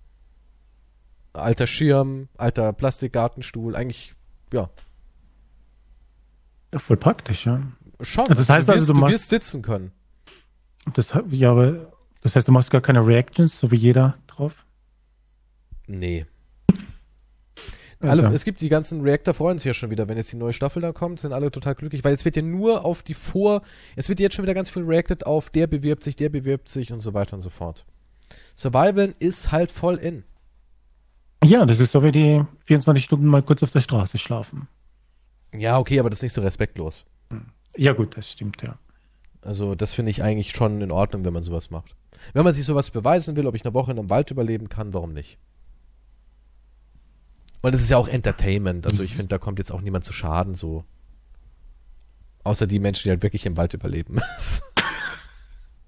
[1.32, 4.14] Alter Schirm, alter Plastikgartenstuhl, eigentlich,
[4.52, 4.70] ja,
[6.72, 7.60] ja, voll praktisch, ja.
[8.00, 8.26] schon.
[8.28, 9.92] Also das heißt du also, wirst, du du machst- wirst sitzen können.
[10.94, 14.64] Das, ja, aber das heißt, du machst gar keine Reactions, so wie jeder drauf.
[15.86, 16.26] Nee.
[18.06, 20.52] Alle, es gibt die ganzen Reactor freuen sich ja schon wieder, wenn jetzt die neue
[20.52, 23.62] Staffel da kommt, sind alle total glücklich, weil es wird ja nur auf die Vor,
[23.96, 26.92] es wird jetzt schon wieder ganz viel reacted auf, der bewirbt sich, der bewirbt sich
[26.92, 27.84] und so weiter und so fort.
[28.54, 30.24] Survivalen ist halt voll in.
[31.44, 34.68] ja, das ist so wie die 24 Stunden mal kurz auf der Straße schlafen.
[35.54, 37.04] Ja, okay, aber das ist nicht so respektlos.
[37.76, 38.78] Ja, gut, das stimmt, ja.
[39.42, 41.94] Also das finde ich eigentlich schon in Ordnung, wenn man sowas macht.
[42.32, 44.92] Wenn man sich sowas beweisen will, ob ich eine Woche in einem Wald überleben kann,
[44.92, 45.38] warum nicht?
[47.66, 50.12] Und es ist ja auch Entertainment, also ich finde, da kommt jetzt auch niemand zu
[50.12, 50.84] Schaden, so.
[52.44, 54.20] Außer die Menschen, die halt wirklich im Wald überleben.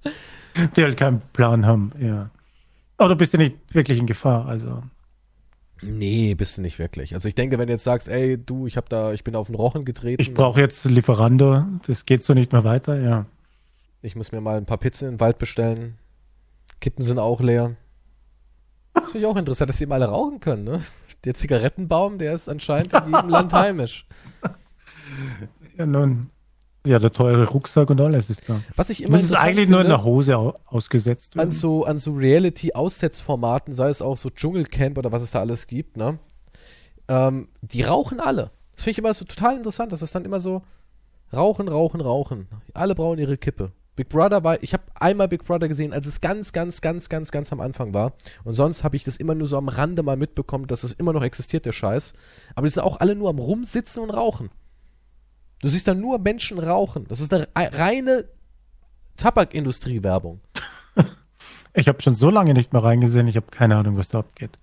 [0.75, 2.31] Die halt keinen Plan haben, ja.
[2.97, 4.83] Aber du bist ja nicht wirklich in Gefahr, also.
[5.83, 7.15] nee, bist du nicht wirklich.
[7.15, 9.47] Also ich denke, wenn du jetzt sagst, ey, du, ich hab da, ich bin auf
[9.47, 13.27] den Rochen getreten, Ich brauche jetzt Lieferando, das geht so nicht mehr weiter, ja.
[14.03, 15.97] ich muss mir mal ein paar Pizzen in den Wald bestellen.
[16.81, 17.77] Kippen sind auch leer.
[18.95, 20.83] Das finde ich auch interessant, dass die mal alle rauchen können, ne?
[21.25, 24.07] Der Zigarettenbaum, der ist anscheinend in jedem Land heimisch.
[25.77, 26.31] Ja, nun,
[26.87, 28.61] ja, der teure Rucksack und alles ist da.
[28.77, 31.85] Was ich immer es interessant eigentlich nur in finde, der Hose au ausgesetzt an so,
[31.85, 36.19] an so Reality-Aussetzformaten, sei es auch so Dschungelcamp oder was es da alles gibt, ne?
[37.09, 38.51] Ähm, die rauchen alle.
[38.75, 39.93] Das finde ich immer so total interessant.
[39.93, 40.63] Das ist dann immer so,
[41.33, 42.49] Rauchen, rauchen, rauchen.
[42.73, 43.73] Alle brauchen ihre Kippe.
[43.99, 47.33] Big Brother war, ich habe einmal Big Brother gesehen, als es ganz, ganz, ganz, ganz,
[47.33, 48.13] ganz am Anfang war.
[48.45, 51.13] Und sonst habe ich das immer nur so am Rande mal mitbekommen, dass es immer
[51.13, 52.15] noch existiert, der Scheiß.
[52.55, 54.51] Aber die sind auch alle nur am Rumsitzen und rauchen.
[55.63, 57.07] Du siehst da nur Menschen rauchen.
[57.09, 58.29] Das ist eine reine
[59.17, 60.41] Tabakindustrie-Werbung.
[61.75, 64.59] Ich habe schon so lange nicht mehr reingesehen, ich habe keine Ahnung, was da abgeht.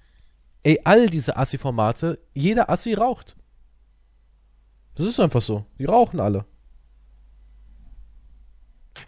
[0.64, 3.38] Ey, all diese Assi-Formate, jeder Assi raucht.
[4.96, 5.66] Das ist einfach so.
[5.80, 6.46] Die rauchen alle.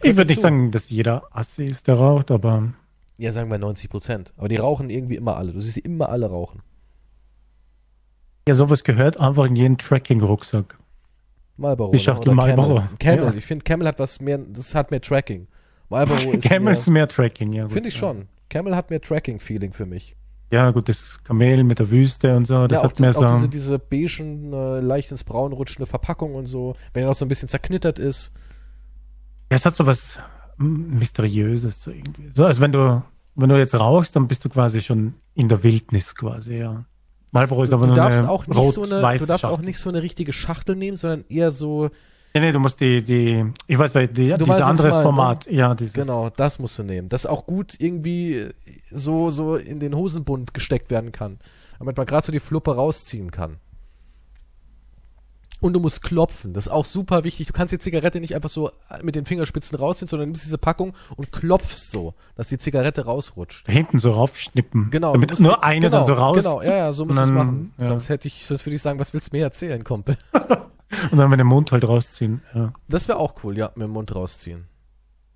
[0.02, 2.72] Ich würde nicht sagen, dass jeder Assi ist, der raucht, aber.
[3.16, 4.32] Ja, sagen wir 90 Prozent.
[4.36, 5.52] Aber die rauchen irgendwie immer alle.
[5.52, 6.62] Du siehst sie immer alle rauchen.
[8.46, 10.78] Ja, sowas gehört einfach in jeden Tracking-Rucksack.
[11.56, 11.92] Marlboro.
[11.92, 12.76] Die Schachtel Marlboro.
[12.76, 12.96] Camel.
[12.98, 13.24] Camel.
[13.24, 13.34] Ja.
[13.34, 15.48] Ich finde, Camel hat was mehr, das hat mehr Tracking.
[15.88, 17.68] Marlboro ist Camel mehr, ist mehr Tracking, ja.
[17.68, 18.00] Finde ich ja.
[18.00, 18.28] schon.
[18.48, 20.16] Camel hat mehr Tracking-Feeling für mich.
[20.50, 23.26] Ja, gut, das Kamel mit der Wüste und so, das ja, hat mehr so.
[23.26, 27.14] Auch diese, diese beigen, äh, leicht ins Braun rutschende Verpackung und so, wenn er noch
[27.14, 28.32] so ein bisschen zerknittert ist.
[29.48, 30.18] Es hat so was
[30.58, 32.28] Mysteriöses so irgendwie.
[32.32, 33.02] So, als wenn du,
[33.34, 36.84] wenn du jetzt rauchst, dann bist du quasi schon in der Wildnis quasi, ja.
[37.30, 39.48] Marlboro ist du, aber du nur darfst eine auch nicht so eine, Du darfst Schachtel.
[39.50, 41.90] auch nicht so eine richtige Schachtel nehmen, sondern eher so.
[42.34, 45.52] Nee, nee, du musst die, die, ich weiß, weil die, dieses andere meine, Format, ne?
[45.52, 45.92] ja, dieses.
[45.94, 47.08] Genau, das musst du nehmen.
[47.08, 48.48] Das auch gut irgendwie
[48.90, 51.38] so, so in den Hosenbund gesteckt werden kann.
[51.78, 53.58] Damit man gerade so die Fluppe rausziehen kann.
[55.60, 56.52] Und du musst klopfen.
[56.52, 57.48] Das ist auch super wichtig.
[57.48, 58.70] Du kannst die Zigarette nicht einfach so
[59.02, 63.04] mit den Fingerspitzen rausziehen, sondern du nimmst diese Packung und klopfst so, dass die Zigarette
[63.06, 63.66] rausrutscht.
[63.66, 64.90] Da hinten so raufschnippen.
[64.90, 65.12] Genau.
[65.14, 66.36] Damit nur eine genau, da so raus.
[66.36, 67.72] Genau, ja, ja, so musst du es machen.
[67.78, 67.86] Ja.
[67.86, 70.16] Sonst hätte ich, sonst würde ich sagen, was willst du mir erzählen, Kumpel?
[71.10, 72.72] und dann mit dem Mund halt rausziehen, ja.
[72.88, 74.68] Das wäre auch cool, ja, mit dem Mund rausziehen.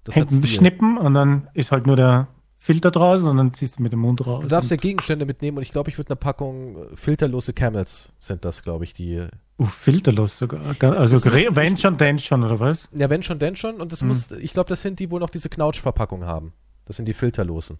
[0.04, 2.28] Das hinten schnippen und dann ist halt nur der
[2.62, 4.42] Filter draußen und dann ziehst du mit dem Mund raus.
[4.42, 8.10] Du darfst ja Gegenstände mitnehmen und ich glaube, ich würde eine Packung äh, filterlose Camels
[8.20, 9.26] sind das, glaube ich, die.
[9.58, 10.60] Uh, filterlos sogar.
[10.80, 12.88] Also wenn schon, denn schon, oder was?
[12.92, 13.80] Ja, wenn schon, denn schon.
[13.80, 14.08] Und das hm.
[14.08, 16.52] muss, ich glaube, das sind die, wo noch diese Knautschverpackung haben.
[16.84, 17.78] Das sind die filterlosen.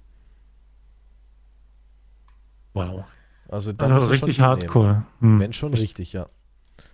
[2.75, 3.05] Wow.
[3.49, 5.07] Also dann also richtig hardcore.
[5.21, 5.39] Hm.
[5.39, 6.27] Wenn schon richtig, ja.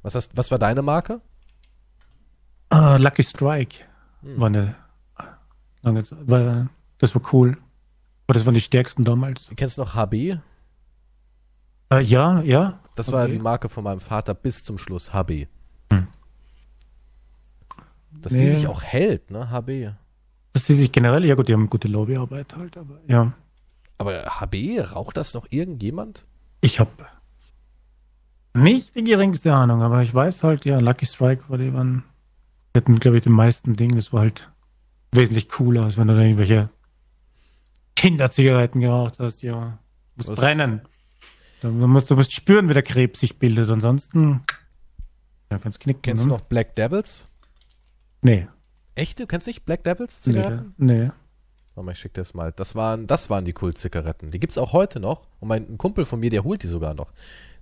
[0.03, 1.23] Was hast, was war deine Marke?
[2.71, 3.77] Uh, Lucky Strike.
[4.21, 4.41] Hm.
[4.41, 4.75] War eine
[5.81, 6.19] lange Zeit.
[6.29, 6.69] War,
[6.99, 7.57] das war cool.
[8.29, 9.51] Aber das waren die stärksten damals.
[9.57, 10.39] Kennst du noch HB?
[11.91, 12.79] Äh, ja, ja.
[12.95, 13.17] Das okay.
[13.17, 15.47] war die Marke von meinem Vater bis zum Schluss, HB.
[15.91, 16.09] Hm.
[18.13, 18.41] Dass nee.
[18.41, 19.95] die sich auch hält, ne, HB.
[20.53, 23.33] Dass die sich generell, ja gut, die haben gute Lobbyarbeit halt, aber ja.
[23.97, 26.27] Aber HB, raucht das noch irgendjemand?
[26.61, 26.91] Ich hab
[28.53, 32.05] nicht die geringste Ahnung, aber ich weiß halt, ja, Lucky Strike war die waren,
[32.77, 34.51] hatten, glaube ich, die meisten Dinge, das war halt
[35.13, 36.69] wesentlich cooler, als wenn du da irgendwelche
[37.99, 39.79] Kinderzigaretten geraucht hast, ja.
[40.15, 40.39] Du musst Was?
[40.39, 40.83] brennen.
[41.61, 43.69] Du musst, du musst spüren, wie der Krebs sich bildet.
[43.71, 44.45] Ansonsten,
[45.51, 46.03] ja, kannst knicken.
[46.03, 46.31] Kennst ne?
[46.31, 47.29] du noch Black Devils?
[48.23, 48.47] Nee.
[48.95, 49.19] Echt?
[49.19, 50.75] Du kennst nicht Black Devils Zigaretten?
[50.77, 50.93] Nee.
[50.93, 51.11] nee.
[51.75, 52.53] Warte mal, ich schick das mal.
[52.53, 54.31] Das waren, das waren die Kult-Zigaretten.
[54.31, 55.27] Die gibt's auch heute noch.
[55.41, 57.13] Und mein ein Kumpel von mir, der holt die sogar noch.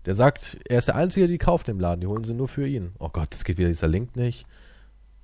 [0.05, 2.03] Der sagt, er ist der Einzige, der die kauft im Laden.
[2.03, 2.93] Die holen sie nur für ihn.
[2.99, 4.47] Oh Gott, das geht wieder dieser Link nicht.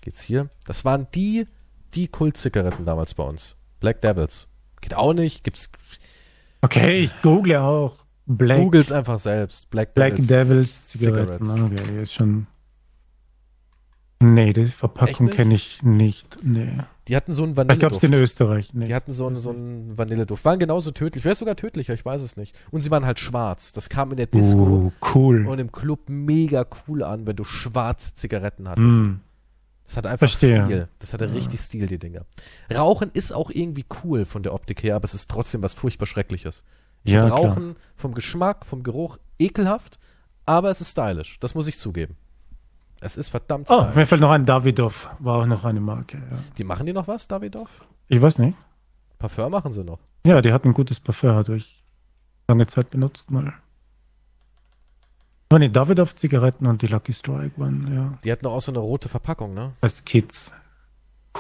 [0.01, 0.49] Geht's hier?
[0.67, 1.47] Das waren die,
[1.93, 3.57] die Kult-Zigaretten damals bei uns.
[3.79, 4.49] Black Devils.
[4.83, 5.43] Geht auch nicht.
[5.45, 5.71] Gibt's.
[6.61, 7.97] Okay, ich google auch.
[8.27, 8.61] Black.
[8.61, 9.71] Googles einfach selbst.
[9.71, 11.51] Black, Black Devils, Devils Zigaretten.
[11.51, 12.47] Okay, ist schon.
[14.23, 16.45] Nee, die Verpackung kenne ich nicht.
[16.45, 16.69] Nee.
[17.09, 17.95] Die hatten so einen Vanilleduft.
[17.95, 18.73] Ich glaube, in Österreich.
[18.73, 18.85] Nee.
[18.85, 20.45] Die hatten so einen, so einen Vanilleduft.
[20.45, 21.25] Waren genauso tödlich.
[21.25, 22.55] Wäre sogar tödlicher, ich weiß es nicht.
[22.71, 23.73] Und sie waren halt schwarz.
[23.73, 25.49] Das kam in der Disco uh, cool.
[25.49, 28.87] und im Club mega cool an, wenn du schwarze Zigaretten hattest.
[28.87, 29.21] Mm.
[29.87, 30.65] Das hatte einfach Verstehe.
[30.65, 30.89] Stil.
[30.99, 31.33] Das hatte ja.
[31.33, 32.25] richtig Stil, die Dinger.
[32.75, 36.07] Rauchen ist auch irgendwie cool von der Optik her, aber es ist trotzdem was furchtbar
[36.07, 36.65] Schreckliches.
[37.05, 37.85] Ich ja, Rauchen klar.
[37.97, 39.99] vom Geschmack, vom Geruch ekelhaft,
[40.47, 41.39] aber es ist stylisch.
[41.41, 42.17] Das muss ich zugeben.
[43.01, 43.87] Es ist verdammt stylisch.
[43.93, 45.11] Oh, mir fällt noch ein Davidoff.
[45.19, 46.39] War auch noch eine Marke, ja.
[46.57, 47.85] Die machen die noch was, Davidoff?
[48.09, 48.57] Ich weiß nicht.
[49.19, 49.99] Parfum machen sie noch.
[50.25, 51.83] Ja, die hatten ein gutes Parfum, hat ich
[52.49, 53.55] lange Zeit benutzt mal.
[55.53, 58.19] Oh nee, Davidoff Zigaretten und die Lucky Strike waren, ja.
[58.25, 59.75] Die hatten auch so eine rote Verpackung, ne?
[59.83, 60.51] Als Kids.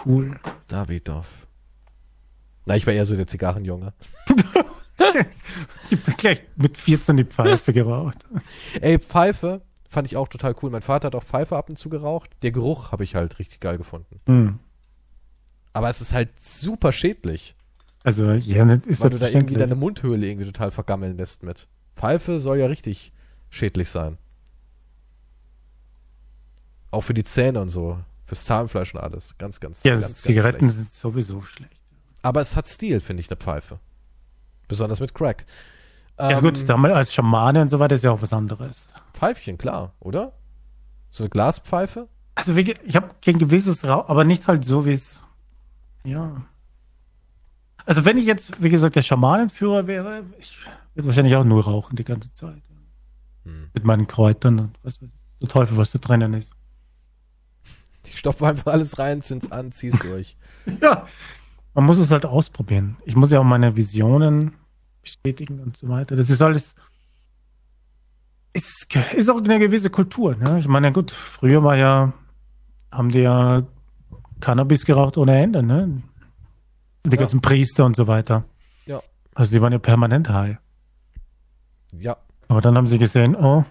[0.04, 0.38] Cool.
[0.68, 1.46] Davidoff.
[2.66, 3.94] Na, ich war eher so der Zigarrenjunge.
[6.18, 8.18] Gleich mit 14 die Pfeife geraucht.
[8.82, 10.68] Ey, Pfeife fand ich auch total cool.
[10.68, 12.30] Mein Vater hat auch Pfeife ab und zu geraucht.
[12.42, 14.20] Der Geruch habe ich halt richtig geil gefunden.
[14.26, 14.58] Mhm.
[15.72, 17.56] Aber es ist halt super schädlich.
[18.04, 21.66] Also, ja, das ist Weil du da irgendwie deine Mundhöhle irgendwie total vergammeln lässt mit.
[21.94, 23.12] Pfeife soll ja richtig
[23.52, 24.18] schädlich sein.
[26.90, 27.98] Auch für die Zähne und so.
[28.26, 29.36] Fürs Zahnfleisch und alles.
[29.38, 31.78] Ganz, ganz, ja, ganz, Zigaretten ganz sind sowieso schlecht.
[32.22, 33.78] Aber es hat Stil, finde ich, eine Pfeife.
[34.68, 35.44] Besonders mit Crack.
[36.18, 38.88] Ja ähm, gut, damals als Schamane und so weiter ist ja auch was anderes.
[39.12, 40.32] Pfeifchen, klar, oder?
[41.10, 42.08] So eine Glaspfeife?
[42.34, 45.22] Also ich habe kein gewisses Rauch, aber nicht halt so wie es.
[46.04, 46.42] Ja.
[47.84, 50.56] Also wenn ich jetzt, wie gesagt, der Schamanenführer wäre, ich
[50.94, 52.62] würde wahrscheinlich auch nur rauchen die ganze Zeit.
[53.44, 53.70] Hm.
[53.74, 56.52] Mit meinen Kräutern und was weiß ich, der Teufel, was da drinnen ist.
[58.06, 60.36] Ich stopfe einfach alles rein, zünd's an, zieh's durch.
[60.80, 61.06] Ja,
[61.74, 62.96] man muss es halt ausprobieren.
[63.04, 64.52] Ich muss ja auch meine Visionen
[65.00, 66.14] bestätigen und so weiter.
[66.14, 66.76] Das ist alles.
[68.52, 70.36] Ist, ist auch eine gewisse Kultur.
[70.36, 70.58] Ne?
[70.60, 72.12] Ich meine, gut, früher war ja,
[72.90, 73.66] haben die ja
[74.40, 76.02] Cannabis geraucht ohne Ende, ne?
[77.06, 77.16] Die Ja.
[77.16, 78.44] ganzen Priester und so weiter.
[78.86, 79.02] Ja.
[79.34, 80.58] Also die waren ja permanent high.
[81.94, 82.18] Ja,
[82.52, 83.64] Aber dann haben sie gesehen, oh,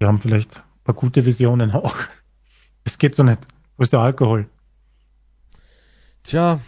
[0.00, 1.94] wir haben vielleicht ein paar gute Visionen auch.
[2.82, 3.38] Es geht so nicht.
[3.76, 4.50] Wo ist der Alkohol?
[6.24, 6.58] tja.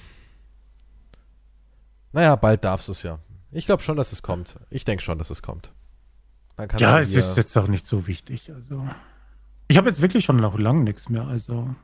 [2.13, 3.19] Naja, bald darfst du es ja.
[3.51, 4.61] Ich glaube schon, dass es kommt.
[4.71, 5.73] Ich denke schon, dass es kommt.
[6.79, 8.53] Ja, es ist jetzt auch nicht so wichtig.
[8.55, 8.89] Also,
[9.67, 11.27] ich habe jetzt wirklich schon noch lange nichts mehr.
[11.27, 11.75] Also,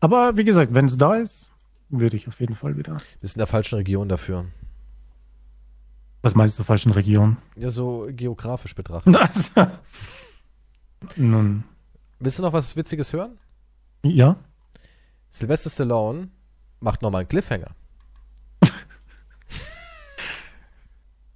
[0.00, 1.50] aber wie gesagt, wenn es da ist,
[1.88, 2.92] würde ich auf jeden Fall wieder.
[2.92, 4.44] wir sind in der falschen Region dafür.
[6.22, 7.36] Was meinst du, falschen Region?
[7.56, 9.14] Ja, so geografisch betrachtet.
[9.20, 9.70] Also,
[11.16, 11.62] nun,
[12.18, 13.38] Willst du noch was Witziges hören?
[14.02, 14.36] ja.
[15.30, 16.28] Sylvester Stallone
[16.80, 17.70] macht nochmal einen Cliffhanger.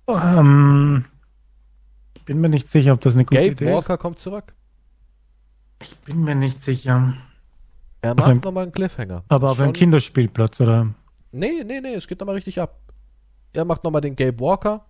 [0.09, 1.05] Ähm,
[2.15, 4.53] ich bin mir nicht sicher, ob das eine gute Gabe Idee Walker kommt zurück.
[5.81, 5.93] ist.
[5.93, 7.15] Ich bin mir nicht sicher.
[8.01, 9.25] Er macht nochmal einen Cliffhanger.
[9.29, 10.89] Aber auf einem Kinderspielplatz, oder?
[11.31, 12.79] Nee, nee, nee, es geht nochmal richtig ab.
[13.53, 14.85] Er macht nochmal den Gabe Walker.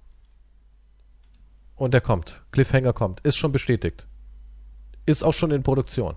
[1.76, 2.43] Und der kommt.
[2.52, 3.20] Cliffhanger kommt.
[3.20, 4.06] Ist schon bestätigt.
[5.06, 6.14] Ist auch schon in Produktion.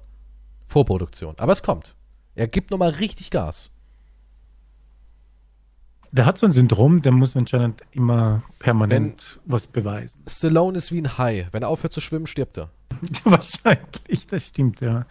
[0.66, 1.36] Vorproduktion.
[1.38, 1.96] Aber es kommt.
[2.36, 3.72] Er gibt nochmal richtig Gas.
[6.12, 10.24] Der hat so ein Syndrom, der muss anscheinend immer permanent was beweisen.
[10.28, 11.48] Stallone ist wie ein Hai.
[11.52, 12.70] Wenn er aufhört zu schwimmen, stirbt er.
[13.26, 15.06] Wahrscheinlich, das stimmt, ja.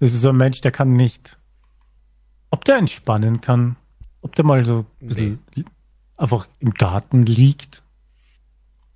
[0.00, 1.38] Das ist so ein Mensch, der kann nicht.
[2.50, 3.76] Ob der entspannen kann,
[4.20, 5.64] ob der mal so ein bisschen li-
[6.16, 7.82] einfach im Garten liegt.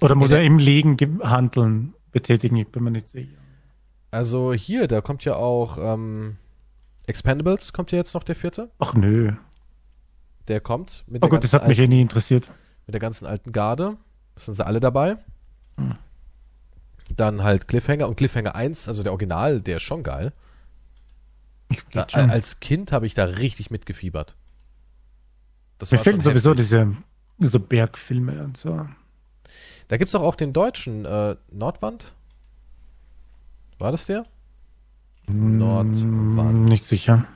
[0.00, 3.36] Oder muss er im Liegen ge- handeln, betätigen, ich bin mir nicht sicher.
[4.10, 6.36] Also hier, da kommt ja auch ähm,
[7.06, 8.70] Expendables, kommt ja jetzt noch der vierte.
[8.78, 9.32] Ach nö.
[10.46, 12.48] Der kommt mit, Oh der, gut, das ganzen hat mich eh alten, nie interessiert.
[12.86, 13.96] mit der ganzen alten Garde.
[14.34, 15.16] Das sind sie alle dabei.
[15.76, 15.96] Hm.
[17.16, 20.32] Dann halt Cliffhanger und Cliffhanger 1, also der Original, der ist schon geil.
[21.92, 22.30] Da, geht schon.
[22.30, 24.36] als Kind habe ich da richtig mitgefiebert.
[25.78, 26.96] Das Mir war fehlen sowieso diese,
[27.38, 28.86] diese Bergfilme und so.
[29.88, 32.14] Da gibt's doch auch den deutschen äh, Nordwand.
[33.78, 34.26] War das der?
[35.28, 36.02] Nordwand.
[36.02, 37.26] Hm, Nicht sicher.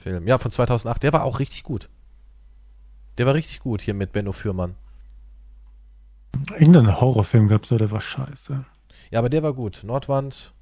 [0.00, 0.26] Film.
[0.26, 1.02] Ja, von 2008.
[1.02, 1.88] Der war auch richtig gut.
[3.18, 4.76] Der war richtig gut hier mit Benno Fürmann.
[6.50, 8.64] Irgendeinen Horrorfilm gab es, der war scheiße.
[9.10, 9.82] Ja, aber der war gut.
[9.84, 10.52] Nordwand.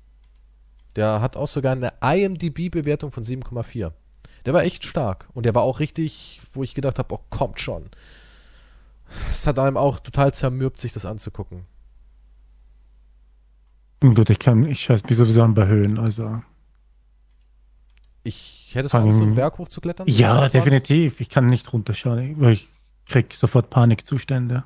[0.94, 3.92] Der hat auch sogar eine IMDb-Bewertung von 7,4.
[4.46, 5.26] Der war echt stark.
[5.34, 7.90] Und der war auch richtig, wo ich gedacht habe, oh, kommt schon.
[9.30, 11.64] Es hat einem auch total zermürbt, sich das anzugucken.
[14.00, 16.42] Gut, ich kann, ich scheiß mich sowieso an bei Höhen, also.
[18.22, 20.06] Ich hätte es Angst, so einen Berg hochzuklettern.
[20.08, 21.20] Ja, definitiv.
[21.20, 22.68] Ich kann nicht runterschauen, weil ich
[23.06, 24.64] krieg sofort Panikzustände.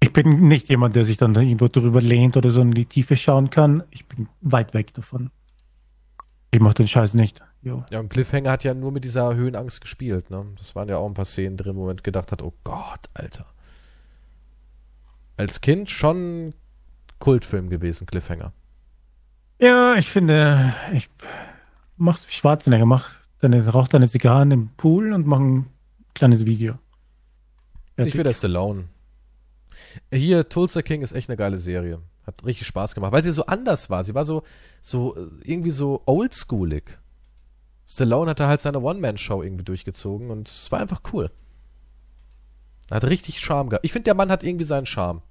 [0.00, 3.16] Ich bin nicht jemand, der sich dann irgendwo drüber lehnt oder so in die Tiefe
[3.16, 3.82] schauen kann.
[3.90, 5.30] Ich bin weit weg davon.
[6.50, 7.40] Ich mach den Scheiß nicht.
[7.64, 7.82] Jo.
[7.90, 10.46] Ja, und Cliffhanger hat ja nur mit dieser Höhenangst gespielt, ne?
[10.58, 13.46] Das waren ja auch ein paar Szenen drin, wo man gedacht hat, oh Gott, Alter.
[15.38, 16.52] Als Kind schon
[17.18, 18.52] Kultfilm gewesen, Cliffhanger.
[19.58, 21.08] Ja, ich finde, ich
[21.96, 25.66] mach's wie Schwarzenegger, mach deine, rauch deine Zigarren im Pool und mach ein
[26.14, 26.78] kleines Video.
[27.96, 28.84] Ich will der Stallone.
[30.12, 32.00] Hier, Tulsa King ist echt eine geile Serie.
[32.26, 34.02] Hat richtig Spaß gemacht, weil sie so anders war.
[34.02, 34.42] Sie war so,
[34.80, 36.98] so, äh, irgendwie so oldschoolig.
[37.86, 41.30] Stallone hatte halt seine One-Man-Show irgendwie durchgezogen und es war einfach cool.
[42.88, 43.84] Er hat richtig Charme gehabt.
[43.84, 45.22] Ich finde, der Mann hat irgendwie seinen Charme.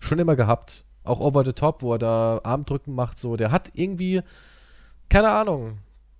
[0.00, 0.84] Schon immer gehabt.
[1.04, 3.36] Auch over the top, wo er da Armdrücken macht, so.
[3.36, 4.22] Der hat irgendwie,
[5.08, 5.78] keine Ahnung,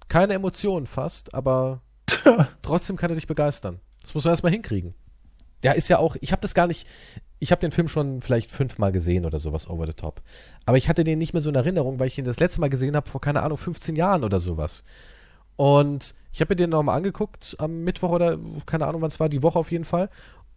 [0.09, 1.83] keine Emotionen fast, aber
[2.63, 3.81] trotzdem kann er dich begeistern.
[4.03, 4.95] Das muss man erstmal hinkriegen.
[5.63, 6.87] Der ist ja auch, ich habe das gar nicht,
[7.39, 10.23] ich habe den Film schon vielleicht fünfmal gesehen oder sowas over the top.
[10.65, 12.71] Aber ich hatte den nicht mehr so in Erinnerung, weil ich ihn das letzte Mal
[12.71, 14.85] gesehen habe vor, keine Ahnung, 15 Jahren oder sowas.
[15.57, 19.29] Und ich habe mir den nochmal angeguckt am Mittwoch oder keine Ahnung, wann es war,
[19.29, 20.09] die Woche auf jeden Fall.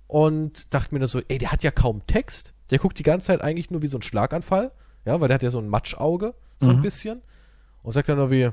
[0.07, 2.53] Und dachte mir nur so, ey, der hat ja kaum Text.
[2.69, 4.71] Der guckt die ganze Zeit eigentlich nur wie so ein Schlaganfall.
[5.05, 6.81] Ja, weil der hat ja so ein Matschauge, so ein Mhm.
[6.81, 7.21] bisschen.
[7.81, 8.49] Und sagt dann nur wie,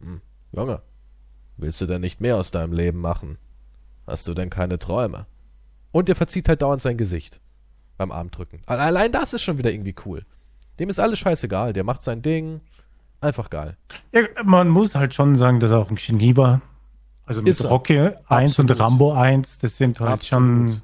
[0.00, 0.20] hm,
[0.52, 0.82] Junge,
[1.56, 3.38] willst du denn nicht mehr aus deinem Leben machen?
[4.06, 5.26] Hast du denn keine Träume?
[5.92, 7.40] Und der verzieht halt dauernd sein Gesicht
[7.96, 8.62] beim Armdrücken.
[8.66, 10.24] Allein das ist schon wieder irgendwie cool.
[10.80, 11.72] Dem ist alles scheißegal.
[11.72, 12.60] Der macht sein Ding.
[13.24, 13.78] Einfach geil.
[14.12, 16.60] Ja, man muss halt schon sagen, dass er auch ein Genie war.
[17.24, 17.70] Also mit Ist er.
[17.70, 18.70] Rocky 1 Absolut.
[18.70, 20.70] und Rambo 1, das sind halt Absolut.
[20.70, 20.82] schon.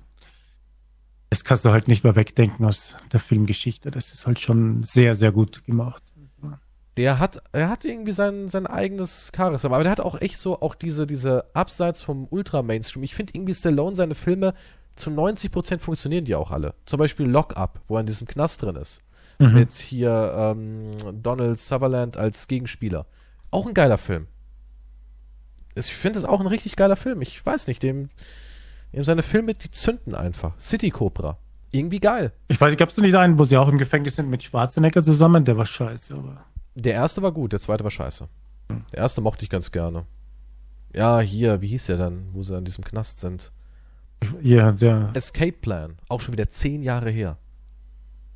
[1.29, 3.91] Das kannst du halt nicht mehr wegdenken aus der Filmgeschichte.
[3.91, 6.03] Das ist halt schon sehr, sehr gut gemacht.
[6.97, 10.63] Der hat, er hat irgendwie sein, sein eigenes Charisma, aber der hat auch echt so
[10.63, 13.03] auch diese, diese Abseits vom Ultra-Mainstream.
[13.03, 14.55] Ich finde irgendwie Stallone, seine Filme,
[14.97, 16.75] zu 90% funktionieren die auch alle.
[16.87, 19.03] Zum Beispiel Lock Up, wo er in diesem Knast drin ist.
[19.41, 19.55] Mhm.
[19.55, 23.07] Mit hier ähm, Donald Sutherland als Gegenspieler.
[23.51, 24.27] Auch ein geiler Film.
[25.75, 27.23] Ich finde das auch ein richtig geiler Film.
[27.23, 28.11] Ich weiß nicht, dem,
[28.93, 30.53] dem seine Filme, die zünden einfach.
[30.61, 31.39] City Cobra.
[31.73, 32.33] Irgendwie geil.
[32.49, 35.03] Ich weiß nicht, gab es nicht einen, wo sie auch im Gefängnis sind mit Schwarzenegger
[35.03, 35.45] zusammen?
[35.45, 36.45] Der war scheiße, aber.
[36.75, 38.29] Der erste war gut, der zweite war scheiße.
[38.93, 40.05] Der erste mochte ich ganz gerne.
[40.95, 43.53] Ja, hier, wie hieß der dann, wo sie in diesem Knast sind?
[44.43, 47.39] Ja, der, Escape Plan, auch schon wieder zehn Jahre her.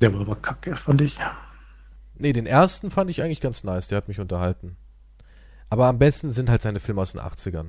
[0.01, 1.17] Der war aber kacke, fand ich.
[2.15, 4.77] Nee, den ersten fand ich eigentlich ganz nice, der hat mich unterhalten.
[5.69, 7.67] Aber am besten sind halt seine Filme aus den 80ern.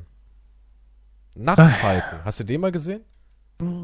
[1.35, 3.03] Nachtfalken, hast du den mal gesehen?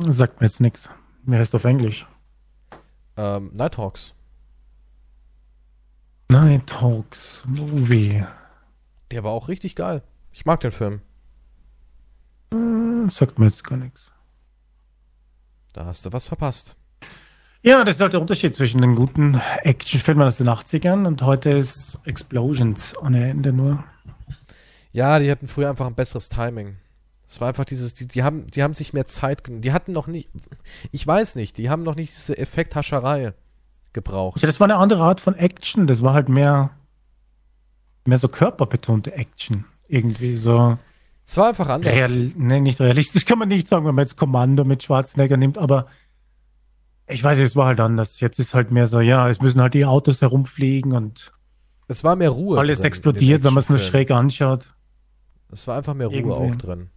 [0.09, 0.89] Sagt mir jetzt nichts.
[1.24, 2.06] Mir heißt auf Englisch.
[3.16, 4.14] Ähm, Nighthawks.
[6.28, 8.24] Nighthawks Movie.
[9.10, 10.02] Der war auch richtig geil.
[10.32, 11.01] Ich mag den Film.
[12.52, 14.10] Hm, Sagt mir jetzt gar nichts.
[15.73, 16.77] Da hast du was verpasst.
[17.65, 21.51] Ja, das ist halt der Unterschied zwischen den guten Actionfilmen aus den 80ern und heute
[21.51, 23.85] ist Explosions ohne Ende nur.
[24.91, 26.77] Ja, die hatten früher einfach ein besseres Timing.
[27.29, 29.63] Es war einfach dieses, die, die haben, die haben sich mehr Zeit genommen.
[29.63, 30.29] Die hatten noch nicht,
[30.91, 33.33] ich weiß nicht, die haben noch nicht diese Effekthascherei
[33.93, 34.43] gebraucht.
[34.43, 35.87] Ja, das war eine andere Art von Action.
[35.87, 36.71] Das war halt mehr,
[38.05, 39.67] mehr so körperbetonte Action.
[39.87, 40.79] Irgendwie so.
[41.25, 41.95] Es war einfach anders.
[41.95, 45.59] Real, nee, nicht realistisch kann man nicht sagen, wenn man jetzt Kommando mit Schwarzenegger nimmt,
[45.59, 45.87] aber
[47.07, 48.20] ich weiß nicht, es war halt anders.
[48.20, 51.33] Jetzt ist halt mehr so, ja, es müssen halt die Autos herumfliegen und
[51.89, 52.59] Es war mehr Ruhe.
[52.59, 54.66] alles drin in explodiert, wenn man es nur schräg anschaut.
[55.51, 56.53] Es war einfach mehr Ruhe Irgendwie.
[56.53, 56.91] auch drin.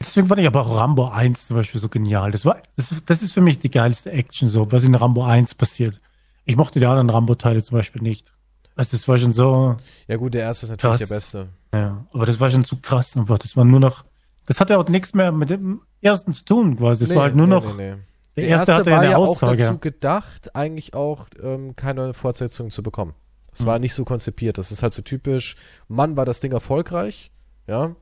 [0.00, 2.32] Deswegen fand ich aber auch Rambo 1 zum Beispiel so genial.
[2.32, 5.54] Das war, das, das ist für mich die geilste Action so, was in Rambo 1
[5.54, 5.96] passiert.
[6.44, 8.32] Ich mochte die anderen Rambo-Teile zum Beispiel nicht.
[8.74, 9.76] Also das war schon so,
[10.08, 11.08] Ja gut, der erste ist natürlich Krass.
[11.08, 11.48] der beste.
[11.72, 13.38] ja, aber das war schon zu krass einfach.
[13.38, 14.04] Das war nur noch,
[14.46, 17.00] das hatte auch nichts mehr mit dem ersten zu tun quasi.
[17.04, 17.98] Das Nee, war halt nur nee, noch, nee, der,
[18.36, 19.58] Der erste, hatte ja war eine ja auch Aussage.
[19.62, 23.14] dazu gedacht, eigentlich auch ähm, keine Fortsetzung zu bekommen.
[23.52, 23.66] Es Hm.
[23.66, 24.58] war nicht so konzipiert.
[24.58, 25.56] Das ist halt so typisch.
[25.88, 27.30] Mann, war das Ding erfolgreich.
[27.66, 27.94] Ja.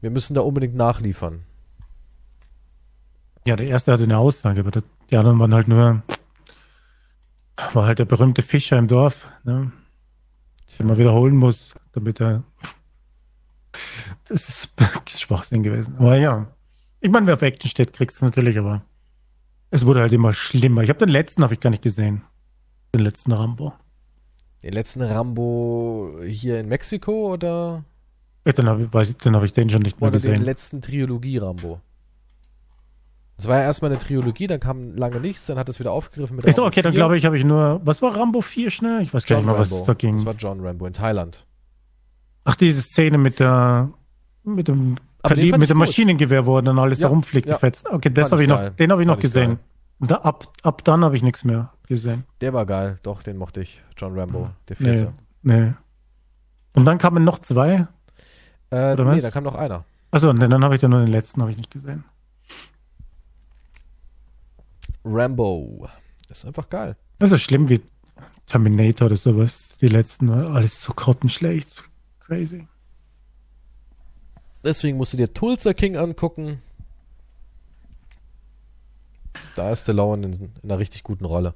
[0.00, 1.42] Wir müssen da unbedingt nachliefern.
[3.46, 4.70] Ja, der erste hatte eine Aussage, aber
[5.10, 6.02] die anderen waren halt nur,
[7.72, 9.70] war halt der berühmte Fischer im Dorf, ne?
[10.78, 12.42] Den man wiederholen muss, damit er,
[14.28, 14.74] das ist
[15.20, 15.96] Schwachsinn gewesen.
[15.98, 16.48] Aber ja,
[17.06, 18.82] ich meine, wer auf Action steht, kriegt's natürlich, aber
[19.70, 20.82] es wurde halt immer schlimmer.
[20.82, 22.22] Ich habe den letzten habe ich gar nicht gesehen.
[22.94, 23.72] Den letzten Rambo.
[24.62, 27.84] Den letzten Rambo hier in Mexiko oder,
[28.44, 30.44] Ja, Dann habe ich, weiß ich, dann den schon nicht mehr oder den gesehen.
[30.44, 31.80] letzten Trilogie Rambo?
[33.36, 36.36] Das war ja erstmal eine Trilogie, dann kam lange nichts, dann hat es wieder aufgegriffen
[36.36, 36.98] mit Ist, okay, dann 4.
[36.98, 39.02] glaube ich, habe ich nur, was war Rambo 4 schnell?
[39.02, 39.82] Ich weiß gar John nicht mehr, was Rambo.
[39.82, 40.16] es da ging.
[40.16, 41.46] Das war John Rambo in Thailand.
[42.44, 43.90] Ach, diese Szene mit der
[44.42, 44.96] mit dem
[45.26, 45.78] Aber fand mit dem.
[45.78, 47.58] Maschinengewehr, wo dann alles Ja, herumfliegt, ja.
[47.90, 49.58] Okay, das habe ich noch, den habe ich noch Fand gesehen.
[49.98, 52.24] Da, ab, ab dann habe ich nichts mehr gesehen.
[52.40, 53.82] Der war geil, doch, den mochte ich.
[53.96, 55.12] John Rambo, der Nee, vierte.
[55.42, 55.72] nee.
[56.74, 57.86] Und dann kamen noch zwei.
[58.70, 59.22] Äh, Oder nee, was?
[59.22, 59.84] da kam noch einer.
[60.10, 62.04] Also und dann habe ich dann nur den letzten habe ich nicht gesehen.
[65.04, 65.88] Rambo.
[66.28, 66.96] Ist einfach geil.
[67.18, 67.80] Das ist so schlimm wie
[68.46, 69.70] Terminator oder sowas.
[69.80, 71.84] Die letzten, alles so grottenschlecht.
[72.20, 72.66] Crazy.
[74.66, 76.60] Deswegen musst du dir Tulsa King angucken.
[79.54, 81.54] Da ist Stallone in, in einer richtig guten Rolle.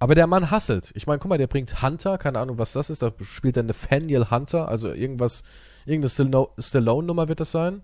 [0.00, 0.90] Aber der Mann hasselt.
[0.94, 3.02] Ich meine, guck mal, der bringt Hunter, keine Ahnung, was das ist.
[3.02, 5.44] Da spielt er Nathaniel Hunter, also irgendwas,
[5.84, 7.82] irgendeine Stallo- Stallone-Nummer wird das sein.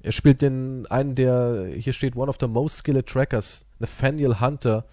[0.00, 4.84] Er spielt den einen, der, hier steht, one of the most skilled trackers, Nathaniel Hunter.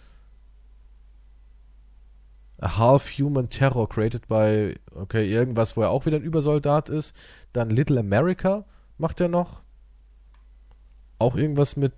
[2.62, 7.16] A half-human terror created by, okay, irgendwas, wo er auch wieder ein Übersoldat ist.
[7.54, 8.66] Dann Little America
[8.98, 9.62] macht er noch.
[11.18, 11.94] Auch irgendwas mit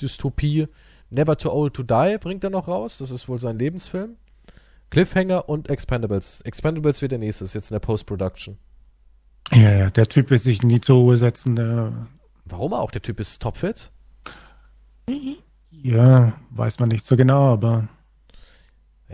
[0.00, 0.68] Dystopie.
[1.10, 2.98] Never Too Old to Die bringt er noch raus.
[2.98, 4.16] Das ist wohl sein Lebensfilm.
[4.90, 6.40] Cliffhanger und Expendables.
[6.42, 8.58] Expendables wird der nächste, ist jetzt in der Post-Production.
[9.52, 11.56] Ja, ja, der Typ will sich nie zur Ruhe setzen.
[11.56, 12.06] Der,
[12.44, 12.90] Warum auch?
[12.90, 13.90] Der Typ ist topfit.
[15.70, 17.88] ja, weiß man nicht so genau, aber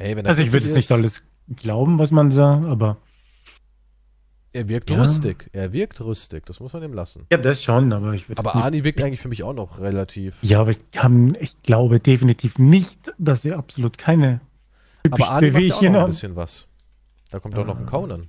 [0.01, 1.23] Er Also ich würde jetzt nicht alles
[1.57, 2.97] glauben, was man sagt, aber
[4.53, 5.01] Er wirkt Ja.
[5.01, 5.49] rüstig.
[5.53, 6.45] Er wirkt rüstig.
[6.47, 7.25] Das muss man ihm lassen.
[7.31, 9.79] Ja, das schon, aber ich würde Aber nicht- Arnie wirkt eigentlich für mich auch noch
[9.79, 10.43] relativ.
[10.43, 14.41] Ja, aber ich kann, ich glaube definitiv nicht, dass sie absolut keine
[15.09, 16.67] Aber Arnie macht ja auch noch ein bisschen was.
[17.31, 18.29] Da kommt auch noch ein Conan.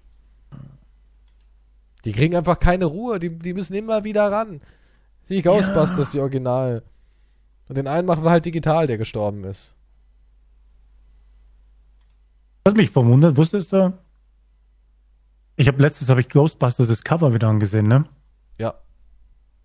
[2.05, 3.17] Die kriegen einfach keine Ruhe.
[3.19, 4.61] Die, die müssen immer wieder ran.
[5.29, 6.83] Die Ghostbusters, die Original.
[7.67, 9.73] Und den einen machen wir halt digital, der gestorben ist.
[12.63, 13.93] Was mich verwundert, wusstest du?
[15.55, 18.05] Ich habe letztens habe ich Ghostbusters das Cover wieder angesehen, ne?
[18.57, 18.75] Ja.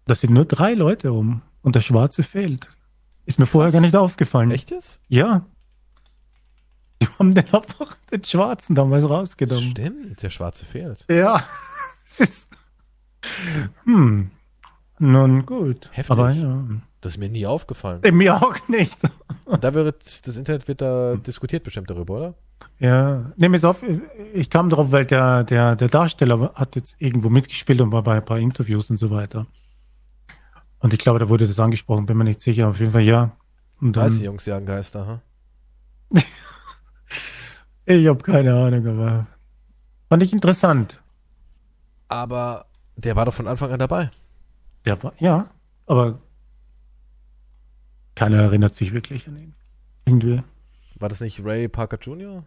[0.06, 2.68] Das sind nur drei Leute um und der Schwarze fehlt.
[3.24, 3.80] Ist mir vorher Krass.
[3.80, 4.50] gar nicht aufgefallen.
[4.50, 5.00] Echt jetzt?
[5.08, 5.46] Ja.
[7.02, 9.70] Die haben den einfach den Schwarzen damals rausgenommen.
[9.70, 11.04] Stimmt, der Schwarze fehlt.
[11.10, 11.42] Ja.
[12.18, 12.50] Ist,
[13.84, 14.30] hm.
[14.98, 15.90] Nun gut.
[15.92, 16.10] Heftig.
[16.10, 16.64] Aber ja.
[17.00, 18.00] Das ist mir nie aufgefallen.
[18.16, 18.96] Mir auch nicht.
[19.44, 22.34] Und da wird, das Internet wird da diskutiert bestimmt darüber, oder?
[22.78, 23.78] Ja, nimm es auf.
[24.34, 28.16] Ich kam drauf, weil der, der, der Darsteller hat jetzt irgendwo mitgespielt und war bei
[28.16, 29.46] ein paar Interviews und so weiter.
[30.80, 32.68] Und ich glaube, da wurde das angesprochen, bin mir nicht sicher.
[32.68, 33.32] Auf jeden Fall ja.
[33.80, 35.22] Und dann, Weiß die Jungs jagen Geister, ha?
[37.86, 39.26] ich habe keine Ahnung, aber
[40.08, 41.00] fand ich interessant.
[42.08, 42.66] Aber
[42.96, 44.10] der war doch von Anfang an dabei.
[44.84, 45.50] Der war, ja,
[45.86, 46.20] aber
[48.14, 49.54] keiner erinnert sich wirklich an ihn.
[50.06, 50.42] Irgendwie.
[50.98, 52.44] War das nicht Ray Parker Jr.?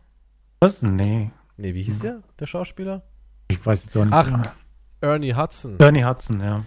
[0.60, 0.82] Was?
[0.82, 3.04] Nee, Nee, wie hieß der, der Schauspieler?
[3.50, 4.14] ich weiß jetzt auch nicht.
[4.14, 4.54] Ach.
[5.02, 5.78] Ernie Hudson.
[5.78, 6.64] Bernie Hudson, ja.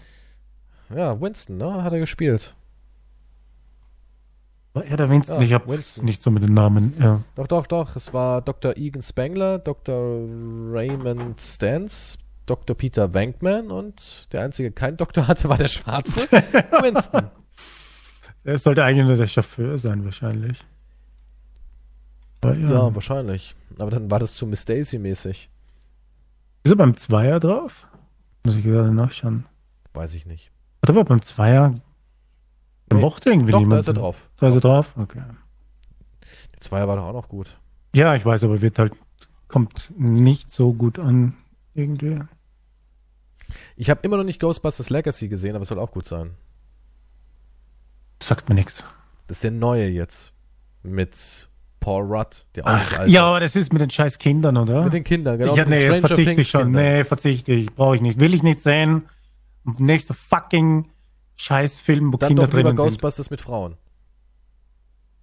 [0.95, 1.83] Ja, Winston, ne?
[1.83, 2.55] Hat er gespielt.
[4.75, 5.39] War er der Winston?
[5.39, 6.05] Ja, ich habe Winston.
[6.05, 7.21] nicht so mit den Namen, ja.
[7.37, 7.97] Doch, doch, doch.
[7.97, 8.77] Es war Dr.
[8.77, 9.95] Egan Spengler, Dr.
[10.73, 12.77] Raymond Stantz, Dr.
[12.77, 16.21] Peter Wankman und der einzige, der keinen Doktor hatte, war der Schwarze.
[16.31, 17.31] Winston.
[18.45, 20.59] Er sollte eigentlich nur der Chauffeur sein, wahrscheinlich.
[22.43, 22.71] Aber ja.
[22.71, 23.55] Ja, wahrscheinlich.
[23.79, 25.49] Aber dann war das zu Miss Daisy mäßig.
[26.65, 27.87] Ist er beim Zweier drauf?
[28.45, 29.47] Muss ich gerade nachschauen.
[29.95, 30.51] Weiß ich nicht.
[30.83, 31.81] Hat er aber beim Zweier.
[32.93, 33.01] Nee.
[33.01, 33.81] mochte irgendwie Doch, da niemand.
[33.81, 34.29] ist er drauf.
[34.39, 34.93] Da ist er drauf?
[34.97, 35.23] Okay.
[36.53, 37.59] Der Zweier war doch auch noch gut.
[37.95, 38.93] Ja, ich weiß, aber wird halt,
[39.49, 41.35] kommt nicht so gut an.
[41.75, 42.19] Irgendwie.
[43.77, 46.35] Ich habe immer noch nicht Ghostbusters Legacy gesehen, aber es soll auch gut sein.
[48.23, 48.85] Sagt mir nichts.
[49.27, 50.33] Das ist der neue jetzt.
[50.83, 51.49] Mit
[51.83, 54.85] Paul Rudd, der auch nicht alt ja, aber das ist mit den scheiß Kindern, oder?
[54.85, 55.57] Mit den Kindern, genau.
[55.57, 56.63] ja, nee, verzichte ich schon.
[56.63, 56.83] Kindern.
[56.83, 57.75] Nee, verzichte ich.
[57.75, 58.21] Brauche ich nicht.
[58.21, 59.09] Will ich nicht sehen.
[59.65, 60.89] Nächster fucking
[61.37, 62.87] Scheißfilm, wo Dann Kinder doch lieber drinnen sind.
[62.87, 63.75] Ghostbusters mit Frauen.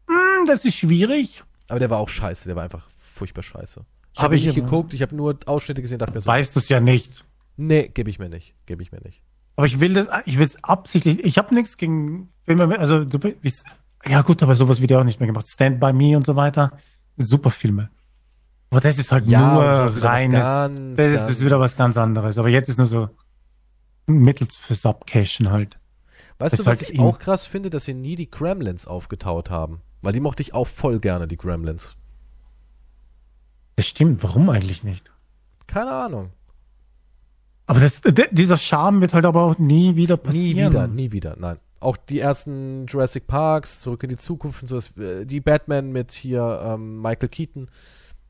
[0.08, 1.44] Hm, das ist schwierig.
[1.70, 3.86] Aber der war auch scheiße, der war einfach furchtbar scheiße.
[4.14, 6.56] Ich Hab habe ich nicht geguckt, ich habe nur Ausschnitte gesehen, dachte mir so, Weißt
[6.56, 7.24] du es ja nicht.
[7.56, 9.22] nee, gebe ich mir nicht, gebe ich mir nicht.
[9.56, 11.24] Aber ich will das, ich will es absichtlich.
[11.24, 13.66] Ich habe nichts gegen Filme, also du bist,
[14.08, 15.48] ja gut, aber sowas wird ja auch nicht mehr gemacht.
[15.48, 16.72] Stand by Me und so weiter,
[17.18, 17.90] super Filme.
[18.72, 21.98] Aber das ist halt Ja, nur das reines, ganz, das ist, ist wieder was ganz
[21.98, 22.38] anderes.
[22.38, 23.10] Aber jetzt ist nur so
[24.06, 25.80] mittels fürs Abcashen halt.
[26.38, 29.50] Weißt Das du, was halt ich auch krass finde, dass sie nie die Gremlins aufgetaut
[29.50, 29.82] haben?
[30.02, 31.96] Weil die mochte ich auch voll gerne, die Gremlins.
[33.76, 35.12] Das stimmt, warum eigentlich nicht?
[35.68, 36.32] Keine Ahnung.
[37.66, 38.02] Aber das,
[38.32, 40.70] dieser Charme wird halt aber auch nie wieder Nie passieren.
[40.72, 41.58] wieder, nie wieder, nein.
[41.82, 45.92] Auch die ersten Jurassic Parks, Zurück in die Zukunft und so, das, äh, die Batman
[45.92, 47.70] mit hier ähm, Michael Keaton,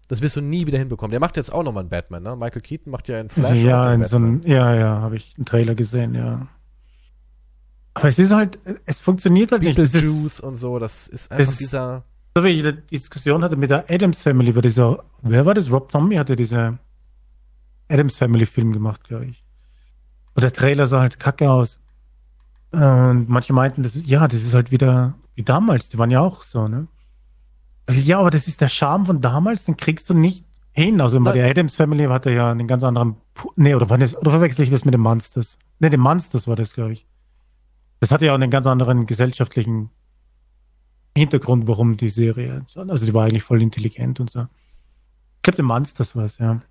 [0.08, 1.12] das wirst du nie wieder hinbekommen.
[1.12, 2.36] Der macht jetzt auch nochmal einen Batman, ne?
[2.36, 3.60] Michael Keaton macht ja einen Flash.
[3.64, 6.48] ja, in so einem, ja, ja, habe ich einen Trailer gesehen, ja.
[7.96, 9.78] Aber es ist halt, es funktioniert halt nicht.
[9.78, 12.04] Es ist, Beetlejuice und so, das ist einfach ist- dieser.
[12.36, 15.72] so wie ich die Diskussion hatte mit der Adams Family, über dieser, wer war das?
[15.72, 16.78] Rob Zombie hatte diese
[17.88, 19.44] Adams Family Film gemacht, glaube ich.
[20.36, 21.80] Und der Trailer sah halt kacke aus.
[22.72, 26.44] Und manche meinten, das ja, das ist halt wieder wie damals, die waren ja auch
[26.44, 26.88] so, ne?
[27.88, 31.02] Also, ja, aber das ist der Charme von damals, den kriegst du nicht hin.
[31.02, 34.16] Also bei der Adams Family hatte ja einen ganz anderen, Pu- nee, oder, war das,
[34.16, 35.58] oder verwechsel ich das mit den Monsters?
[35.80, 37.08] Nee, den Monsters war das, glaube ich.
[38.00, 39.90] Das hatte ja auch einen ganz anderen gesellschaftlichen
[41.18, 44.42] Hintergrund, warum die Serie, also die war eigentlich voll intelligent und so.
[44.42, 46.62] Ich glaube, der Monsters war es, ja.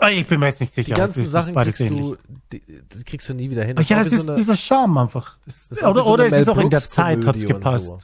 [0.00, 0.96] Ah, Ich bin mir jetzt nicht Die sicher.
[0.96, 2.16] ganzen Das ist Sachen kriegst du,
[2.52, 3.76] die, die kriegst du nie wieder hin.
[3.76, 5.38] Aber ja, das ist so eine- dieser Charme einfach.
[5.44, 7.86] Das das ist wie oder so oder es ist auch in der Zeit, und gepasst.
[7.86, 7.98] so.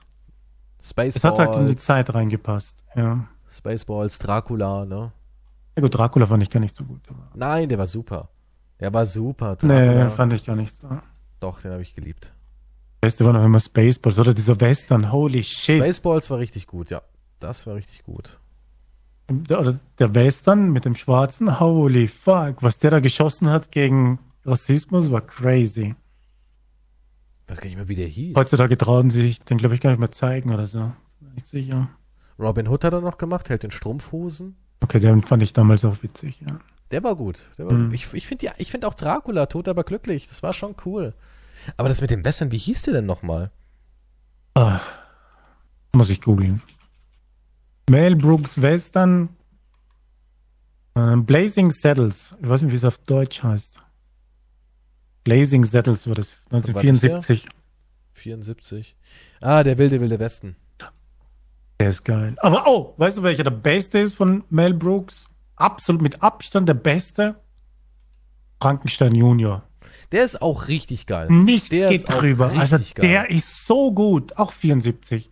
[0.83, 1.17] Spaceballs.
[1.17, 3.27] Es hat halt in die Zeit reingepasst, ja.
[3.51, 5.13] Spaceballs, Dracula, ne?
[5.77, 7.01] Ja gut, Dracula fand ich gar nicht so gut.
[7.35, 8.29] Nein, der war super.
[8.81, 9.57] Der war super.
[9.63, 10.11] nee, Dracula.
[10.11, 10.89] fand ich gar nicht so.
[11.41, 12.33] Doch, den habe ich geliebt.
[13.01, 15.77] Das Beste war noch immer Spaceballs oder dieser Western, holy shit.
[15.77, 17.01] Spaceballs war richtig gut, ja.
[17.41, 18.39] Das war richtig gut.
[19.31, 22.63] Der, der Western mit dem Schwarzen, holy fuck.
[22.63, 25.95] Was der da geschossen hat gegen Rassismus war crazy.
[27.45, 28.37] Ich weiß gar nicht mehr, wie der hieß.
[28.37, 30.93] Heutzutage trauen sie sich den, glaube ich, gar nicht mehr zeigen oder so.
[31.35, 31.89] Nicht sicher.
[32.39, 34.57] Robin Hood hat er noch gemacht, hält den Strumpfhosen.
[34.81, 36.61] Okay, den fand ich damals auch witzig, ja.
[36.91, 37.51] Der war gut.
[37.59, 37.93] Der war, Mhm.
[37.93, 40.27] Ich, ich finde finde auch Dracula, tot aber glücklich.
[40.27, 41.15] Das war schon cool.
[41.77, 43.51] Aber das mit dem Western, wie hieß der denn nochmal?
[44.55, 44.81] Ah,
[45.95, 46.63] muss ich googeln.
[47.89, 49.31] Mel Brooks Western
[50.95, 52.35] äh, Blazing Saddles.
[52.41, 53.79] Ich weiß nicht, wie es auf Deutsch heißt.
[55.25, 56.37] Blazing Saddles war das.
[56.51, 56.77] wann ist der?
[56.77, 57.49] 1974.
[58.15, 58.97] 74.
[59.41, 60.57] Ah, der wilde, wilde Westen.
[61.81, 62.35] Der ist geil.
[62.39, 65.29] Aber oh, weißt du, welcher der beste ist von Mel Brooks?
[65.57, 67.37] Absolut mit Abstand der beste.
[68.61, 69.63] Frankenstein Junior.
[70.11, 71.29] Der ist auch richtig geil.
[71.31, 72.51] Nichts Der geht drüber.
[72.57, 73.09] Also richtig geil.
[73.09, 74.37] der ist so gut.
[74.37, 75.31] Auch 74.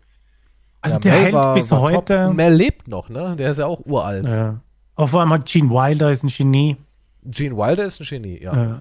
[0.95, 1.89] Also Ja, der Mel hält war- bis war top.
[1.97, 2.33] heute.
[2.33, 3.37] Mel lebt noch, ne?
[3.37, 4.29] Der ist ja auch uralt.
[4.29, 4.61] Ja.
[4.95, 6.77] Auf einmal Gene Wilder ist ein Genie.
[7.25, 8.77] Gene Wilder ist ein Genie, ja.
[8.77, 8.81] Äh,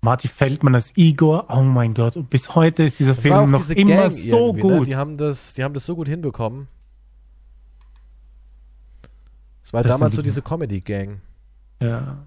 [0.00, 1.46] Marty Feldman als Igor.
[1.48, 2.16] Oh mein Gott.
[2.16, 4.60] Und bis heute ist dieser Das Film auch noch immer Gang so Ne?
[4.60, 4.86] gut.
[4.88, 6.66] Die haben das, die haben das so gut hinbekommen.
[9.62, 11.20] Es war Das damals sind so die- diese Comedy-Gang.
[11.80, 12.18] Ja.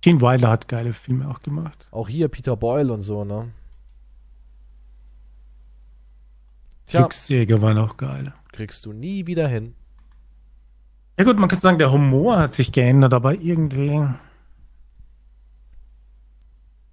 [0.00, 1.86] Gene Wilder hat geile Filme auch gemacht.
[1.90, 3.48] Auch hier Peter Boyle und so, ne?
[6.86, 8.32] Tja, Glücksjäger waren auch geil.
[8.52, 9.74] kriegst du nie wieder hin.
[11.18, 14.06] Ja gut, man kann sagen, der Humor hat sich geändert, aber irgendwie.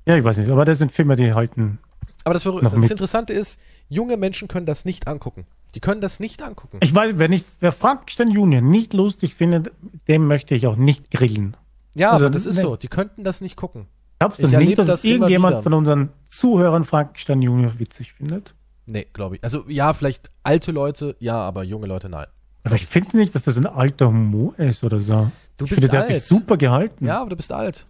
[0.05, 1.79] Ja, ich weiß nicht, aber das sind Filme, die halten.
[2.23, 2.91] Aber das, Noch das mit.
[2.91, 3.59] Interessante ist,
[3.89, 5.45] junge Menschen können das nicht angucken.
[5.73, 6.79] Die können das nicht angucken.
[6.81, 9.71] Ich weiß, wenn ich wer Frankenstein Junior nicht lustig findet,
[10.07, 11.55] dem möchte ich auch nicht grillen.
[11.95, 12.75] Ja, also, aber das ist ne- so.
[12.75, 13.87] Die könnten das nicht gucken.
[14.19, 18.53] Glaubst du Ich nicht, dass das irgendjemand von unseren Zuhörern Frankenstein Junior witzig findet?
[18.85, 19.43] Nee, glaube ich.
[19.43, 22.27] Also ja, vielleicht alte Leute, ja, aber junge Leute, nein.
[22.63, 25.31] Aber ich finde nicht, dass das ein alter Humor ist oder so.
[25.57, 26.09] Du ich bist finde, der alt.
[26.09, 27.05] hat sich super gehalten.
[27.05, 27.87] Ja, aber du bist alt.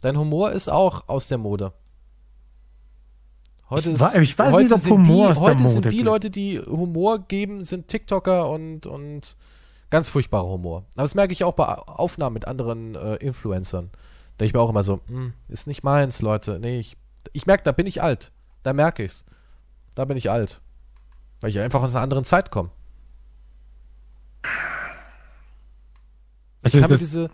[0.00, 1.72] Dein Humor ist auch aus der Mode.
[3.70, 6.02] Heute Ich ist, ich weiß heute nicht, ob sind Humor die, der heute sind die.
[6.02, 9.36] Leute, die Humor geben, sind TikToker und, und
[9.90, 10.84] ganz furchtbarer Humor.
[10.94, 13.90] Aber das merke ich auch bei Aufnahmen mit anderen äh, Influencern.
[14.38, 16.58] Da ich mir auch immer so, hm, ist nicht meins, Leute.
[16.60, 16.96] Nee, ich,
[17.32, 18.32] ich merke, da bin ich alt.
[18.62, 19.24] Da merke ich's.
[19.98, 20.60] Da bin ich alt.
[21.40, 22.70] Weil ich einfach aus einer anderen Zeit komme.
[26.62, 27.30] Ich Also habe diese,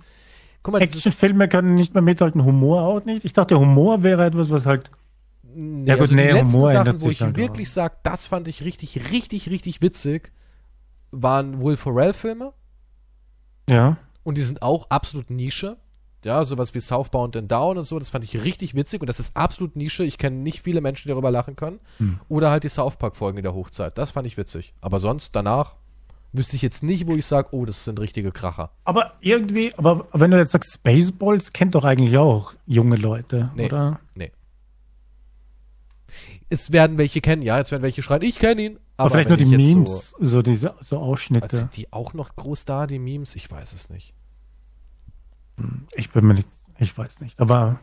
[0.62, 3.26] guck mal, dieses Actionfilme können nicht mehr mithalten, Humor auch nicht.
[3.26, 4.90] Ich dachte, Humor wäre etwas, was halt.
[5.42, 8.24] Nee, Ja gut, also die nee, letzten Humor Sachen, wo ich halt wirklich sage, das
[8.24, 10.32] fand ich richtig, richtig, richtig witzig,
[11.10, 12.54] waren Will Ferrell-Filme.
[13.68, 13.98] Ja.
[14.22, 15.76] Und die sind auch absolut Nische.
[16.24, 19.20] Ja, sowas wie Southbound and Down und so, das fand ich richtig witzig und das
[19.20, 20.04] ist absolut Nische.
[20.04, 21.80] Ich kenne nicht viele Menschen, die darüber lachen können.
[21.98, 22.18] Hm.
[22.28, 23.98] Oder halt die South Park-Folgen in der Hochzeit.
[23.98, 24.72] Das fand ich witzig.
[24.80, 25.76] Aber sonst, danach,
[26.32, 28.70] wüsste ich jetzt nicht, wo ich sage, oh, das sind richtige Kracher.
[28.84, 33.66] Aber irgendwie, aber wenn du jetzt sagst, Spaceballs kennt doch eigentlich auch junge Leute, Nee.
[33.66, 34.00] oder?
[34.16, 34.32] Nee.
[36.50, 38.76] Es werden welche kennen, ja, es werden welche schreien, ich kenne ihn.
[38.96, 41.56] Aber, Aber, vielleicht nur die Memes, so, diese so So, Ausschnitte.
[41.56, 43.34] sind die auch noch groß da, die Memes?
[43.34, 44.14] Ich weiß es nicht.
[45.94, 46.48] Ich bin mir nicht,
[46.78, 47.38] ich weiß nicht.
[47.40, 47.78] Aber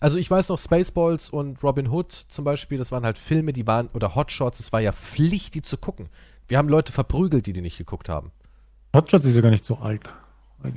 [0.00, 3.66] Also ich weiß noch, Spaceballs und Robin Hood zum Beispiel, das waren halt Filme, die
[3.66, 6.08] waren, oder Hotshots, es war ja Pflicht, die zu gucken.
[6.48, 8.30] Wir haben Leute verprügelt, die die nicht geguckt haben.
[8.94, 10.02] Hotshots ist ja gar nicht so alt.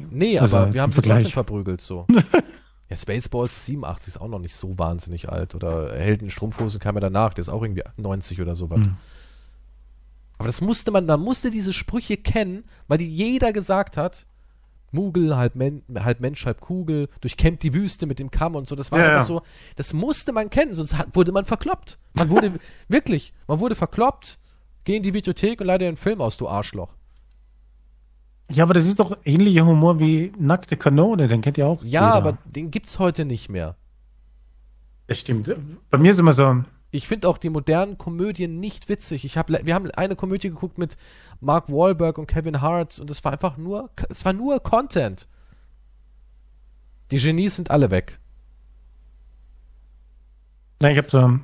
[0.09, 2.05] Nee, Also aber wir haben sie trotzdem verprügelt, so.
[2.89, 5.55] ja, Spaceballs 87 ist auch noch nicht so wahnsinnig alt.
[5.55, 8.80] Oder Helden in Strumpfhosen kam ja danach, der ist auch irgendwie 90 oder sowas.
[8.80, 8.97] Hm.
[10.38, 14.26] Aber das musste man, man musste diese Sprüche kennen, weil die jeder gesagt hat,
[14.91, 18.76] Mugel, halb, Men halb Mensch, halb Kugel, durchkämmt die Wüste mit dem Kamm und so.
[18.76, 19.26] Das war Ja, einfach ja.
[19.26, 19.41] so,
[19.76, 21.97] das musste man kennen, sonst hat, wurde man verkloppt.
[22.14, 22.53] Man wurde,
[22.88, 24.39] wirklich, man wurde verkloppt,
[24.85, 26.95] geh in die Videothek und leih dir einen Film aus, du Arschloch.
[28.49, 31.84] Ja, aber das ist doch ähnlicher Humor wie Nackte Kanone, den kennt ihr auch.
[31.84, 32.14] Ja, jeder.
[32.14, 33.76] aber den gibt's heute nicht mehr.
[35.07, 35.53] Das stimmt.
[35.89, 36.64] Bei mir ist immer so,
[36.97, 39.23] Ich finde auch die modernen Komödien nicht witzig.
[39.23, 40.97] Ich hab, wir haben eine Komödie geguckt mit
[41.39, 45.27] Mark Wahlberg und Kevin Hart und es war einfach nur, es war nur Content.
[47.11, 48.19] Die Genies sind alle weg.
[50.81, 51.39] nein, ich habe so,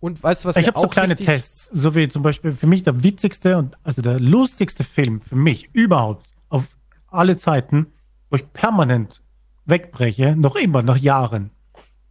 [0.00, 2.66] Und weißt du, was ich habe so auch kleine Tests, so wie zum Beispiel für
[2.66, 6.64] mich der witzigste und also der lustigste Film für mich überhaupt auf
[7.06, 7.86] alle Zeiten,
[8.28, 9.22] wo ich permanent
[9.64, 11.50] wegbreche, noch immer, nach Jahren,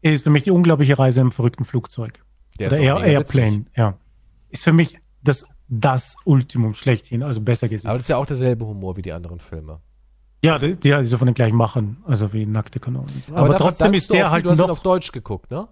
[0.02, 2.24] ist für mich die unglaubliche Reise im verrückten Flugzeug.
[2.60, 3.78] Der Oder Air, Airplane, witzig.
[3.78, 3.98] ja.
[4.50, 7.88] Ist für mich das, das Ultimum schlechthin, also besser gesagt.
[7.88, 9.80] Aber das ist ja auch derselbe Humor wie die anderen Filme.
[10.44, 13.12] ja, die, die also von den gleichen Machern, also wie nackte Kanonen.
[13.34, 15.68] Aber, davon trotzdem ist der auch, halt du hast ihn noch auf Deutsch geguckt, ne?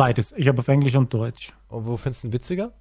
[0.00, 0.32] beides.
[0.36, 1.52] Ich habe auf Englisch und Deutsch.
[1.68, 2.72] Und wo findest du ihn witziger?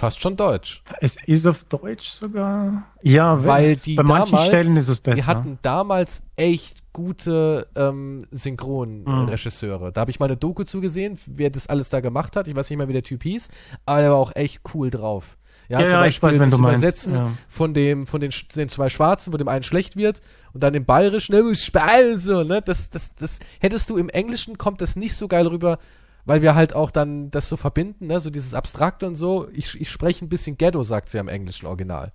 [0.00, 0.82] Fast schon Deutsch.
[1.00, 2.84] Es ist auf Deutsch sogar.
[3.02, 5.14] Ja, Weil die bei manchen damals, Stellen ist es besser.
[5.14, 9.92] Die hatten damals echt gute ähm, Synchronregisseure.
[9.92, 12.48] Da habe ich mal eine Doku zugesehen, wer das alles da gemacht hat.
[12.48, 13.50] Ich weiß nicht mehr, wie der Typ hieß,
[13.84, 15.36] aber er war auch echt cool drauf.
[15.68, 17.32] Ja, Ja, zum ja, ich Beispiel weiß, wenn das Übersetzen ja.
[17.50, 20.22] von dem, von den, den zwei Schwarzen, wo dem einen schlecht wird
[20.54, 24.80] und dann im Bayerischen, ne, Speise, ne, das, das, das, hättest du im Englischen kommt
[24.80, 25.78] das nicht so geil rüber,
[26.24, 29.48] weil wir halt auch dann das so verbinden, ne, so dieses Abstrakte und so.
[29.52, 32.12] Ich, ich spreche ein bisschen Ghetto, sagt sie am englischen Original.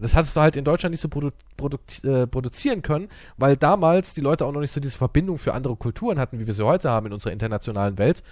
[0.00, 4.14] Das hast du halt in Deutschland nicht so produ produkt, äh, produzieren können, weil damals
[4.14, 6.64] die Leute auch noch nicht so diese Verbindung für andere Kulturen hatten, wie wir sie
[6.64, 8.22] heute haben in unserer internationalen Welt.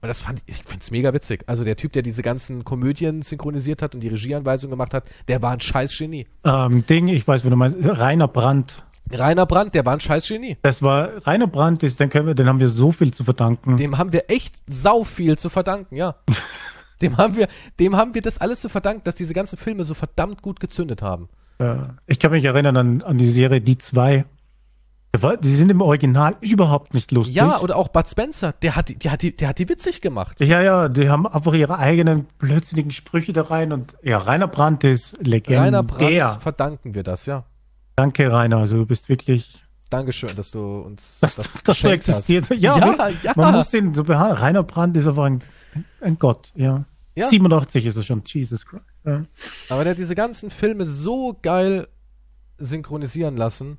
[0.00, 1.42] Und das fand ich, ich find's mega witzig.
[1.46, 5.42] Also der Typ, der diese ganzen Komödien synchronisiert hat und die Regieanweisungen gemacht hat, der
[5.42, 6.26] war ein scheiß Genie.
[6.44, 8.84] Ähm, Ding, ich weiß, wie du meinst, Rainer Brandt.
[9.12, 10.56] Rainer Brandt, der war ein scheiß Genie.
[10.62, 13.76] Das war, Rainer Brandt ist, den können wir, den haben wir so viel zu verdanken.
[13.76, 16.16] Dem haben wir echt sau viel zu verdanken, ja.
[17.02, 17.48] dem haben wir,
[17.80, 21.00] dem haben wir das alles zu verdanken, dass diese ganzen Filme so verdammt gut gezündet
[21.02, 21.28] haben.
[21.60, 21.94] Ja.
[22.06, 24.24] Ich kann mich erinnern an, an die Serie Die zwei.
[25.42, 27.34] Die sind im Original überhaupt nicht lustig.
[27.34, 30.02] Ja, oder auch Bud Spencer, der hat, die- der hat die, der hat die witzig
[30.02, 30.38] gemacht.
[30.40, 34.84] Ja, ja, die haben einfach ihre eigenen blödsinnigen Sprüche da rein und ja, Rainer Brandt
[34.84, 35.62] ist legendär.
[35.62, 37.44] Rainer Brandt verdanken wir das, ja.
[37.98, 38.58] Danke, Rainer.
[38.58, 42.30] Also du bist wirklich, Dankeschön, dass du uns dass, das, dass du geschenkt hast.
[42.30, 42.46] existiert.
[42.60, 43.32] Ja, ja, ja.
[43.36, 44.38] man muss ihn so behandeln.
[44.40, 45.42] Rainer Brandt ist einfach ein,
[46.00, 46.84] ein Gott, ja.
[47.14, 47.28] Ja.
[47.28, 48.84] 87 ist er schon, Jesus Christ.
[49.04, 49.24] Ja.
[49.70, 51.88] Aber der hat diese ganzen Filme so geil
[52.58, 53.78] synchronisieren lassen.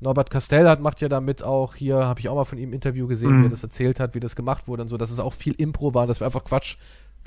[0.00, 2.72] Norbert Castell hat, macht ja damit auch hier, habe ich auch mal von ihm ein
[2.72, 3.40] Interview gesehen, Mhm.
[3.42, 5.54] wie er das erzählt hat, wie das gemacht wurde und so, dass es auch viel
[5.54, 6.76] Impro war, dass wir einfach Quatsch,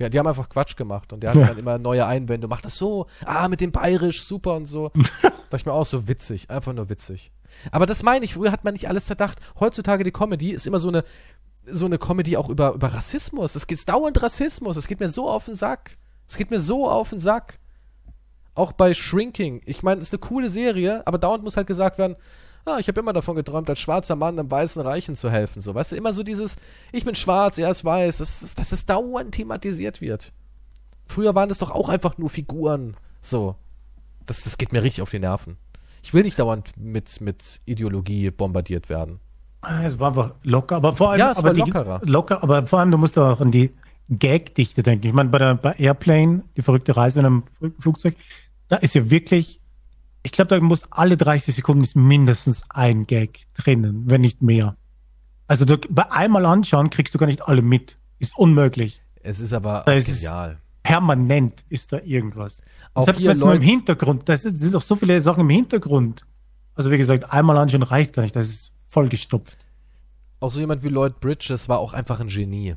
[0.02, 1.48] wir, die haben einfach Quatsch gemacht und der hat Ja.
[1.48, 4.90] dann immer neue Einwände, macht das so, ah, mit dem Bayerisch, super und so.
[5.22, 7.32] Dachte ich mir auch so witzig, einfach nur witzig.
[7.72, 9.40] Aber das meine ich, früher hat man nicht alles zerdacht.
[9.60, 11.04] Heutzutage die Comedy ist immer so eine,
[11.66, 13.56] so eine Comedy auch über, über Rassismus.
[13.56, 15.98] Es geht dauernd Rassismus, es geht mir so auf den Sack.
[16.28, 17.60] Es geht mir so auf den Sack.
[18.54, 19.62] Auch bei Shrinking.
[19.66, 22.16] Ich meine, es ist eine coole Serie, aber dauernd muss halt gesagt werden,
[22.66, 25.62] ah, ich habe immer davon geträumt, als schwarzer Mann einem weißen Reichen zu helfen.
[25.62, 26.58] So, weißt du, immer so dieses,
[26.92, 30.34] ich bin schwarz, er ist weiß, dass, dass das dauernd thematisiert wird.
[31.06, 32.96] Früher waren das doch auch einfach nur Figuren.
[33.22, 33.56] So.
[34.26, 35.58] Das, das geht mir richtig auf die Nerven.
[36.04, 39.20] Ich will nicht dauernd mit, mit Ideologie bombardiert werden.
[39.62, 42.02] Ah, Es war einfach locker, aber vor allem, Ja, es aber war die, lockerer.
[42.04, 43.72] locker, aber vor allem, du musst auch an die
[44.10, 45.08] Gag-Dichte denken.
[45.08, 48.16] Ich meine, bei der bei Airplane, die verrückte Reise in einem Fl- Flugzeug,
[48.68, 49.61] da ist ja wirklich,
[50.24, 54.76] ich glaube, da muss alle 30 Sekunden ist mindestens ein Gag drinnen, wenn nicht mehr.
[55.48, 57.98] Also du, bei einmal anschauen kriegst du gar nicht alle mit.
[58.20, 59.02] Ist unmöglich.
[59.24, 60.60] Es ist aber ist es- genial.
[60.84, 62.62] Permanent ist da irgendwas.
[62.96, 65.50] Auch selbst wenn es nur im Hintergrund, da sind sind doch so viele Sachen im
[65.50, 66.26] Hintergrund.
[66.74, 69.58] Also wie gesagt, einmal anschauen reicht gar nicht, das ist vollgestopft.
[70.40, 72.76] Auch so jemand wie Lloyd Bridges war auch einfach ein Genie.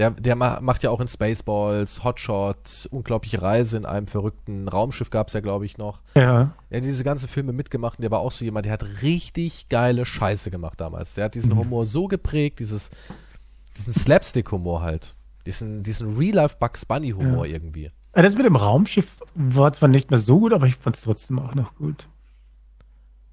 [0.00, 5.10] Der, der ma macht ja auch in Spaceballs, Hotshot, unglaubliche Reise in einem verrückten Raumschiff
[5.10, 6.00] gab es ja, glaube ich, noch.
[6.14, 6.52] Ja.
[6.70, 9.68] Er hat diese ganzen Filme mitgemacht und der war auch so jemand, der hat richtig
[9.68, 11.16] geile Scheiße gemacht damals.
[11.16, 12.88] Der hat diesen Humor so geprägt, dieses,
[13.76, 15.16] diesen Slapstick-Humor halt.
[15.44, 17.84] Diesen, diesen Real-Life Bugs Bunny-Humor irgendwie.
[17.84, 20.96] Ja, Äh, Das mit dem Raumschiff war zwar nicht mehr so gut, aber ich fand
[20.96, 22.08] es trotzdem auch noch gut.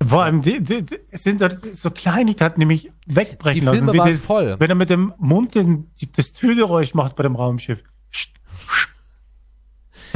[0.05, 3.77] Vor allem, die, die, die, sind da so Kleinigkeiten, nämlich wegbrechen Die lassen.
[3.77, 4.55] Filme Wie waren das- voll.
[4.59, 7.83] Wenn er mit dem Mund den, die, das Türgeräusch macht bei dem Raumschiff.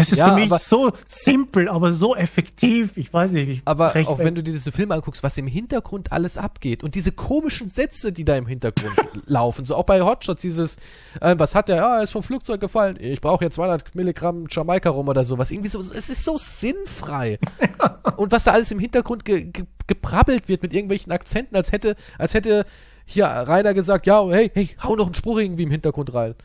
[0.02, 2.98] Das ist Ja, für mich aber- so simpel, aber so effektiv.
[2.98, 3.50] Ich weiß nicht.
[3.50, 6.96] Ich Aber auch wenn du dir diese Filme anguckst, was im Hintergrund alles abgeht und
[6.96, 8.94] diese komischen Sätze, die da im Hintergrund
[9.28, 10.78] laufen, so auch bei Hotshots dieses,
[11.20, 14.46] äh, was hat der, ja, er ist vom Flugzeug gefallen, ich brauche jetzt 200 Milligramm
[14.50, 17.40] Jamaika rum oder sowas, irgendwie so, es ist so sinnfrei.
[18.18, 21.96] und was da alles im Hintergrund ge ge geprabbelt wird mit irgendwelchen Akzenten, als hätte,
[22.18, 22.66] als hätte
[23.06, 26.36] hier Rainer gesagt, ja, hey, hey, hau noch einen Spruch irgendwie im Hintergrund rein.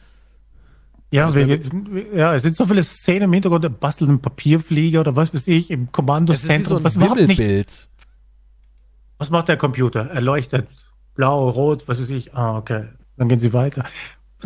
[1.10, 1.60] Ja, Das wir,
[2.14, 5.46] ja, es sind so viele Szenen im Hintergrund, der bastelt einen Papierflieger oder was weiß
[5.46, 6.68] ich, im Es ist wie Kommandozentrum.
[6.68, 7.90] so ein was, nicht,
[9.18, 10.10] was macht der Computer?
[10.10, 10.68] Er leuchtet
[11.14, 12.34] blau, rot, was weiß ich.
[12.34, 12.88] Ah, okay.
[13.16, 13.84] Dann gehen sie weiter.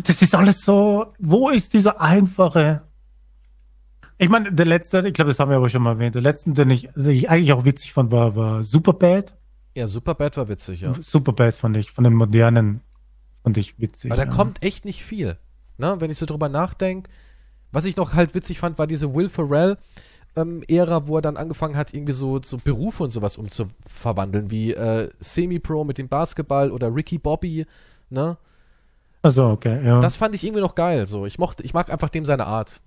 [0.03, 2.81] Das ist alles so, wo ist dieser einfache?
[4.17, 6.51] Ich meine, der letzte, ich glaube, das haben wir aber schon mal erwähnt, der letzte,
[6.51, 9.35] den ich, den ich eigentlich auch witzig fand, war, war Superbad.
[9.75, 10.93] Ja, Superbad war witzig, ja.
[11.01, 12.81] Superbad fand ich, von den modernen,
[13.43, 14.11] fand ich witzig.
[14.11, 14.29] Weil da ja.
[14.29, 15.37] kommt echt nicht viel.
[15.81, 15.97] Ne?
[15.99, 17.09] Wenn ich so drüber nachdenke.
[17.71, 19.77] Was ich noch halt witzig fand, war diese Will Ferrell
[20.35, 24.73] ähm, Ära, wo er dann angefangen hat, irgendwie so, so Berufe und sowas umzuverwandeln, wie
[24.73, 27.65] äh, Semi-Pro mit dem Basketball oder Ricky Bobby.
[28.09, 28.37] Ne?
[29.23, 29.99] Also, okay, ja.
[29.99, 31.07] Das fand ich irgendwie noch geil.
[31.07, 32.79] So, ich mochte, ich mag einfach dem seine Art.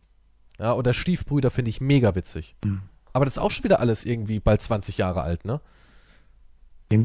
[0.59, 2.55] Ja, oder Stiefbrüder finde ich mega witzig.
[2.65, 2.83] Hm.
[3.13, 5.61] Aber das ist auch schon wieder alles irgendwie bald 20 Jahre alt, ne?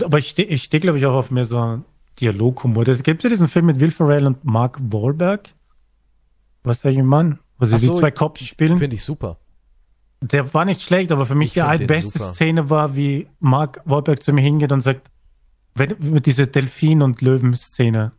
[0.03, 1.81] Aber ich stehe, ich steh, glaube ich, auch auf mehr so
[2.19, 2.87] Dialoghumor.
[2.87, 5.49] Es gibt ja diesen Film mit Will Ferrell und Mark Wahlberg.
[6.63, 7.39] Was welchen Mann?
[7.57, 8.77] Wo sie Ach die so, zwei Cops spielen.
[8.77, 9.37] Finde ich super.
[10.21, 12.33] Der war nicht schlecht, aber für mich Ich die find den beste super.
[12.33, 15.09] Szene war, wie Mark Wahlberg zu mir hingeht und sagt,
[15.75, 18.11] wenn, mit dieser Delfin- und Löwen-Szene.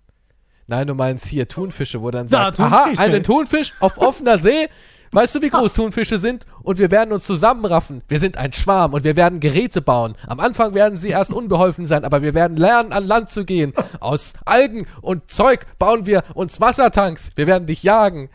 [0.67, 3.03] Nein, du meinst hier Thunfische, wo dann Ja, sagt, aha, Thunfische.
[3.03, 4.69] einen Thunfisch auf offener See.
[5.13, 6.47] Weißt du, wie groß Thunfische sind?
[6.63, 8.03] Und wir werden uns zusammenraffen.
[8.07, 10.15] Wir sind ein Schwarm und wir werden Geräte bauen.
[10.27, 13.73] Am Anfang werden sie erst unbeholfen sein, aber wir werden lernen, an Land zu gehen.
[13.99, 17.33] Aus Algen und Zeug bauen wir uns Wassertanks.
[17.35, 18.31] Wir werden dich jagen.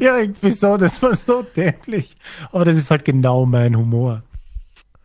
[0.00, 2.16] Ja, irgendwie so, das war so dämlich.
[2.52, 4.22] Aber das ist halt genau mein Humor.